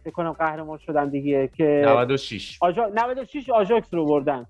فکر 0.03 0.13
کنم 0.13 0.31
قهرمان 0.31 0.77
شدن 0.77 1.09
دیگه 1.09 1.49
که 1.57 1.83
96 1.87 2.57
آجا... 2.61 2.91
96 2.95 3.49
آژاکس 3.49 3.93
رو 3.93 4.05
بردن. 4.05 4.45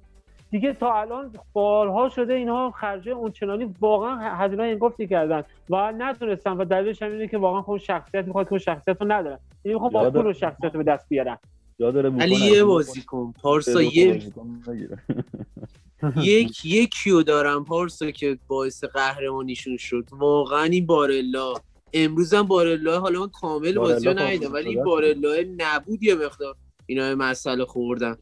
دیگه 0.52 0.74
تا 0.74 0.94
الان 0.94 1.32
بارها 1.54 2.10
شده 2.10 2.34
اینها 2.34 2.72
خرجه 2.72 3.12
اونچنانی 3.12 3.76
واقعا 3.80 4.16
هزینه 4.16 4.64
انگفتی 4.64 5.08
کردن 5.08 5.44
و 5.70 5.92
نتونستن 5.92 6.52
و 6.52 6.66
دلیلش 6.66 7.02
هم 7.02 7.12
اینه 7.12 7.28
که 7.28 7.38
واقعا 7.38 7.62
خود 7.62 7.80
شخصیت 7.80 8.26
می‌خواد 8.26 8.46
که 8.46 8.52
اون 8.52 8.60
شخصیت 8.60 9.02
رو 9.02 9.12
ندارن. 9.12 9.40
یعنی 9.64 9.74
می‌خوان 9.74 9.92
با 9.92 10.10
پول 10.10 10.28
و 10.28 10.34
شخصیت 10.34 10.76
رو 10.76 10.84
به 10.84 10.92
دست 10.92 11.10
بیارن. 11.10 11.38
جا 11.84 11.92
داره 11.92 12.10
ولی 12.10 12.36
یه 12.36 12.64
بازیکن 12.64 13.34
پارسا 13.42 13.82
یه. 13.82 14.22
یک 16.18 16.66
یکیو 16.66 17.24
دارم 17.24 17.66
پارسا 17.66 18.12
که 18.12 18.38
باعث 18.48 18.84
قهرمانیشون 18.84 19.78
شد. 19.78 20.06
واقعا 20.12 20.64
این 20.64 20.86
بارلا. 20.86 21.54
امروز 21.94 22.34
هم 22.34 22.44
بارلا 22.44 23.00
حالا 23.00 23.20
من 23.20 23.30
کامل 23.30 23.74
بازی 23.74 24.06
رو 24.06 24.20
ندیدم 24.20 24.54
ولی. 24.54 24.76
بارلا 24.76 25.30
نبود 25.58 26.04
یه 26.04 26.16
مقدار. 26.16 26.56
اینا 26.86 27.16
مسئله 27.16 27.66
خوردن. 27.66 28.18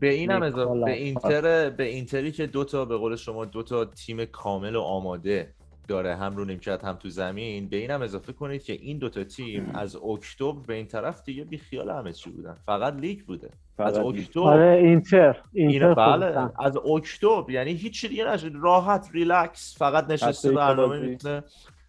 به 0.00 0.12
این 0.12 0.30
هم 0.30 0.42
اضافه. 0.42 0.84
به 0.84 0.92
اینتر 0.92 1.70
به 1.70 1.84
اینتری 1.84 2.32
که 2.32 2.46
دو 2.46 2.64
تا 2.64 2.84
به 2.84 2.96
قول 2.96 3.16
شما 3.16 3.44
دو 3.44 3.62
تا 3.62 3.84
تیم 3.84 4.24
کامل 4.24 4.76
و 4.76 4.80
آماده. 4.80 5.54
داره 5.88 6.16
هم 6.16 6.36
رو 6.36 6.44
نیمکت 6.44 6.84
هم 6.84 6.94
تو 6.94 7.08
زمین 7.08 7.68
به 7.68 7.76
این 7.76 7.90
هم 7.90 8.02
اضافه 8.02 8.32
کنید 8.32 8.62
که 8.62 8.72
این 8.72 8.98
دوتا 8.98 9.24
تیم 9.24 9.70
از 9.74 9.96
اکتبر 9.96 10.66
به 10.66 10.74
این 10.74 10.86
طرف 10.86 11.24
دیگه 11.24 11.44
بی 11.44 11.58
خیال 11.58 11.90
همه 11.90 12.12
چی 12.12 12.30
بودن 12.30 12.54
فقط 12.66 12.94
لیگ 12.94 13.20
بوده 13.26 13.50
از. 13.78 13.98
اکتبر 13.98 14.42
آره 14.42 14.80
اینتر 14.82 15.36
اینتر 15.52 15.94
بله. 15.94 16.50
از 16.58 16.76
اکتبر 16.76 17.50
یعنی 17.50 17.72
هیچ 17.72 18.06
دیگه 18.06 18.24
نشد 18.24 18.52
راحت 18.54 19.10
ریلکس 19.12 19.78
فقط 19.78 20.10
نشسته 20.10 20.52
برنامه. 20.52 20.98
می‌تونه 20.98 21.44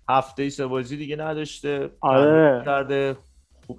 هفته 0.10 0.44
ای 0.44 0.50
سه 0.50 0.66
بازی 0.66 0.98
دیگه 0.98 1.16
نداشته 1.16 1.90
آره. 2.02 2.62
کرده 2.66 3.18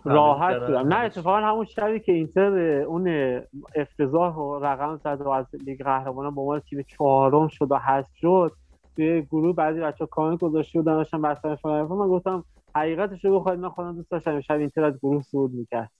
راحت. 0.05 0.61
بودم 0.61 0.88
نه 0.88 0.98
اتفاقا 0.98 1.37
همون 1.37 1.64
شبی 1.64 2.00
که 2.00 2.12
اینتر 2.12 2.59
اون 2.83 3.40
افتضاح 3.74 4.35
و 4.35 4.59
رقم 4.64 5.00
زد 5.05 5.20
و 5.20 5.29
از 5.29 5.46
لیگ 5.66 5.85
قهرمانان 5.85 6.35
به 6.35 6.40
عنوان 6.40 6.61
تیم 6.61 6.83
چهارم 6.83 7.48
شد 7.48 7.66
و 7.70 7.79
حذف 7.79 8.11
شد 8.20 8.52
توی 8.97 9.23
گروه 9.23 9.57
بعضی 9.57 9.81
بچه‌ها 9.81 10.07
کامنت 10.07 10.41
گذاشته 10.41 10.79
بودن 10.79 10.95
داشتن 10.95 11.23
بحث 11.23 11.45
من 11.45 11.87
گفتم 11.87 12.45
حقیقتش 12.77 13.25
رو 13.25 13.41
بخواید 13.41 13.59
من 13.59 13.69
خودم 13.69 13.95
دوست 13.95 14.11
داشتم 14.11 14.41
شب 14.41 14.55
اینتر 14.55 14.85
از 14.85 14.99
گروه 15.03 15.23
صعود 15.23 15.53
می‌کرد. 15.55 15.91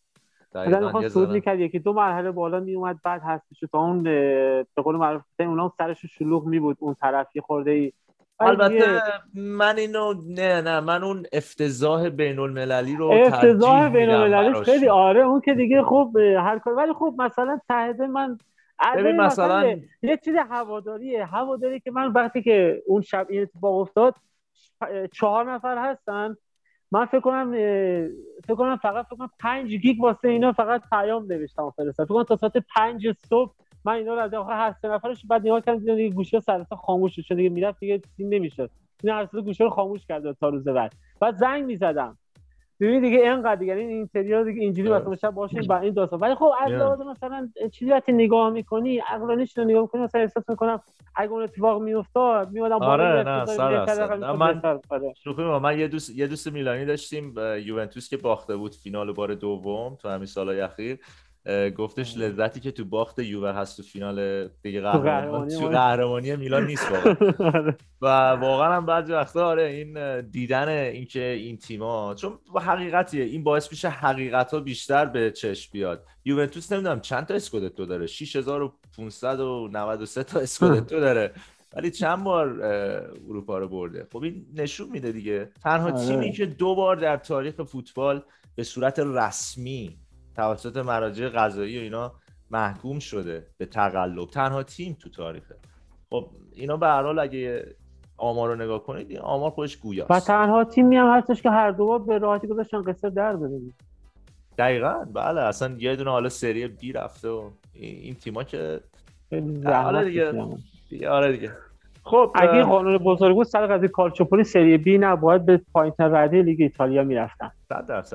مثلا 0.55 0.81
می‌خواد 0.81 1.03
یه 1.03 1.09
صعود 1.09 1.31
می‌کرد 1.31 1.61
یکی 1.61 1.79
دو 1.79 1.93
مرحله 1.93 2.31
بالا 2.31 2.61
میومد 2.61 2.97
بعد 3.05 3.43
شد 3.55 3.69
تا 3.73 3.79
اون 3.79 4.03
به 4.03 4.83
قول 4.85 4.97
معروف 4.97 5.23
اونا 5.39 5.73
سرش 5.79 6.07
شلوغ 6.07 6.47
می 6.47 6.61
بود 6.61 6.77
اون 6.81 6.95
طرف 6.95 7.37
یه 7.37 7.43
خورده 7.43 7.71
ای 7.71 7.93
البته 8.41 9.01
من 9.35 9.79
اینو 9.79 10.15
نه 10.27 10.61
نه 10.61 10.81
من 10.81 11.05
اون 11.05 11.27
افتضاح 11.33 12.09
بین 12.09 12.39
المللی 12.39 12.97
رو 12.97 13.07
افتضاح 13.07 13.89
بین 13.89 14.07
براش. 14.07 14.57
خیلی 14.57 14.88
آره 14.88 15.21
اون 15.21 15.40
که 15.40 15.55
دیگه 15.55 15.83
خب 15.83 16.17
هر 16.38 16.59
کار 16.59 16.75
ولی 16.75 16.92
خب 16.92 17.15
مثلا 17.19 17.61
تهده 17.69 18.07
من 18.07 18.38
ببین 18.96 19.16
مثلا 19.16 19.81
یه 20.02 20.16
چیز 20.24 20.35
هواداریه. 20.50 21.24
هواداری 21.24 21.81
که 21.81 21.90
من 21.90 22.12
وقتی 22.12 22.42
که 22.42 22.83
اون 22.87 23.02
شب 23.02 23.27
این 23.31 23.42
اتفاق 23.42 23.74
افتاد 23.74 24.14
چهار 25.12 25.52
نفر 25.52 25.90
هستن. 25.90 26.37
من 26.90 27.06
فکر 27.06 27.20
کنم 27.20 27.52
فکر 28.44 28.54
کنم 28.54 28.77
فقط 28.77 29.06
فکر 29.06 29.16
کنم 29.16 29.31
5 29.40 29.74
گیگ 29.74 30.02
واسه 30.02 30.29
اینا 30.29 30.52
فقط 30.52 30.83
پیام 30.90 31.27
نوشتم 31.33 31.62
و 31.62 31.70
فرستادم. 31.70 32.06
فکر 32.06 32.14
کنم 32.14 32.24
تا 32.24 32.37
ساعت 32.37 32.52
5 32.77 33.12
صبح 33.29 33.54
من 33.85 33.92
اینا 33.92 34.14
رو 34.14 34.20
از 34.20 34.35
آخر 34.35 34.52
هر 34.52 34.74
سه 34.83 34.88
نفرش 34.88 35.27
بعد 35.27 35.40
نگاه 35.46 35.60
کردم 35.60 35.79
دیدم 35.79 35.96
دیگه 35.96 36.14
گوشه 36.14 36.40
سر 36.40 36.64
خاموش 36.64 37.20
شد 37.20 37.35
دیگه 37.35 37.48
می‌رفت 37.48 37.81
دیگه 37.81 38.02
این 38.16 38.35
نمی‌شد. 38.35 38.70
این 39.04 39.12
هر 39.12 39.27
گوشه 39.27 39.64
رو 39.64 39.70
خاموش 39.70 40.06
کرده 40.06 40.33
تا 40.33 40.48
روز 40.48 40.68
بعد. 40.68 40.92
بعد 41.20 41.37
زنگ 41.37 41.64
می‌زدم. 41.64 42.18
ببین 42.81 43.00
دیگه 43.00 43.18
اینقدر 43.18 43.54
دیگه 43.54 43.74
این 43.74 43.88
اینتریا 43.88 44.42
دیگه 44.42 44.60
اینجوری 44.62 44.88
درست. 44.88 45.06
مثلا 45.06 45.16
شب 45.16 45.35
باشین 45.35 45.62
با 45.66 45.79
این 45.79 45.92
داستان 45.92 46.20
ولی 46.20 46.35
خب 46.35 46.52
از. 46.60 46.72
لحاظ 46.72 47.00
مثلا 47.00 47.48
چیزی 47.72 47.90
وقتی 47.90 48.12
نگاه 48.12 48.50
می‌کنی 48.50 48.98
عقلانیش 48.98 49.58
رو 49.58 49.64
نگاه 49.64 49.83
می‌کنی 49.83 50.02
مثلا 50.02 50.20
احساس 50.20 50.48
می‌کنم 50.48 50.81
اگه 51.14 51.33
اون 51.33 51.42
اتفاق 51.42 51.83
میافتاد 51.83 52.50
میادم 52.50 52.83
آره، 52.83 53.04
نه،. 53.04 53.44
نه، 54.16 54.33
من- 54.33 54.62
آره. 54.90 55.14
شوخی 55.24 55.42
با 55.44 55.58
من 55.58 55.79
یه 55.79 55.88
دوست 55.88 56.18
یه 56.18 56.27
دوست 56.27 56.52
میلانی 56.52 56.85
داشتیم 56.85 57.35
یوونتوس 57.64 58.08
که 58.10 58.16
باخته 58.16 58.56
بود 58.56 58.74
فینال 58.74 59.12
بار 59.12 59.35
دوم 59.35 59.94
تو 59.94 60.08
همین 60.08 60.27
سالهای 60.27 60.60
اخیر 60.60 60.98
گفتش 61.77 62.17
لذتی 62.17 62.61
که 62.61 62.71
تو 62.71 62.85
باخت 62.85 63.19
یووه 63.19 63.51
هست 63.51 63.77
تو 63.77 63.83
فینال 63.83 64.49
دیگه 64.63 64.81
قهرمانی 64.81 65.55
تو 65.55 65.61
ما. 65.61 65.69
قهرمانی 65.69 66.37
میلان 66.37 66.67
نیست 66.67 66.92
واقعا. 66.92 67.17
آره. 67.55 67.77
و 68.03 68.07
واقعا 68.31 68.77
هم 68.77 68.87
بعضی 68.87 69.13
وقتا 69.13 69.47
آره 69.47 69.63
این 69.63 70.21
دیدن 70.21 70.69
اینکه 70.69 71.25
این 71.25 71.57
تیما 71.57 72.15
چون 72.15 72.38
حقیقتیه 72.55 73.25
این 73.25 73.44
باعث 73.44 73.71
میشه 73.71 73.88
حقیقت 73.88 74.55
ها 74.55 74.61
بیشتر 74.61 75.07
به 75.07 75.31
چشم 75.31 75.71
بیاد. 75.73 76.05
یوونتوس 76.25 76.73
نمی‌دونم 76.73 77.01
چند 77.01 77.27
تا 77.27 77.35
اسکودتو 77.35 77.87
داره؟ 77.87 78.07
6593 78.07 80.25
تا 80.25 80.40
اسکودتو 80.40 81.01
داره. 81.07 81.33
ولی 81.77 81.90
چند 81.90 82.25
بار 82.25 82.63
اروپا 83.29 83.59
رو 83.59 83.69
برده. 83.69 84.07
خب 84.13 84.23
این 84.23 84.47
نشون 84.55 84.88
میده 84.88 85.13
دیگه. 85.13 85.51
تنها 85.63 85.92
آره. 85.92 86.07
تیمی 86.07 86.33
که 86.33 86.47
دو 86.47 86.75
بار 86.75 86.97
در 86.97 87.17
تاریخ 87.17 87.63
فوتبال 87.63 88.23
به 88.55 88.63
صورت 88.63 88.99
رسمی 88.99 89.99
توسط 90.37 90.77
مراجع 90.77 91.29
قضایی 91.29 91.79
و 91.79 91.83
اینا 91.83 92.13
محکوم 92.51 92.99
شده 92.99 93.47
به 93.59 93.67
تقلب. 93.67 94.29
تنها 94.29 94.63
تیم 94.63 94.97
تو 95.01 95.11
تاریخه. 95.11 95.55
خب 96.11 96.31
اینا 96.55 96.77
به 96.77 96.87
هر 96.87 97.03
حال 97.03 97.19
اگه 97.19 97.77
آمار 98.17 98.49
رو 98.49 98.55
نگاه 98.65 98.83
کنید 98.83 99.11
این 99.11 99.21
آمار 99.21 99.51
خودش 99.51 99.77
و 99.77 99.81
گویاست 99.83 100.27
تنها 100.27 100.65
تیمی 100.65 100.97
هم 100.97 101.19
هستش 101.19 101.43
که 101.43 101.51
هر 101.51 101.71
دو 101.71 101.99
به 101.99 102.19
راحتی 102.19 102.47
گذاشتن 102.47 102.83
قصه 102.83 103.11
در 103.11 103.37
بده 103.37 103.61
دقیقا 104.59 105.05
بله. 105.15 105.41
اصلا 105.41 105.75
یه 105.79 105.97
دونه 105.97 106.11
حالا 106.11 106.29
سری 106.29 106.69
بی 106.69 106.93
رفته 106.93 107.29
و 107.29 107.51
این 107.73 108.15
تیما 108.15 108.45
که 108.45 108.81
آره 109.33 109.43
زحمت 109.61 110.05
دیگه. 110.91 111.09
آره 111.09 111.33
دیگه. 111.33 111.53
خب 112.03 112.33
اگه 112.35 112.63
قانون 112.63 112.99
بزرگ 112.99 113.35
بود 113.35 113.47
سر 113.47 113.67
قضیه 113.67 113.89
کالچوپولی 113.89 114.45
سری 114.45 114.79
بی 114.79 114.99
نباید 114.99 115.47
به 115.47 115.61
پایین 115.73 115.95
رده 115.99 116.43
لیگ 116.43 116.61
ایتالیا 116.61 117.05
می‌رفتن. 117.05 117.51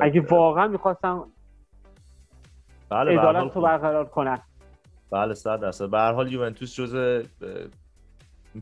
اگه 0.02 0.22
واقعا 0.22 0.68
می‌خواستن 0.68 1.20
بله 2.92 3.20
عدالت 3.20 3.56
رو 3.56 3.62
برقرار 3.62 4.06
کنن. 4.06 4.39
بله 5.12 5.34
صد 5.34 5.60
درصد. 5.60 5.89
به 5.89 5.98
هر 5.98 6.14
حال 6.14 6.32
یوونتوس 6.32 6.76
جزء 6.76 7.24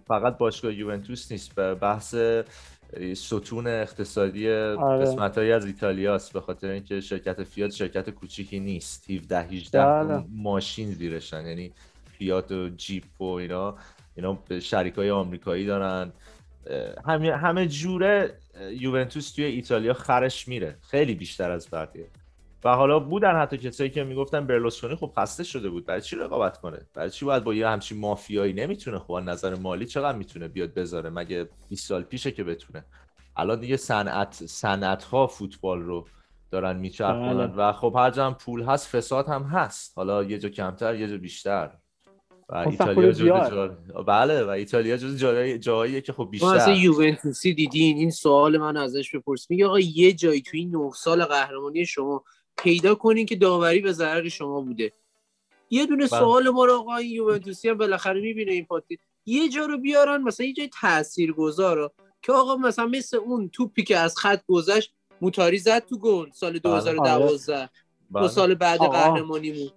فقط 0.07 0.37
باشگاه 0.37 0.73
یوونتوس 0.73 1.31
نیست. 1.31 1.55
به 1.55 1.75
بحث 1.75 2.15
ستون 3.13 3.67
اقتصادی 3.67 4.51
آره. 4.51 5.01
قسمت 5.01 5.37
از 5.37 5.65
ایتالیاست 5.65 6.33
به 6.33 6.41
خاطر 6.41 6.67
اینکه 6.67 7.01
شرکت 7.01 7.43
فیات 7.43 7.71
شرکت 7.71 8.09
کوچیکی 8.09 8.59
نیست. 8.59 9.09
17 9.09 9.39
18 9.39 9.85
بله. 9.85 10.23
ماشین 10.29 10.91
زیرشن. 10.91 11.45
یعنی 11.45 11.73
فیات 12.17 12.51
و 12.51 12.69
جیپ 12.69 13.21
و 13.21 13.23
اینا. 13.23 13.75
اینا 14.15 14.33
به 14.33 14.59
شریک 14.59 14.95
های 14.95 15.09
آمریکایی 15.11 15.65
دارن. 15.65 16.11
همه 17.05 17.35
همه 17.35 17.67
جوره 17.67 18.37
یوونتوس 18.71 19.31
توی 19.31 19.45
ایتالیا 19.45 19.93
خرش 19.93 20.47
میره. 20.47 20.77
خیلی 20.81 21.15
بیشتر 21.15 21.51
از 21.51 21.69
بقیه. 21.71 22.07
و 22.63 22.75
حالا 22.75 22.99
بودن 22.99 23.41
حتی 23.41 23.57
کسایی 23.57 23.89
که 23.89 24.03
می‌گفتن 24.03 24.47
برلوسکونی 24.47 24.95
خب 24.95 25.13
خسته 25.17 25.43
شده 25.43 25.69
بود. 25.69 25.85
برای 25.85 26.01
چی 26.01 26.15
رقابت 26.15 26.57
کنه؟ 26.57 26.87
برای 26.93 27.09
چی 27.09 27.25
باید 27.25 27.43
با 27.43 27.53
یه 27.53 27.67
همچین 27.67 27.99
مافیایی 27.99 28.53
نمی‌تونه 28.53 28.99
خب 28.99 29.11
از 29.11 29.23
نظر 29.23 29.55
مالی 29.55 29.85
چقدر 29.85 30.17
می‌تونه 30.17 30.47
بیاد 30.47 30.73
بذاره 30.73 31.09
مگه 31.09 31.49
20 31.69 31.87
سال 31.87 32.03
پیشه 32.03 32.31
که 32.31 32.43
بتونه؟ 32.43 32.85
الان 33.37 33.59
دیگه 33.59 33.77
صنعت 33.77 34.33
صنعت 34.45 35.03
ها 35.03 35.27
فوتبال 35.27 35.81
رو 35.81 36.05
دارن 36.51 36.75
میچرخونن 36.75 37.47
بله. 37.47 37.69
و 37.69 37.73
خب 37.73 37.95
هر 37.97 38.11
جا 38.11 38.25
هم 38.25 38.33
پول 38.33 38.63
هست 38.63 38.87
فساد 38.87 39.27
هم 39.27 39.43
هست. 39.43 39.93
حالا 39.95 40.23
یه 40.23 40.37
جا 40.37 40.49
کمتر 40.49 40.95
یه 40.95 41.07
جا 41.07 41.17
بیشتر. 41.17 41.71
و 42.49 42.63
خب، 42.63 42.69
ایتالیا. 42.69 43.49
جا... 43.49 43.67
بله 44.03 44.43
و 44.43 44.49
ایتالیا 44.49 44.97
جز 44.97 45.17
جاهای... 45.17 45.59
جاهاییه 45.59 46.01
که 46.01 46.13
خب 46.13 46.29
اصلا 46.33 46.49
بیشتر. 46.51 46.73
یوونتوسی 46.73 47.53
دیدین؟ 47.53 47.97
این 47.97 48.11
سوال 48.11 48.57
من 48.57 48.77
ازش 48.77 49.15
بپرس. 49.15 49.49
میگه 49.49 49.65
آقا 49.65 49.79
یه 49.79 50.13
جایی 50.13 50.41
تو 50.41 50.57
این 50.57 50.75
نه 50.75 50.91
سال 50.95 51.25
قهرمانی 51.25 51.85
شما 51.85 52.23
پیدا 52.63 52.95
کنین 52.95 53.25
که 53.25 53.35
داوری 53.35 53.79
به 53.79 53.91
ضرر 53.91 54.29
شما 54.29 54.61
بوده. 54.61 54.91
یه 55.69 55.85
دونه 55.85 56.07
سوال 56.07 56.49
ما 56.49 56.65
رو 56.65 56.73
آقا 56.73 56.95
این 56.95 57.11
یوونتوسی 57.11 57.69
هم 57.69 57.77
بالاخره 57.77 58.21
می‌بینه 58.21 58.51
این 58.51 58.65
پاتی. 58.65 58.99
یه 59.25 59.49
جا 59.49 59.65
رو 59.65 59.77
بیارن 59.77 60.21
مثلا 60.21 60.45
یه 60.45 60.53
جای 60.53 60.69
تاثیرگذار 60.81 61.91
که 62.21 62.31
آقا 62.31 62.55
مثلا 62.55 62.85
مثل 62.85 63.17
اون 63.17 63.49
توپی 63.49 63.83
که 63.83 63.97
از 63.97 64.17
خط 64.17 64.41
گذشت 64.47 64.93
موتاری 65.21 65.57
زد 65.57 65.85
تو 65.85 65.97
گل 65.97 66.29
سال 66.31 66.59
2012 66.59 67.69
بله. 68.11 68.21
دو 68.23 68.27
سال 68.27 68.55
بعد. 68.55 68.79
قهرمانیمون. 68.79 69.67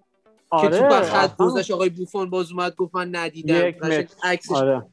که 0.50 0.56
آره. 0.56 0.78
توپ 0.78 0.92
از 0.92 1.10
خط 1.10 1.32
اصلا 1.32 1.46
گذشت 1.46 1.70
آقای 1.70 1.88
بوفون 1.88 2.30
باز 2.30 2.52
اومد 2.52 2.74
گفت 2.74 2.94
من 2.94 3.16
ندیدم. 3.16 3.72
عکسش 4.22 4.50
آره. 4.50 4.86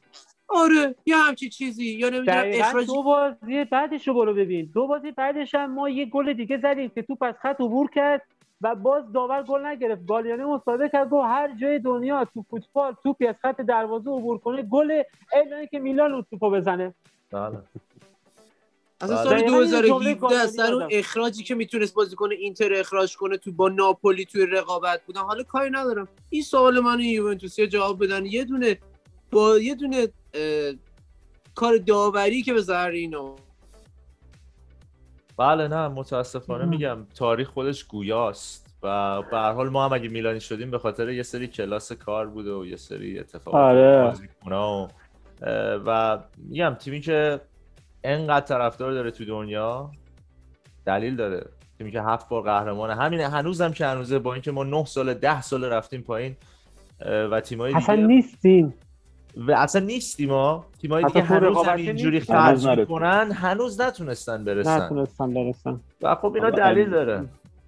آره 0.50 0.94
یه 1.06 1.16
همچی 1.16 1.48
چیزی. 1.48 1.84
یا 1.84 2.08
نمی‌دونم 2.08 2.44
اخراج 2.46 2.86
دو 2.86 3.02
بازی 3.02 3.64
بعدش 3.64 4.08
رو 4.08 4.14
برو 4.14 4.34
ببین. 4.34 4.70
دو 4.74 4.86
بازی 4.86 5.10
بعدش 5.10 5.54
هم 5.54 5.74
ما 5.74 5.88
یه 5.88 6.06
گل 6.06 6.32
دیگه 6.32 6.58
زدیم 6.58 6.88
که 6.88 7.02
توپ 7.02 7.22
از 7.22 7.34
خط 7.42 7.60
عبور 7.60 7.90
کرد 7.90 8.22
و 8.60 8.74
باز 8.74 9.12
داور 9.12 9.42
گل 9.42 9.66
نگرفت. 9.66 10.06
گالیانی 10.06 10.44
مصاحبه 10.44 10.88
کرد 10.88 11.10
گفت 11.10 11.26
هر 11.26 11.56
جای 11.60 11.78
دنیا 11.78 12.24
تو 12.34 12.44
فوتبال 12.50 12.96
توپی 13.02 13.26
از 13.26 13.34
خط 13.42 13.60
دروازه 13.60 14.10
عبور 14.10 14.38
کنه 14.38 14.62
گل 14.62 15.02
الا 15.32 15.64
که 15.64 15.78
میلان 15.78 16.12
اون 16.12 16.26
توپو 16.30 16.50
بزنه. 16.50 16.94
بله. 17.30 17.58
اصلا 19.00 19.16
بله. 19.16 19.24
سال 19.24 19.40
دقیقاً 19.40 19.62
یه 19.62 19.66
جمله 19.66 20.14
2017 20.14 20.14
گالیانی 20.14 20.50
سر 20.50 20.74
اون. 20.74 20.88
اخراجی 20.90 21.42
که 21.42 21.54
می‌تونست 21.54 21.94
بازیکن 21.94 22.30
اینتر 22.30 22.74
اخراج 22.74 23.16
کنه 23.16 23.36
تو 23.36 23.52
با 23.52 23.68
ناپولی 23.68 24.24
توی 24.24 24.46
رقابت 24.46 25.02
بودن. 25.06 25.20
حالا 25.20 25.42
کاری 25.42 25.70
ندارم. 25.70 26.08
این 26.30 26.42
سوال 26.42 26.80
من 26.80 27.00
این 27.00 27.14
یوونتوسی 27.14 27.66
جواب 27.66 28.04
بدن. 28.04 28.26
یه 28.26 28.44
دونه 28.44 28.78
با 29.32 29.58
یه 29.58 29.74
دونه 29.74 30.08
کار 31.54 31.76
داوری 31.76 32.42
که 32.42 32.52
به 32.52 32.60
ضرر 32.60 32.90
اینا 32.90 33.36
بله 35.36 35.68
نه 35.68 35.88
متاسفانه 35.88 36.64
مم. 36.64 36.70
میگم 36.70 37.06
تاریخ 37.14 37.48
خودش 37.48 37.84
گویاست 37.84 38.76
و 38.82 39.22
به 39.22 39.36
هر 39.36 39.52
حال 39.52 39.68
ما 39.68 39.84
هم 39.84 39.92
اگه 39.92 40.08
میلانی 40.08 40.40
شدیم 40.40 40.70
به 40.70 40.78
خاطر 40.78 41.10
یه 41.10 41.22
سری 41.22 41.46
کلاس 41.46 41.92
کار 41.92 42.26
بوده 42.26 42.52
و 42.52 42.66
یه 42.66 42.76
سری 42.76 43.18
اتفاقات 43.18 43.60
آره. 43.60 44.14
و 44.46 44.88
و 45.86 46.18
میگم 46.36 46.76
تیمی 46.78 47.00
که 47.00 47.40
انقدر 48.04 48.46
طرفدار 48.46 48.92
داره 48.92 49.10
تو 49.10 49.24
دنیا 49.24 49.90
دلیل 50.86 51.16
داره 51.16 51.46
تیمی 51.78 51.90
که 51.90 52.02
هفت 52.02 52.28
بار 52.28 52.42
قهرمانه 52.42 52.94
همین 52.94 53.20
هنوزم 53.20 53.72
که 53.72 53.86
هنوزه 53.86 54.18
با 54.18 54.32
اینکه 54.32 54.50
ما 54.50 54.64
نه 54.64 54.84
سال 54.84 55.14
ده 55.14 55.42
سال 55.42 55.64
رفتیم 55.64 56.02
پایین 56.02 56.36
و 57.30 57.40
تیمای 57.40 57.74
اصلا 57.74 57.96
دیگه 57.96 58.06
نیستیم 58.06 58.74
و 59.36 59.52
اصلا 59.52 59.86
نیستیم 59.86 60.28
ما. 60.28 60.64
تیمای 60.80 61.04
دیگه 61.04 61.22
هنوز 61.22 61.66
هم 61.66 61.76
اینجوری 61.76 62.20
خرج. 62.20 62.68
می‌کنن 62.68 63.32
هنوز 63.32 63.80
نتونستن 63.80 64.44
برسن. 64.44 64.84
نتونستم 64.84 65.34
برسم 65.34 65.80
و 66.02 66.14
خب 66.14 66.34
اینا 66.34 66.50
دلیل 66.50 66.90
داره. 66.90 67.24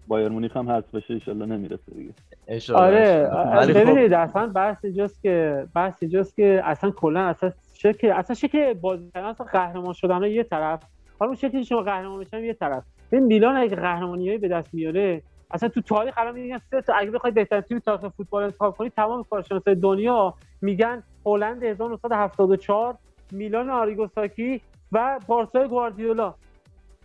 بایر 0.06 0.28
مونیخ 0.28 0.56
هم 0.56 0.70
حذف 0.70 0.94
بشه 0.94 1.14
ایشالله 1.14 1.46
نمی‌رسه 1.46 1.92
دیگه. 1.94 2.12
انشالله. 2.48 2.82
آره 2.82 3.30
ولی 3.56 3.72
خب 3.72 3.80
ببینید 3.80 4.12
اصلا 4.12 4.46
بحث 4.46 4.84
اینجاست 4.84 5.22
که 5.22 5.66
بحث 5.74 5.94
اینجاست 6.00 6.36
که 6.36 6.62
اصلا 6.64 6.90
کلا 6.90 7.20
اصلا 7.20 7.52
شکل 7.74 8.10
اصلا 8.10 8.34
شکل 8.34 8.72
بازی 8.72 9.10
کردن 9.14 9.26
اصلا 9.26 9.46
قهرمان 9.46 9.92
شدن 9.92 10.22
یه 10.22 10.42
طرف 10.42 10.82
حالا 11.18 11.28
اون 11.28 11.36
شکلی 11.36 11.60
که 11.60 11.66
شما 11.66 11.82
قهرمان 11.82 12.20
بشن 12.20 12.44
یه 12.44 12.54
طرف. 12.54 12.82
این 13.12 13.22
میلان 13.22 13.56
اگه 13.56 13.76
قهرمانیایی 13.76 14.38
به 14.38 14.48
دست 14.48 14.74
میاره 14.74 15.22
اصلا 15.52 15.68
تو 15.68 15.80
تاریخ 15.80 16.14
الان 16.16 16.34
میگن 16.34 16.60
سه 16.70 16.82
تا 16.82 16.94
اگه 16.94 17.10
بخواید 17.10 17.34
بهترین 17.34 17.62
تیم 17.62 17.78
تاریخ 17.78 18.08
فوتبال 18.08 18.42
انتخاب 18.42 18.76
کنید 18.76 18.92
تمام 18.92 19.24
کارشناسای 19.30 19.74
دنیا 19.74 20.34
میگن 20.60 21.02
هلند 21.26 21.64
1974 21.64 22.94
میلان 23.32 23.70
آریگوساکی 23.70 24.60
و 24.92 25.20
بارسای 25.26 25.68
گواردیولا. 25.68 26.34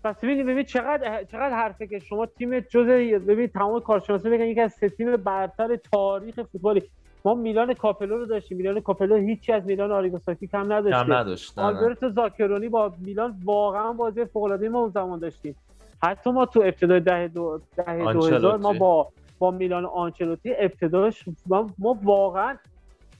پس 0.03 0.15
ببینید 0.15 0.45
ببینید 0.45 0.65
چقدر 0.65 1.23
چقدر 1.23 1.55
حرفه 1.55 1.87
که 1.87 1.99
شما 1.99 2.25
تیم 2.25 2.59
جز 2.59 2.85
ببینید 2.85 3.51
تمام 3.51 3.79
کارشناسا 3.79 4.29
بگن 4.29 4.45
یکی 4.45 4.61
از 4.61 4.73
سه 4.73 4.89
تیم 4.89 5.15
برتر 5.15 5.75
تاریخ 5.75 6.35
فوتبالی. 6.35 6.83
ما 7.25 7.33
میلان 7.33 7.73
کاپلو 7.73 8.17
رو 8.17 8.25
داشتیم. 8.25 8.57
میلان 8.57 8.79
کاپلو 8.79 9.15
هیچی 9.15 9.53
از 9.53 9.65
میلان 9.65 9.91
آریگو 9.91 10.22
ساکی 10.22 10.47
کم 10.47 10.73
نداشت. 10.73 11.03
کم 11.03 11.13
نداشت. 11.13 11.59
آلبرتو 11.59 12.09
زاکرونی 12.09 12.69
با 12.69 12.93
میلان 13.05 13.35
واقعا 13.43 13.93
بازی 13.93 14.25
فوق 14.25 14.43
العاده 14.43 14.69
ما 14.69 14.79
اون 14.79 14.89
زمان 14.89 15.19
داشتیم. 15.19 15.55
حتی 16.03 16.31
ما 16.31 16.45
تو 16.45 16.61
ابتدای 16.61 16.99
دهه 16.99 17.27
دو 17.27 17.61
دهه 17.77 18.13
2000 18.13 18.57
ما 18.57 18.69
آنچلوتی. 18.69 18.79
با 18.79 19.07
با 19.39 19.51
میلان 19.51 19.85
آنچلوتی 19.85 20.53
ابتداش 20.57 21.23
ما, 21.45 21.69
ما 21.79 21.97
واقعا 22.03 22.57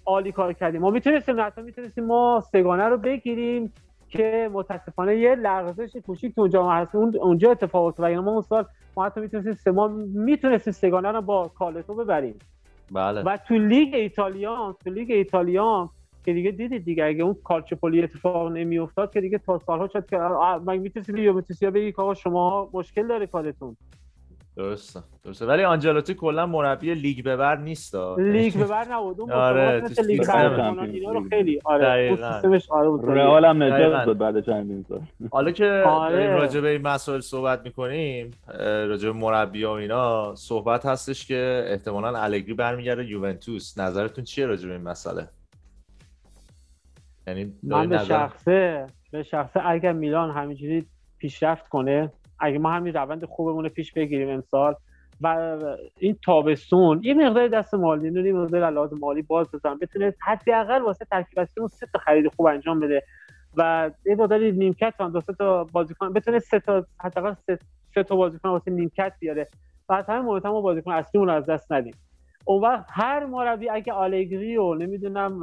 عالی 0.06 0.32
کار 0.32 0.54
کردیم. 0.54 0.82
ما 0.82 0.90
می‌تونستیم 0.90 1.42
حتی 1.42 1.62
می‌تونستیم 1.62 2.06
ما 2.06 2.44
سه‌گانه 2.52 2.84
رو 2.84 2.98
بگیریم 2.98 3.74
که 4.10 4.50
متاسفانه 4.54 5.18
یه 5.18 5.36
لغزش 5.36 5.98
کوچیک 6.06 6.36
تو 6.36 6.42
اونجا 6.42 6.88
اونجا 7.22 7.52
اتفاق 7.52 7.86
افتاد 7.86 8.06
وگرنه 8.06 8.22
ما 8.22 8.32
اون 8.32 8.42
سال 8.42 8.66
ما 8.98 9.06
حتی 9.06 9.22
می‌تونستیم 9.22 9.54
سه 9.54 9.72
ما 9.72 9.88
می‌تونستیم 10.14 10.74
سگانه 10.74 11.12
رو 11.12 11.22
با 11.22 11.52
کالتو 11.60 11.94
ببریم. 11.94 12.36
بله. 12.92 13.22
و 13.22 13.38
تو 13.38 13.56
لیگ 13.56 13.96
ایتالیان 13.96 14.76
تو 14.84 14.90
لیگ 14.90 15.12
ایتالیان 15.12 15.90
که 16.28 16.34
دیگه 16.34 16.52
دیدید 16.52 16.86
دیگه 16.86 17.06
اگه 17.06 17.24
اون 17.24 17.36
کالچوپولی 17.44 18.04
اتفاق 18.04 18.52
نمیافتاد 18.52 19.14
که 19.14 19.22
دیگه 19.22 19.38
تا 19.38 19.60
سالها 19.60 19.88
شد 19.88 20.06
که 20.06 20.18
من 20.66 20.78
می‌تونید 20.78 21.24
یوونتوس 21.24 21.62
یا 21.62 21.72
بگی 21.72 21.92
که 21.92 22.02
آقا 22.02 22.14
شما 22.14 22.70
مشکل 22.74 23.08
داره 23.08 23.28
کارتون؟ 23.28 23.78
درسته 24.56 25.00
درسته. 25.24 25.46
ولی 25.46 25.64
آنجلوتی 25.64 26.14
کلا 26.14 26.46
مربی 26.46 26.94
لیگ 26.94 27.26
ببر 27.26 27.56
نیست 27.56 27.96
لیگ 28.18 28.58
ببر 28.58 28.86
نبود. 28.92 29.22
اون 29.22 29.32
آره، 29.32 29.82
مثل 29.82 29.94
تو 29.94 30.02
لیگ 30.02 30.30
اینا 30.30 31.12
رو 31.12 31.30
خیلی 31.30 31.60
آره 31.66 32.16
سیستمش 32.16 32.72
آره 32.72 32.90
بود. 32.90 33.06
رئال 33.06 33.46
هم 33.46 33.64
نجات. 33.64 34.06
داد 34.06 34.18
بعد 34.18 34.46
چندین 34.46 34.86
سال. 34.90 35.02
حالا 35.32 35.52
که 35.52 35.84
آره. 35.86 36.36
راجع 36.36 36.62
به 36.62 36.70
این 36.70 36.82
مسائل 36.82 37.20
صحبت 37.20 37.66
می‌کنیم 37.66 38.32
راجع 38.60 39.10
به 39.10 39.18
مربی 39.18 39.66
و 39.66 39.70
اینا 39.70 40.36
صحبت 40.36 40.86
هستش 40.86 41.28
که 41.28 41.66
احتمالا 41.68 42.20
الگری 42.20 42.54
برمیگرده 42.54 43.06
یوونتوس. 43.06 43.78
نظرتون 43.78 44.24
چیه 44.24 44.46
راجع 44.46 44.68
به 44.68 44.74
این 44.74 44.84
مسئله؟ 44.84 45.28
یعنی 47.28 47.54
من 47.64 47.90
به 47.90 47.98
شخصه 47.98 48.88
به 49.12 49.24
شخصه 49.24 49.62
اگر 49.66 49.94
میلان 49.94 50.32
همینجوری 50.32 50.86
پیشرفت 51.18 51.68
کنه 51.68 52.12
اگه 52.40 52.60
ما 52.60 52.72
همین 52.72 52.94
روند 52.94 53.26
خوبمون 53.26 53.64
رو 53.64 53.70
پیش 53.70 53.94
بگیریم 53.94 54.30
امسال 54.30 54.76
و 55.22 55.58
این 56.00 56.18
تابستون 56.26 57.02
یه 57.04 57.14
مقدار 57.14 57.48
دست 57.48 57.74
مالی 57.74 58.28
یه 58.28 58.34
مقدار 58.34 58.64
از 58.64 58.74
لحاظ 58.74 58.94
مالی 59.00 59.22
باز 59.22 59.52
بزن 59.52 59.78
بتونه 59.78 60.14
حداقل 60.22 60.82
واسه 60.82 61.06
ترکیب 61.06 61.48
اون 61.58 61.68
سه 61.68 61.88
تا 61.94 62.00
خرید 62.00 62.28
خوب 62.36 62.46
انجام 62.46 62.80
بده 62.80 63.04
و 63.58 63.92
یه 64.06 64.16
مقدار 64.16 64.40
نیمکت 64.40 64.94
هم 65.00 65.12
دو 65.12 65.22
سه 65.22 65.34
تا 65.34 65.64
بازیکن 65.64 66.14
بتونه 66.14 66.40
سه 66.40 66.60
تا 66.60 66.86
حداقل 67.00 67.34
سه, 67.94 68.04
تا 68.04 68.16
بازیکن 68.16 68.50
واسه 68.50 68.72
نیمکت 68.72 69.14
بیاره. 69.20 69.48
و 69.90 69.94
از 69.94 70.06
همین 70.06 70.22
مهمتر 70.22 70.50
ما 70.50 70.62
بازیکن 70.62 70.92
اصلیمون 70.92 71.28
رو 71.28 71.34
از 71.34 71.46
دست 71.46 71.72
ندیم. 71.72 71.94
اون 72.48 72.62
وقت 72.62 72.86
هر 72.90 73.26
مربی 73.26 73.70
اگه 73.70 73.94
آلگری 73.94 74.58
و 74.58 74.74
نمی‌دونم 74.74 75.40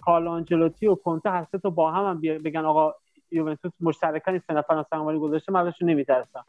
کارلو 0.00 0.30
آنجلوتی 0.30 0.86
و 0.86 0.94
کنته 0.94 1.30
هر 1.30 1.46
سه 1.52 1.58
تا 1.58 1.70
با 1.70 1.90
هم, 1.90 2.04
هم 2.04 2.20
بگن 2.20 2.64
آقا 2.64 2.94
یوونتوس 3.30 3.72
مشترکاً 3.80 4.30
این 4.30 4.40
سه 4.46 4.54
نفر 4.54 4.84
سرمایه 4.90 5.18
گذاشته 5.18 5.52
من 5.52 5.66
ازشون 5.66 5.90
نمیترسم 5.90 6.44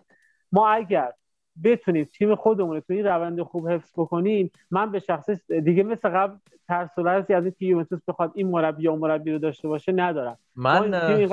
ما 0.52 0.70
اگر 0.70 1.14
بتونیم 1.64 2.04
تیم 2.04 2.36
خودمون 2.36 2.80
تو 2.80 2.94
این 2.94 3.06
روند 3.06 3.42
خوب 3.42 3.70
حفظ 3.70 3.92
بکنیم 3.98 4.52
من 4.72 4.92
به 4.92 5.00
شخص 5.00 5.30
دیگه 5.52 5.84
مثل 5.84 6.10
قبل 6.10 6.38
ترس 6.68 6.90
و 6.98 7.02
لرزی 7.02 7.34
از 7.34 7.44
اینکه 7.44 7.66
یوونتوس 7.66 8.00
بخواد 8.08 8.32
این 8.36 8.48
مربی 8.48 8.84
یا 8.84 8.96
مربی 8.96 9.32
رو 9.32 9.40
داشته 9.40 9.68
باشه 9.68 9.92
ندارم 9.92 10.38
من 10.56 10.92
تیم 10.92 11.28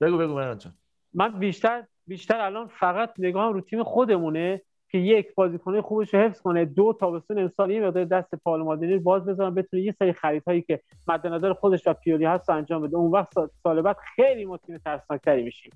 بگو 0.00 0.18
بگو 0.18 0.54
جان 0.54 0.72
من 1.14 1.38
بیشتر 1.38 1.82
بیشتر 2.06 2.40
الان 2.40 2.66
فقط 2.66 3.10
نگاهم 3.18 3.52
رو 3.52 3.60
تیم 3.60 3.82
خودمونه 3.82 4.62
که 4.92 4.98
یک 4.98 5.34
بازیکن 5.34 5.80
خوبش 5.80 6.14
رو 6.14 6.20
حفظ 6.20 6.40
کنه 6.40 6.64
دو 6.64 6.96
تابستون 7.00 7.38
امسال 7.38 7.70
یه 7.70 7.86
مقدار 7.86 8.04
دست 8.04 8.34
پال 8.34 8.62
مادینی 8.62 8.94
رو 8.94 9.00
باز 9.00 9.24
بذارن 9.24 9.54
بتونه 9.54 9.82
یه 9.82 9.94
سری 9.98 10.12
خریدهایی 10.12 10.62
که 10.62 10.80
مد 11.08 11.26
نظر 11.26 11.52
خودش 11.52 11.86
و 11.86 11.92
پیولی 11.92 12.24
هست 12.24 12.50
انجام 12.50 12.82
بده. 12.82 12.96
اون 12.96 13.10
وقت 13.10 13.28
سال- 13.62 13.82
بعد 13.82 13.96
خیلی 14.16 14.44
ما 14.44 14.56
تیم 14.56 14.78
ترسناکتری 14.78 15.42
میشیم. 15.42 15.72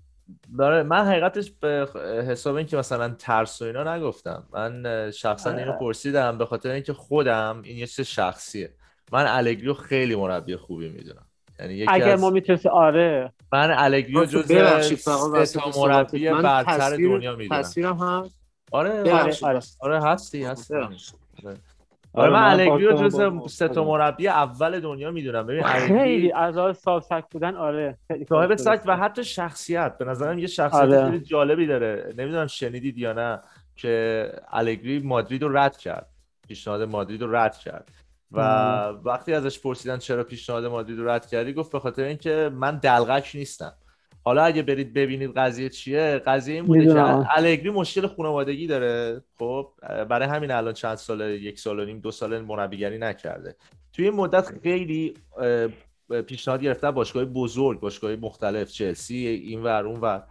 داره 0.58 0.82
من 0.82 1.04
حقیقتش 1.06 1.50
به 1.50 1.88
حساب 2.28 2.54
اینکه 2.56 2.76
مثلا 2.76 3.08
ترس 3.08 3.62
و 3.62 3.64
اینا 3.64 3.96
نگفتم. 3.96 4.42
من 4.52 4.82
شخصا 5.10 5.50
اینو 5.52 5.72
پرسیدم 5.72 6.38
به 6.38 6.46
خاطر 6.46 6.70
اینکه 6.70 6.92
خودم 6.92 7.60
این 7.64 7.76
یه 7.78 7.86
چیز 7.86 8.06
شخصیه. 8.06 8.70
من 9.12 9.26
الگری 9.28 9.66
رو 9.66 9.74
خیلی 9.74 10.16
مربی 10.16 10.56
خوبی 10.56 10.88
می‌دونم. 10.88 11.26
یعنی 11.60 11.74
یکی 11.74 11.86
اگر 11.90 12.10
از 12.10 12.20
ما 12.20 12.30
می‌تونستیم 12.30 12.72
آره. 12.72 13.32
من 13.52 13.74
الگری 13.78 14.12
رو 14.12 14.18
آقا، 14.18 14.26
جز. 14.26 14.50
مربی 15.78 16.28
برتر 16.30 16.64
تصویر- 16.78 17.16
دنیا 17.16 17.36
می‌دونم. 17.36 17.60
تصویرم 17.62 17.96
هم 17.96 18.28
آره 18.72 19.02
ببخشید. 19.02 19.44
آره. 19.44 19.60
آره 19.80 20.02
هستی 20.02 20.44
هستی. 20.44 20.74
ببخشید. 20.74 21.18
آره. 21.44 21.56
آره 22.12 22.32
من 22.32 22.42
الگری 22.42 22.86
رو 22.86 23.08
جز 23.08 23.52
سه 23.54 23.68
تا 23.68 23.84
مربی 23.84 24.28
اول 24.28 24.80
دنیا 24.80 25.10
می‌دونم. 25.10 25.46
ببین 25.46 25.62
خیلی 25.62 25.92
الگری 25.92 26.32
از 26.32 26.56
لحاظ 26.56 26.76
صاحب 26.76 27.24
بودن 27.30 27.54
آره. 27.54 27.98
صاحب 28.28 28.48
درسته. 28.48 28.80
و 28.86 28.96
حتی 28.96 29.24
شخصیت. 29.24 29.98
به 29.98 30.04
نظرم 30.04 30.38
یه 30.38 30.46
شخصیت 30.46 30.80
آره. 30.80 31.04
خیلی 31.04 31.20
جالبی 31.20 31.66
داره. 31.66 32.14
نمی‌دونم 32.18 32.46
شنیدید 32.46 32.98
یا 32.98 33.12
نه 33.12 33.40
که 33.76 34.32
الگری 34.52 34.98
مادرید 34.98 35.42
رو 35.42 35.56
رد 35.56 35.76
کرد. 35.76 36.06
پیشنهاد 36.48 36.82
مادرید 36.82 37.22
رو 37.22 37.36
رد 37.36 37.58
کرد. 37.58 37.88
و 38.32 38.40
وقتی 39.04 39.32
ازش 39.32 39.60
پرسیدن 39.60 39.98
چرا 39.98 40.24
پیشنهاد 40.24 40.64
مادرید 40.64 40.98
رو 40.98 41.08
رد 41.08 41.26
کردی 41.26 41.52
گفت 41.52 41.72
به 41.72 41.80
خاطر 41.80 42.02
اینکه 42.02 42.50
من 42.54 42.76
دلغک 42.76 43.30
نیستم. 43.34 43.72
حالا 44.26 44.44
اگه 44.44 44.62
برید 44.62 44.94
ببینید 44.94 45.32
قضیه 45.36 45.68
چیه 45.68 46.22
قضیه 46.26 46.54
این 46.54 46.64
بوده 46.64 46.80
می‌دونم. 46.80 47.24
که 47.24 47.28
الگری 47.38 47.70
مشکل 47.70 48.06
خانوادگی 48.06 48.66
داره. 48.66 49.22
خب 49.38 49.68
برای 50.08 50.28
همین 50.28 50.50
الان 50.50 50.72
چند 50.72 50.94
سال 50.94 51.20
یک 51.20 51.58
سال 51.58 51.80
و 51.80 51.84
نیم 51.84 52.00
دو 52.00 52.10
سال 52.10 52.40
مربیگری 52.40 52.98
نکرده. 52.98 53.56
توی 53.92 54.04
این 54.04 54.14
مدت 54.14 54.60
خیلی 54.62 55.14
پیشنهاد 56.26 56.62
گرفته 56.62 56.90
باشگاه 56.90 57.24
بزرگ 57.24 57.80
باشگاه 57.80 58.16
مختلف 58.16 58.70
چلسی 58.70 59.26
این 59.26 59.62
ور 59.62 59.86
اون 59.86 60.00
ور. 60.00 60.22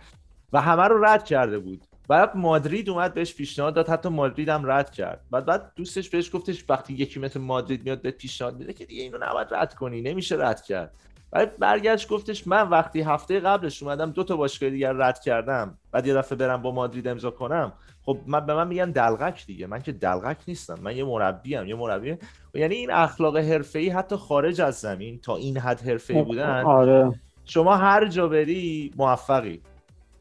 و 0.53 0.61
همه 0.61 0.83
رو 0.83 1.05
رد 1.05 1.25
کرده 1.25 1.59
بود. 1.59 1.83
بعد 2.07 2.37
مادرید 2.37 2.89
اومد 2.89 3.13
بهش 3.13 3.35
پیشنهاد 3.35 3.73
داد 3.73 3.89
حتی 3.89 4.09
مادرید 4.09 4.49
هم 4.49 4.71
رد 4.71 4.91
کرد. 4.91 5.21
بعد 5.31 5.45
بعد 5.45 5.71
دوستش 5.75 6.09
بهش 6.09 6.35
گفتش 6.35 6.65
وقتی 6.69 6.93
یکی 6.93 7.19
مثل 7.19 7.39
مادرید 7.39 7.83
میاد 7.83 8.01
به 8.01 8.11
پیشنهاد 8.11 8.57
میده 8.57 8.73
که 8.73 8.85
دیگه 8.85 9.03
اینو 9.03 9.17
نباید 9.21 9.47
رد 9.51 9.73
کنی 9.73 10.01
نمیشه 10.01 10.35
رد 10.39 10.61
کرد. 10.61 10.93
بعد 11.31 11.59
برگشت 11.59 12.09
گفتش 12.09 12.47
من 12.47 12.69
وقتی 12.69 13.01
هفته 13.01 13.39
قبلش 13.39 13.83
اومدم 13.83 14.11
دو 14.11 14.23
تا 14.23 14.37
باشگاه 14.37 14.69
دیگر 14.69 14.93
رد 14.93 15.19
کردم 15.19 15.77
بعد 15.91 16.07
یه 16.07 16.13
دفعه 16.13 16.37
برم 16.37 16.61
با 16.61 16.71
مادرید 16.71 17.07
امضا 17.07 17.31
کنم 17.31 17.73
خب 18.05 18.17
من 18.27 18.45
به 18.45 18.53
من 18.53 18.67
میگن 18.67 18.91
دلغک 18.91 19.45
دیگه 19.45 19.67
من 19.67 19.81
که 19.81 19.91
دلغک 19.91 20.37
نیستم 20.47 20.79
من 20.81 20.97
یه 20.97 21.03
مربی 21.03 21.55
ام 21.55 21.67
یه 21.67 21.75
مربی. 21.75 22.17
یعنی 22.53 22.75
این 22.75 22.91
اخلاق 22.91 23.37
حرفه‌ای 23.37 23.89
حتی 23.89 24.15
خارج 24.15 24.61
از 24.61 24.75
زمین 24.75 25.19
تا 25.19 25.35
این 25.35 25.57
حد 25.57 25.81
حرفه‌ای 25.81 26.21
بودن 26.21 26.63
آره. 26.63 27.11
شما 27.45 27.75
هر 27.75 28.07
جا 28.07 28.27
بری 28.27 28.93
موفقی. 28.97 29.61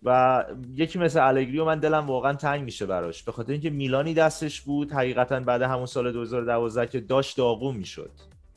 و 0.02 0.44
یکی 0.74 0.98
مثل 0.98 1.26
الگری 1.26 1.58
و 1.58 1.64
من 1.64 1.78
دلم 1.78 2.06
واقعا 2.06 2.32
تنگ 2.32 2.64
میشه 2.64 2.86
براش 2.86 3.22
به 3.22 3.32
خاطر 3.32 3.52
اینکه 3.52 3.70
میلانی 3.70 4.14
دستش 4.14 4.60
بود 4.60 4.92
حقیقتا 4.92 5.40
بعد 5.40 5.62
همون 5.62 5.86
سال 5.86 6.12
2012 6.12 6.86
که 6.86 7.00
داشت 7.00 7.36
داغون 7.36 7.76
می‌شد. 7.76 8.10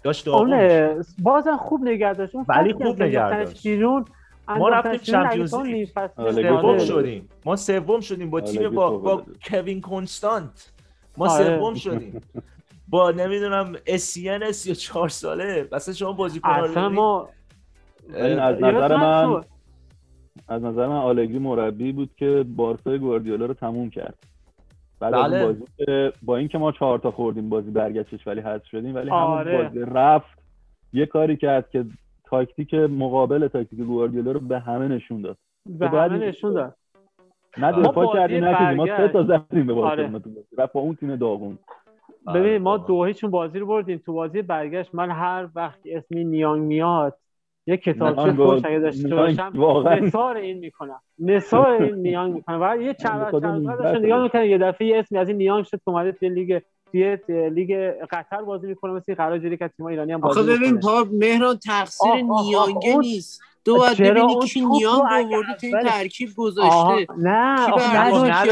داشت 0.08 0.26
داغون. 0.26 0.54
اون 0.54 1.06
بازم 1.22 1.58
خوب 1.58 1.82
نگه 1.84 2.14
داشت 2.14 2.34
ولی 2.48 2.74
خوب 2.74 3.04
نگه 3.04 3.30
داشت. 3.30 3.64
بیرون 3.64 4.06
ما 4.48 4.70
رفتیم 4.70 4.98
چمپیونز 4.98 5.56
فصل 5.94 6.22
آره، 6.22 6.34
سوم 6.34 6.66
آره. 6.66 6.80
شدیم 6.80 7.30
ما 7.46 7.56
سوم 7.56 8.00
شدیم 8.00 8.30
با 8.30 8.42
تیم 8.42 8.62
الگری 8.62 8.76
با, 8.76 8.98
با. 8.98 9.24
کوین 9.44 9.82
کنستانت 9.82 10.72
ما 11.18 11.28
آره. 11.30 11.60
سوم 11.60 11.74
شدیم 11.74 12.22
با 12.88 13.12
نمی‌دونم 13.12 13.76
اسین 13.88 14.52
34 14.52 15.10
ساله 15.10 15.68
مثلا 15.72 15.94
شما 15.94 16.12
بازیکن 16.12 16.50
اصلا 16.50 16.90
ما 16.90 17.30
از 18.14 18.62
نظر 18.62 18.98
من. 18.98 19.44
از 20.48 20.64
نظر 20.64 20.88
من 20.88 20.96
آلگری 20.96 21.40
مربی 21.40 21.92
بود 21.92 22.10
که 22.18 22.46
بارسای 22.56 23.00
گواردیولا 23.00 23.46
رو 23.46 23.54
تموم 23.54 23.90
کرد 23.90 24.18
بعد 25.00 25.14
بله. 25.14 25.46
بازی 25.46 25.64
با 26.22 26.38
اینکه 26.38 26.58
ما 26.58 26.72
چهار 26.72 27.00
تا 27.00 27.12
خوردیم 27.12 27.50
بازی 27.50 27.72
برگشتش 27.72 28.28
ولی 28.28 28.42
حذف 28.42 28.66
شدیم 28.66 28.96
ولی 28.96 29.10
آره. 29.10 29.52
همون 29.52 29.64
بازی 29.64 29.92
رفت 29.96 30.40
یه 30.94 31.06
کاری 31.06 31.38
کرد 31.38 31.70
که 31.70 31.86
تاکتیک 32.24 32.74
مقابل 32.74 33.48
تاکتیک 33.48 33.80
گواردیولا 33.80 34.32
رو 34.32 34.40
به 34.40 34.60
همه 34.60 34.88
نشون 34.88 35.22
داد 35.22 35.38
به 35.66 35.90
همه 35.90 36.18
نشون 36.18 36.54
داد 36.54 36.76
نه 37.58 37.72
ما 37.72 37.82
دفاع 37.82 38.14
کردیم 38.14 38.46
نشدیم 38.46 38.78
ما 38.78 38.86
سه 38.86 39.08
تا. 39.08 39.24
زدیم 39.24 39.68
به 39.68 39.74
آره. 39.74 40.12
رفت 40.58 40.74
با 40.74 40.80
اون 40.82 40.96
تیم 40.96 41.16
داغون 41.16 41.58
ببین 42.36 42.58
ما. 42.58 42.78
دو 42.78 43.04
هیچون 43.04 43.32
بازی 43.32 43.60
رو 43.60 43.66
بردیم 43.66 44.02
تو 44.06 44.14
بازی 44.14 44.42
برگشت 44.42 44.96
من 44.96 45.12
هر 45.12 45.48
وقت 45.56 45.80
اسمی 45.86 46.24
نیانگ 46.24 46.64
میاد 46.64 47.18
یه 47.68 47.78
کتابچه 47.78 48.34
خوش 48.34 48.66
اگه 48.66 48.80
داشته 48.80 49.16
باشم 49.16 49.52
نثار 50.02 50.38
این 50.38 50.58
می‌کنم. 50.58 51.02
نثار 51.20 51.82
این 51.84 51.96
نیانگ 51.96 52.34
می‌کنم. 52.34 52.60
و 52.62 52.78
یه 52.82 52.94
چند 52.94 53.22
نگرد 53.22 53.78
داشتم 53.80 54.06
نگاه. 54.06 54.24
می‌کنم 54.24 54.46
یه 54.46 54.58
دفعه 54.58 54.88
یه 54.88 55.00
اسمی 55.00 55.18
از 55.18 55.28
این 55.28 55.38
نیانگ 55.38 55.66
شد 55.66 55.78
که 55.78 55.82
اومده 55.86 56.12
توی 56.12 56.30
لیگ 56.30 56.62
توی 56.92 57.18
لیگ 57.50 57.92
قطر 58.12 58.42
بازی 58.42 58.68
می‌کنه 58.68 58.92
مثل 58.92 59.16
قرار 59.16 59.40
جوری 59.40 59.58
که 59.58 59.68
تیم 59.68 59.86
ایرانی 59.86 60.12
هم 60.12 60.24
آخه 60.24 60.42
بازی 60.42 60.58
ببین 60.58 60.74
می‌کنه. 60.74 60.94
پا 60.94 61.10
مهران 61.12 61.58
تقصیر 61.66 62.14
نیانگه 62.14 62.98
نیست. 62.98 63.42
تو 63.68 63.78
باید 63.78 63.94
چرا 63.94 64.10
ببینی 64.26 64.40
کی 64.48 64.62
اگه 64.62 64.88
آورده 64.90 65.54
تو 65.62 65.68
این 65.68 65.76
اول- 65.76 65.90
ترکیب 65.90 66.30
گذاشته. 66.38 67.08
نه 67.18 67.66
کی 67.66 68.52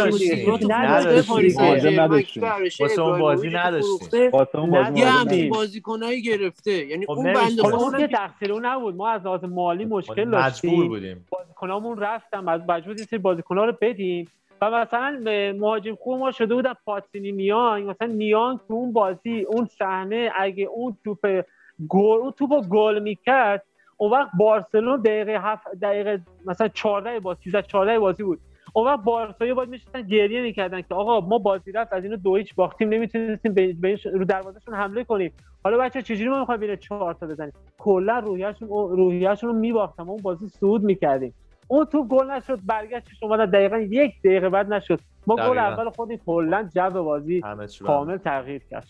نداشتیم. 1.91 2.41
برداشته 2.41 2.84
واسه 2.84 3.01
اون 3.01 3.20
بازی. 3.20 3.49
فروخته؟ 3.49 4.30
واسه 4.30 4.59
اون 4.59 4.72
بازی 4.72 4.91
نه، 4.91 5.34
یه. 5.36 5.49
بازیکنایی 5.49 6.22
گرفته. 6.22 6.72
یعنی 6.72 7.05
خب 7.05 7.11
اون 7.11 7.34
بنده 7.34 7.63
خدا 7.63 7.78
اون 7.78 7.97
که 7.97 8.07
تقصیر 8.07 8.53
اون 8.53 8.66
نبود. 8.66 8.95
ما 8.95 9.09
از 9.09 9.26
لحاظ 9.26 9.43
مالی 9.43 9.86
مشکل 9.86 10.24
مجبور 10.24 10.41
داشتیم. 10.41 10.88
بودیم. 10.88 11.26
بازیکنامون 11.30 11.97
رفتم 11.97 12.47
از 12.47 12.61
مجبور 12.70 12.95
این 12.95 13.05
سری 13.05 13.20
بازیکن‌ها 13.20 13.66
رو 13.66 13.74
بدیم. 13.82 14.28
و 14.61 14.72
مثلا 14.72 15.22
به 15.24 15.55
مهاجم 15.59 15.95
خوب 15.95 16.20
ما 16.20 16.32
شده 16.32 16.55
بودن 16.55 16.74
پاتسینی 16.86 17.32
نیانگ 17.32 17.89
مثلا 17.89 18.07
نیانگ 18.07 18.59
تو 18.68 18.74
اون 18.74 18.93
بازی 18.93 19.41
اون 19.49 19.66
صحنه 19.66 20.32
اگه 20.36 20.63
اون 20.63 20.97
توپ 21.03 21.41
گل 21.89 22.18
اون 22.18 22.32
توپو 22.32 22.61
گل 22.61 22.99
می‌کرد 22.99 23.63
اون 23.98 24.12
وقت 24.12 24.30
بارسلون 24.39 25.02
دقیقه 25.02 25.39
هفت 25.41 25.68
دقیقه 25.82 26.22
مثلا 26.46 26.68
14 26.68 27.20
بازی 27.20 27.43
13 27.43 27.62
14 27.62 28.00
بازی 28.00 28.24
بود. 28.24 28.39
اون 28.74 28.88
وقت 28.88 29.00
بارسایی 29.04 29.54
باید 29.54 29.70
میشستن 29.70 30.02
گریه 30.02 30.41
می‌کردن 30.41 30.82
که 30.82 30.96
آقا 30.96 31.20
ما 31.28 31.38
بازی 31.38 31.72
رفت 31.72 31.93
از 31.93 32.04
اینو 32.04 32.16
دو 32.18 32.36
هیچ 32.36 32.56
باختیم 32.56 32.89
نمی‌تونستیم 32.89 33.54
به 33.54 34.00
رو 34.14 34.26
دروازهشون 34.26 34.74
حمله 34.74 35.04
کنیم. 35.04 35.34
حالا 35.64 35.78
بچه 35.78 36.02
چجوری 36.02 36.30
ما 36.30 36.39
می‌خوایم 36.39 36.60
بین 36.60 36.76
چهار 36.76 37.14
تا 37.14 37.28
بزنیم؟ 37.28 37.54
کلا 37.78 38.20
روحیه‌شون 38.20 38.68
روحیه‌شون 38.70 39.50
رو 39.50 39.56
میباختم 39.56 40.10
اون 40.10 40.22
بازی 40.22 40.48
صعود 40.48 40.84
می‌کردیم. 40.84 41.34
اون 41.68 41.86
تو 41.86 42.08
گل 42.08 42.32
نشد 42.32 42.60
برگشتش 42.66 43.24
اومد 43.24 43.52
دقیقا 43.52 43.78
یک 43.78 44.22
دقیقه 44.24 44.50
بعد 44.50 44.74
نشد. 44.74 45.00
ما 45.28 45.36
گل. 45.36 45.58
اول 45.58 45.89
خودی 45.89 46.20
کلا 46.26 46.70
جو 46.76 47.04
بازی 47.04 47.41
کامل 47.88 48.18
تغییر 48.18 48.62
کرد. 48.72 48.88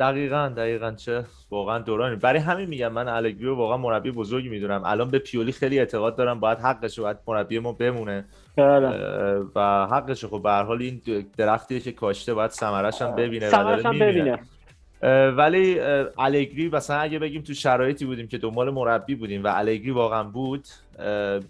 دقیقا 0.00 0.52
دقیقا. 0.56 0.92
چه 0.92 1.24
واقعا 1.50 1.78
دورانی. 1.78 2.16
برای 2.16 2.40
همین 2.40 2.68
میگم 2.68 2.92
من 2.92 3.08
الگری 3.08 3.44
رو 3.44 3.56
واقعا 3.56 3.76
مربی 3.76 4.10
بزرگی 4.10 4.48
می‌دونم. 4.48 4.82
الان 4.84 5.10
به 5.10 5.18
پیولی 5.18 5.52
خیلی 5.52 5.78
اعتقاد 5.78 6.16
دارم 6.16 6.40
باید 6.40 6.58
حقشه 6.58 7.02
باید 7.02 7.16
مربی 7.26 7.58
ما 7.58 7.72
بمونه. 7.72 8.24
بله. 8.56 8.88
و 9.54 9.86
حقشه 9.90 10.28
خب 10.28 10.42
به 10.42 10.50
هر 10.50 10.62
حال 10.62 10.82
این 10.82 11.02
درختیه 11.36 11.80
که 11.80 11.92
کاشته 11.92 12.34
باید 12.34 12.50
ثمرش 12.50 13.02
هم 13.02 13.16
ببینه 13.16 13.48
ثمرش 13.48 13.86
هم. 13.86 13.98
ببینه. 13.98 14.38
ولی 15.30 15.80
الگری 16.18 16.68
مثلا 16.68 16.96
اگه 16.96 17.18
بگیم 17.18 17.42
تو 17.42 17.54
شرایطی 17.54 18.04
بودیم 18.04 18.28
که 18.28 18.38
دنبال 18.38 18.70
مربی 18.70 19.14
بودیم 19.14 19.44
و 19.44 19.52
الگری 19.54 19.90
واقعا 19.90 20.22
بود 20.22 20.64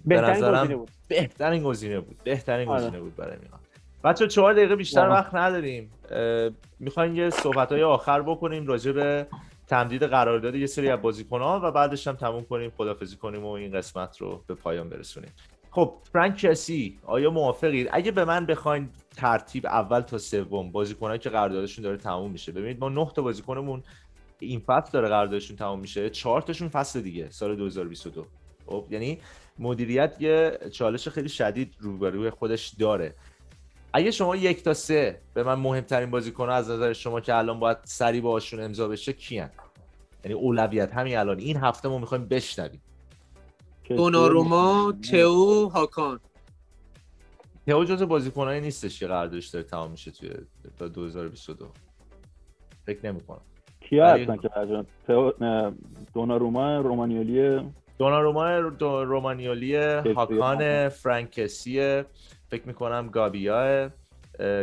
به 0.04 0.20
نظرم 0.20 0.86
بهترین 1.08 1.62
گزینه 1.62 2.00
بود. 2.00 2.16
بهترین 2.24 2.68
آره. 2.68 2.80
گزینه 2.80 3.00
بود 3.00 3.16
برای 3.16 3.36
میلان 3.42 3.60
بچه 4.04 4.26
چهار 4.26 4.52
دقیقه 4.52 4.76
بیشتر. 4.76 5.08
وقت 5.08 5.34
نداریم. 5.34 5.90
می‌خوایم 6.78 7.16
یه 7.16 7.30
صحبت 7.30 7.72
های 7.72 7.82
آخر 7.82 8.22
بکنیم 8.22 8.66
راجع 8.66 8.92
به 8.92 9.26
تمدید 9.66 10.02
قرارداد 10.02 10.54
یه 10.54 10.66
سری 10.66 10.88
از 10.88 11.02
بازیکنان 11.02 11.62
و 11.62 11.70
بعدش 11.70 12.06
هم 12.06 12.14
تموم 12.14 12.44
کنیم 12.44 12.72
خدافزی 12.76 13.16
کنیم 13.16 13.44
و 13.44 13.48
این 13.50 13.72
قسمت 13.72 14.18
رو 14.18 14.44
به 14.46 14.54
پایان 14.54 14.88
برسونیم. 14.88 15.32
خب 15.70 15.94
فرانک 16.12 16.36
کسی 16.36 16.98
آیا 17.04 17.30
موافقید؟ 17.30 17.88
اگه 17.92 18.10
به 18.10 18.24
من 18.24 18.46
بخواین 18.46 18.88
ترتیب 19.16 19.66
اول 19.66 20.00
تا 20.00 20.18
سوم 20.18 20.72
بازیکنایی 20.72 21.18
که 21.18 21.30
قراردادشون 21.30 21.84
داره 21.84 21.96
تموم 21.96 22.30
میشه. 22.30 22.52
ببینید 22.52 22.80
ما 22.80 22.88
نه 22.88 23.10
تا 23.14 23.22
بازیکنمون 23.22 23.82
این 24.38 24.60
فصل 24.60 24.92
داره 24.92 25.08
قراردادشون 25.08 25.56
تموم 25.56 25.80
میشه 25.80 26.10
چهار 26.10 26.42
تاشون 26.42 26.68
فصل 26.68 27.00
دیگه 27.00 27.30
سال 27.30 27.56
2022 27.56 28.26
خب 28.66 28.86
یعنی 28.90 29.18
مدیریت 29.58 30.16
یه 30.20 30.58
چالش 30.72 31.08
خیلی 31.08 31.28
شدید 31.28 31.74
روبروی 31.78 32.30
خودش 32.30 32.68
داره. 32.68 33.14
اگه 33.96 34.10
شما 34.10 34.36
یک 34.36 34.62
تا 34.62 34.74
سه 34.74 35.20
به 35.34 35.42
من 35.42 35.54
مهمترین 35.54 36.10
بازیکن 36.10 36.48
از 36.48 36.70
نظر 36.70 36.92
شما 36.92 37.20
که 37.20 37.34
الان 37.34 37.60
باید 37.60 37.78
سری 37.84 38.20
باشون 38.20 38.60
امضا 38.60 38.88
بشه 38.88 39.12
کیان؟ 39.12 39.50
یعنی 40.24 40.34
اولویت 40.34 40.94
همین 40.94 41.16
الان. 41.18 41.38
این 41.38 41.56
هفته 41.56 41.88
ما 41.88 41.98
می‌خوایم 41.98 42.28
بشنویم. 42.28 42.82
دوناروما 43.88 44.92
تئو 45.10 45.68
هاکان. 45.68 46.20
تئو 47.66 47.84
جز 47.84 48.02
بازیکنایی 48.02 48.60
نیستش 48.60 49.00
که 49.00 49.06
قراردادش 49.06 49.46
داره 49.46 49.64
تمام 49.64 49.90
میشه 49.90 50.10
توی 50.10 50.30
تا 50.78 50.88
2022 50.88 51.68
فکر 52.86 53.06
نمی‌کنم. 53.06 53.40
کیا 53.80 54.06
هستن 54.06 54.36
که 54.36 54.50
نه، 55.40 55.72
دوناروما 56.14 56.78
رومانیولی؟ 56.78 57.70
دوناروما 57.98 58.60
دو- 58.70 59.04
رومانیولی 59.04 59.76
هاکان 59.76 60.88
فرانکسی 60.88 62.02
فکر 62.50 62.66
می‌کنم 62.68 63.08
گابیا 63.12 63.90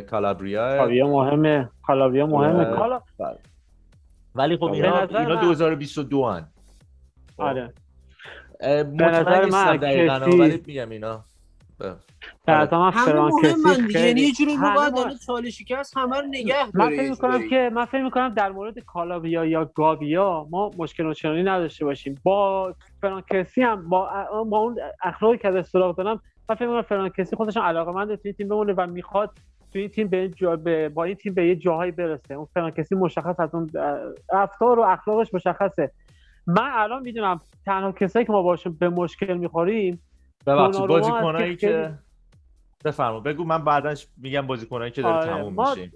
کالابریا. 0.09 0.69
کالابریا 0.77 1.07
مهمه. 1.07 1.69
کالابریا 1.87 2.25
مهمه. 2.27 2.65
آره. 2.65 2.77
کالا 2.77 3.01
ولی 4.35 4.57
خب 4.57 4.63
اینا 4.63 5.03
نظر 5.03 5.17
اینا 5.17 5.35
من- 5.35 5.41
2022 5.41 6.23
هن. 6.25 6.47
آره. 7.37 7.73
اه، 8.59 8.83
نظر 8.83 9.21
مطمئن 9.21 9.43
نیستم 9.45 9.65
من 9.65 9.77
دقیقا 9.77 10.19
ولی 10.39 10.63
میگم 10.67 10.89
اینا. 10.89 11.25
به. 11.79 11.95
نظر 12.47 12.79
من 13.19 13.29
دیگه. 13.39 13.49
یعنی 13.69 13.93
خیلی- 13.93 14.21
یه 14.21 14.31
جوری 14.31 14.57
باید 14.75 14.97
الان 14.97 15.17
چالشی 15.27 15.65
که 15.65 15.77
هست 15.77 15.97
همه 15.97 16.17
رو 16.17 16.27
نگه 16.27 16.55
من 16.73 16.85
داره 16.85 16.95
فکر 16.95 17.03
یه 17.03 17.09
می‌کنم. 17.09 17.49
که 17.49 17.71
من 17.73 17.85
فکر 17.85 18.03
می‌کنم 18.03 18.29
در 18.29 18.51
مورد 18.51 18.79
کالابریا 18.79 19.45
یا 19.45 19.65
گابیا 19.75 20.47
ما 20.49 20.71
مشکل 20.77 21.05
آنچنانی 21.05 21.43
نداشته 21.43 21.85
باشیم. 21.85 22.21
با 22.23 22.73
فرانکسی 23.01 23.61
هم 23.61 23.89
با, 23.89 24.09
با 24.49 24.57
اون 24.57 24.79
اخلاقی 25.03 25.37
که 25.37 25.47
از 25.47 25.67
سراغ 25.67 25.95
دارم 25.97 26.21
من 26.49 26.55
فکر 26.55 26.65
می‌کنم 26.65 26.81
فرانکسی 26.81 27.35
خودش 27.35 27.57
علاقه 27.57 28.15
تو 28.15 28.21
این 28.23 28.33
تیم 28.33 28.47
بمونه 28.47 28.73
و 28.77 28.87
می‌خواد 28.87 29.31
تو 29.73 29.79
این 29.79 29.87
تیم 29.87 30.07
به 30.07 30.17
این 30.17 30.31
جا 30.31 30.55
به 30.55 30.89
با 30.89 31.03
این 31.03 31.15
تیم 31.15 31.33
به 31.33 31.47
یه 31.47 31.55
جاهایی 31.55 31.91
برسه. 31.91 32.33
اون 32.33 32.47
فرانکسی 32.53 32.95
مشخص 32.95 33.39
از 33.39 33.55
اون 33.55 33.69
رفتار 34.33 34.79
و 34.79 34.81
اخلاقش 34.81 35.33
مشخصه. 35.33 35.91
من 36.47 36.69
الان 36.73 37.01
می‌دونم 37.01 37.41
تنها 37.65 37.91
کسایی 37.91 38.25
که 38.25 38.31
ما 38.31 38.41
باشون 38.41 38.77
به 38.79 38.89
مشکل 38.89 39.37
می‌خوریم 39.37 40.01
ببخشید 40.47 40.85
بازیکنایی 40.87 41.55
که 41.55 41.93
بفرما 42.85 43.19
بگو 43.19 43.43
من 43.43 43.63
بعدش 43.63 44.07
میگم 44.17 44.47
بازیکنایی 44.47 44.91
که 44.91 45.01
داره 45.01 45.15
آره، 45.15 45.25
تموم 45.25 45.53
ما- 45.53 45.75
میشه. 45.75 45.91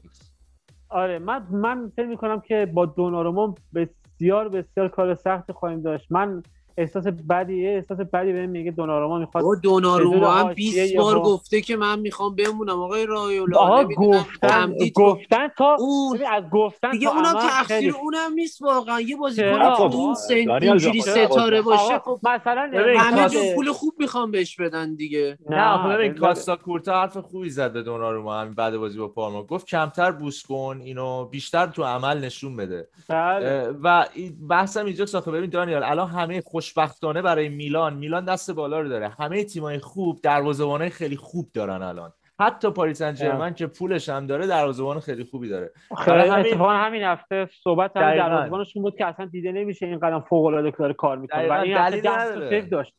آره 0.89 1.20
من 1.20 1.48
من 1.52 1.91
فکر 1.95 2.06
می‌کنم 2.06 2.39
که 2.39 2.66
با 2.74 2.86
دوناروما 2.86 3.56
بسیار 3.76 4.50
بسیار 4.50 4.88
کار 4.88 5.16
سختی 5.16 5.54
خواهیم 5.54 5.82
داشت. 5.82 6.12
من 6.12 6.43
احساس 6.78 7.07
بدی 7.30 7.67
احساس 7.67 7.97
بدی 7.99 8.34
بهم 8.34 8.49
میگه 8.49 8.71
دوناروما 8.71 9.19
می‌خواد 9.19 9.43
بابا 9.43 9.55
دوناروما 9.55 10.32
هم 10.32 10.45
حاشیه 10.47 10.55
20 10.84 10.93
یا 10.93 11.01
بار 11.03 11.19
با- 11.19 11.25
گفته 11.25 11.61
که 11.61 11.75
من 11.78 11.99
می‌خوام 11.99 12.36
بمونم 12.36 12.80
آقای 12.80 13.05
رایولا 13.05 13.57
آقا 13.57 13.84
گفتن. 13.84 14.73
گفتن 14.95 15.47
تا 15.57 15.75
اون 15.80 16.19
از 16.32 16.43
گفتن 16.51 16.91
دیگه 16.91 17.07
تا 17.07 17.13
اونم 17.13 17.34
تقصیر 17.34 17.95
اونم 18.01 18.34
نیست 18.36 18.61
واقعا 18.61 19.01
یه 19.01 19.17
بازیکن؟ 19.17 19.75
تو 19.75 19.97
این 19.97 20.15
سن 20.15 20.34
اینجوری 20.61 21.01
ستاره 21.01 21.61
باشه 21.61 21.93
آقا، 21.95 22.15
خب 22.15 22.28
مثلا 22.28 22.71
همه 22.97 23.30
جو 23.30 23.39
پول 23.55 23.71
خوب 23.71 23.93
می‌خوام 23.99 24.32
بهش 24.32 24.55
بدن 24.55 24.95
دیگه 24.95 25.38
نه 25.49 25.95
ببین 25.97 26.13
کاستا 26.13 26.55
کورتا 26.55 27.01
حرف 27.01 27.17
خوبی 27.17 27.49
زد 27.49 27.73
به 27.73 27.84
دوناروما 27.84 28.39
همین 28.41 28.53
بعد 28.53 28.78
بازی 28.78 28.99
با 28.99 29.07
پارما 29.07 29.43
گفت 29.43 29.67
کمتر 29.67 30.11
بوس 30.11 30.45
کن 30.45 30.80
اینو 30.84 31.25
بیشتر 31.25 31.67
تو 31.67 31.84
عمل 31.84 32.25
نشون 32.25 32.55
بده 32.55 32.88
بله. 33.09 33.67
و 33.84 34.05
بحثم 34.49 34.86
اینجا 34.86 35.05
ساخته 35.05 35.32
ببین 35.32 35.49
دانیال 35.49 35.84
الان 35.84 36.07
همه 36.09 36.41
خوشبختانه 36.68 37.22
برای 37.22 37.49
میلان. 37.49 37.93
میلان 37.93 38.26
دست 38.26 38.51
بالا 38.51 38.82
رو 38.82 38.89
داره. 38.89 39.09
همه 39.09 39.43
تیمای 39.43 39.80
خوب 39.80 40.20
دروازه‌بانای 40.24 40.89
خیلی 40.89 41.15
خوب 41.15 41.49
دارن 41.53 41.82
الان. 41.82 42.13
حتی 42.39 42.72
پاریس 42.72 42.97
سن 43.03 43.53
که 43.53 43.68
پولش 43.68 44.09
هم 44.09 44.28
داره 44.28 44.47
دروازه‌بان 44.47 44.99
خیلی 44.99 45.24
خوبی 45.24 45.49
داره. 45.49 45.72
برای 46.07 46.30
همین- 46.30 46.45
اتفاقا 46.45 46.74
همین 46.74 47.03
هفته 47.03 47.49
صحبت 47.63 47.97
هم. 47.97 48.15
دروازه‌بانشون 48.15 48.84
بود 48.84 48.95
که 48.97 49.05
اصلا 49.05 49.26
دیده 49.26 49.51
نمیشه 49.51 49.86
این 49.86 49.99
قدم 49.99 50.26
فوق 50.30 50.45
العاده 50.45 50.72
داره 50.72 50.93
کار 50.93 51.18
می‌کنه. 51.18 51.39
و 51.39 51.47
دقیقاً، 51.47 51.61
این 51.61 51.74
هفته 51.74 51.89
دلیل 51.91 52.01
10 52.01 52.09
تا 52.09 52.24
نداره. 52.24 52.49
save 52.49 52.70
داشت. 52.70 52.93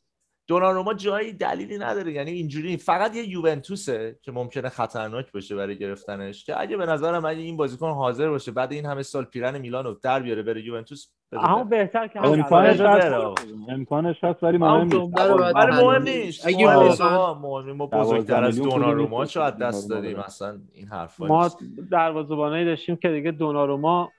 دوناروما 0.49 0.95
جایی 0.95 1.33
دلیلی 1.33 1.79
نداره. 1.79 2.13
یعنی 2.13 2.31
اینجوری 2.31 2.77
فقط 2.77 3.17
یه 3.17 3.29
یوونتوسه 3.29 4.19
که 4.23 4.33
ممکنه 4.33 4.69
خطرناک 4.69 5.33
باشه 5.33 5.57
برای 5.57 5.79
گرفتنش 5.79 6.45
که 6.45 6.61
اگه 6.61 6.77
به 6.77 6.87
نظرم 6.87 7.25
اگه 7.25 7.41
این 7.41 7.57
بازیکن 7.57 7.91
حاضر 7.91 8.29
باشه 8.29 8.53
بعد 8.53 8.73
این 8.73 8.87
همه 8.87 9.03
سال 9.03 9.25
پیرهن 9.25 9.59
میلان 9.59 9.85
رو 9.85 9.99
در 10.03 10.21
بیاره 10.21 10.43
بره 10.43 10.65
یوونتوس 10.65 11.07
بده 11.33 11.51
اما. 11.51 11.65
بهتر 11.65 12.07
که 12.07 12.21
همین 12.21 12.41
امکانش 12.41 12.81
بره، 12.81 13.31
هست. 13.31 13.47
امکانش 13.69 14.25
هست 14.25 14.43
ولی 14.43 14.59
مهم 14.59 14.89
نیست. 14.89 15.15
برای 15.55 15.85
مهم 15.85 16.03
نیست. 16.03 16.47
اگه 16.47 16.67
مهم. 16.67 17.73
ما 17.73 17.87
بزرگتر 17.87 18.45
از 18.45 18.63
دوناروما 18.63 19.23
از 19.23 19.37
دست 19.37 19.91
دادیم. 19.91 20.19
اصلا 20.19 20.59
این 20.73 20.89
حرفا 20.89 21.27
ما 21.27 21.43
نیست. 21.43 21.59
دروازه‌بانایی 21.91 22.65
داشتیم 22.65 22.97
که 22.97 23.09
دیگه 23.09 23.31
دوناروما 23.31 24.13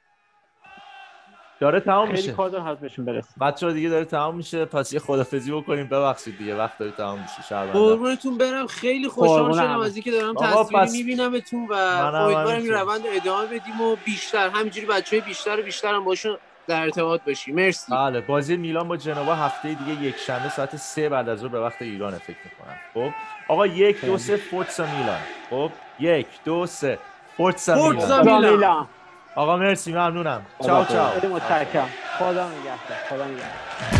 داره 1.59 1.79
تمام 1.79 2.11
میشه 2.11 2.31
کار 2.31 2.49
داره 2.49 2.63
حتمشون 2.63 3.05
برسه. 3.05 3.29
بچه‌ها 3.41 3.71
دیگه 3.71 3.89
داره 3.89 4.05
تمام 4.05 4.35
میشه 4.35 4.65
پس 4.65 4.93
یه 4.93 4.99
خدافظی 4.99 5.51
بکنیم. 5.51 5.87
ببخشید 5.87 6.37
دیگه 6.37 6.57
وقت 6.57 6.77
داره 6.77 6.91
تمام 6.91 7.19
میشه. 7.19 7.49
شهروندا 7.49 7.79
قربونتون 7.79 8.37
برم. 8.37 8.67
خیلی 8.67 9.07
خوشحال 9.07 9.53
شدم. 9.53 9.79
از 9.79 9.95
اینکه 9.95 10.11
دارم 10.11 10.35
تصویری 10.35 10.85
پس 10.85 10.91
میبینمتون 10.91 11.67
و 11.67 11.73
امیدوارم 11.73 12.61
این. 12.61 12.73
روند 12.73 13.01
رو 13.07 13.13
ادامه 13.13 13.45
بدیم 13.45 13.81
و 13.81 13.95
بیشتر 14.05 14.49
همینجوری 14.49 14.87
بچه 14.87 15.15
های 15.15 15.25
بیشتر 15.25 15.59
و 15.59 15.63
بیشتر 15.63 15.93
هم 15.93 16.03
باشون 16.03 16.37
در 16.67 16.83
ارتباط 16.83 17.21
باشیم. 17.27 17.55
مرسی. 17.55 17.91
بله 17.91 18.21
بازی 18.21 18.57
میلان 18.57 18.87
با 18.87 18.97
جنوا 18.97 19.35
هفته 19.35 19.73
دیگه 19.73 20.03
یک 20.03 20.17
شنبه 20.17 20.49
ساعت 20.49 20.75
سه 20.75 21.09
بعد 21.09 21.29
از 21.29 21.39
ظهر 21.39 21.49
به 21.49 21.59
وقت 21.59 21.81
ایران 21.81 22.17
فکر 22.17 22.37
می‌کنم. 22.45 22.77
خب؟ 22.93 23.13
آقا 23.47 23.67
یک 23.67 24.05
دو 24.05 24.17
سه 24.17 24.35
فورتسا 24.37 24.85
میلان. 24.85 25.19
خب؟ 25.49 25.71
یک 25.99 26.27
دو 26.45 26.65
سه. 26.65 26.99
فورتسا. 27.37 27.91
میلان. 28.23 28.87
آقا 29.35 29.57
مرسی 29.57 29.91
ممنونم. 29.91 30.41
چاو 30.65 30.85
چاو. 30.85 31.19
خیلی 31.19 31.33
متشکرم. 31.33 31.89
خدا 32.19 32.47
نگهدار 32.49 32.97
خدا 33.09 33.25
نگهدار. 33.25 33.98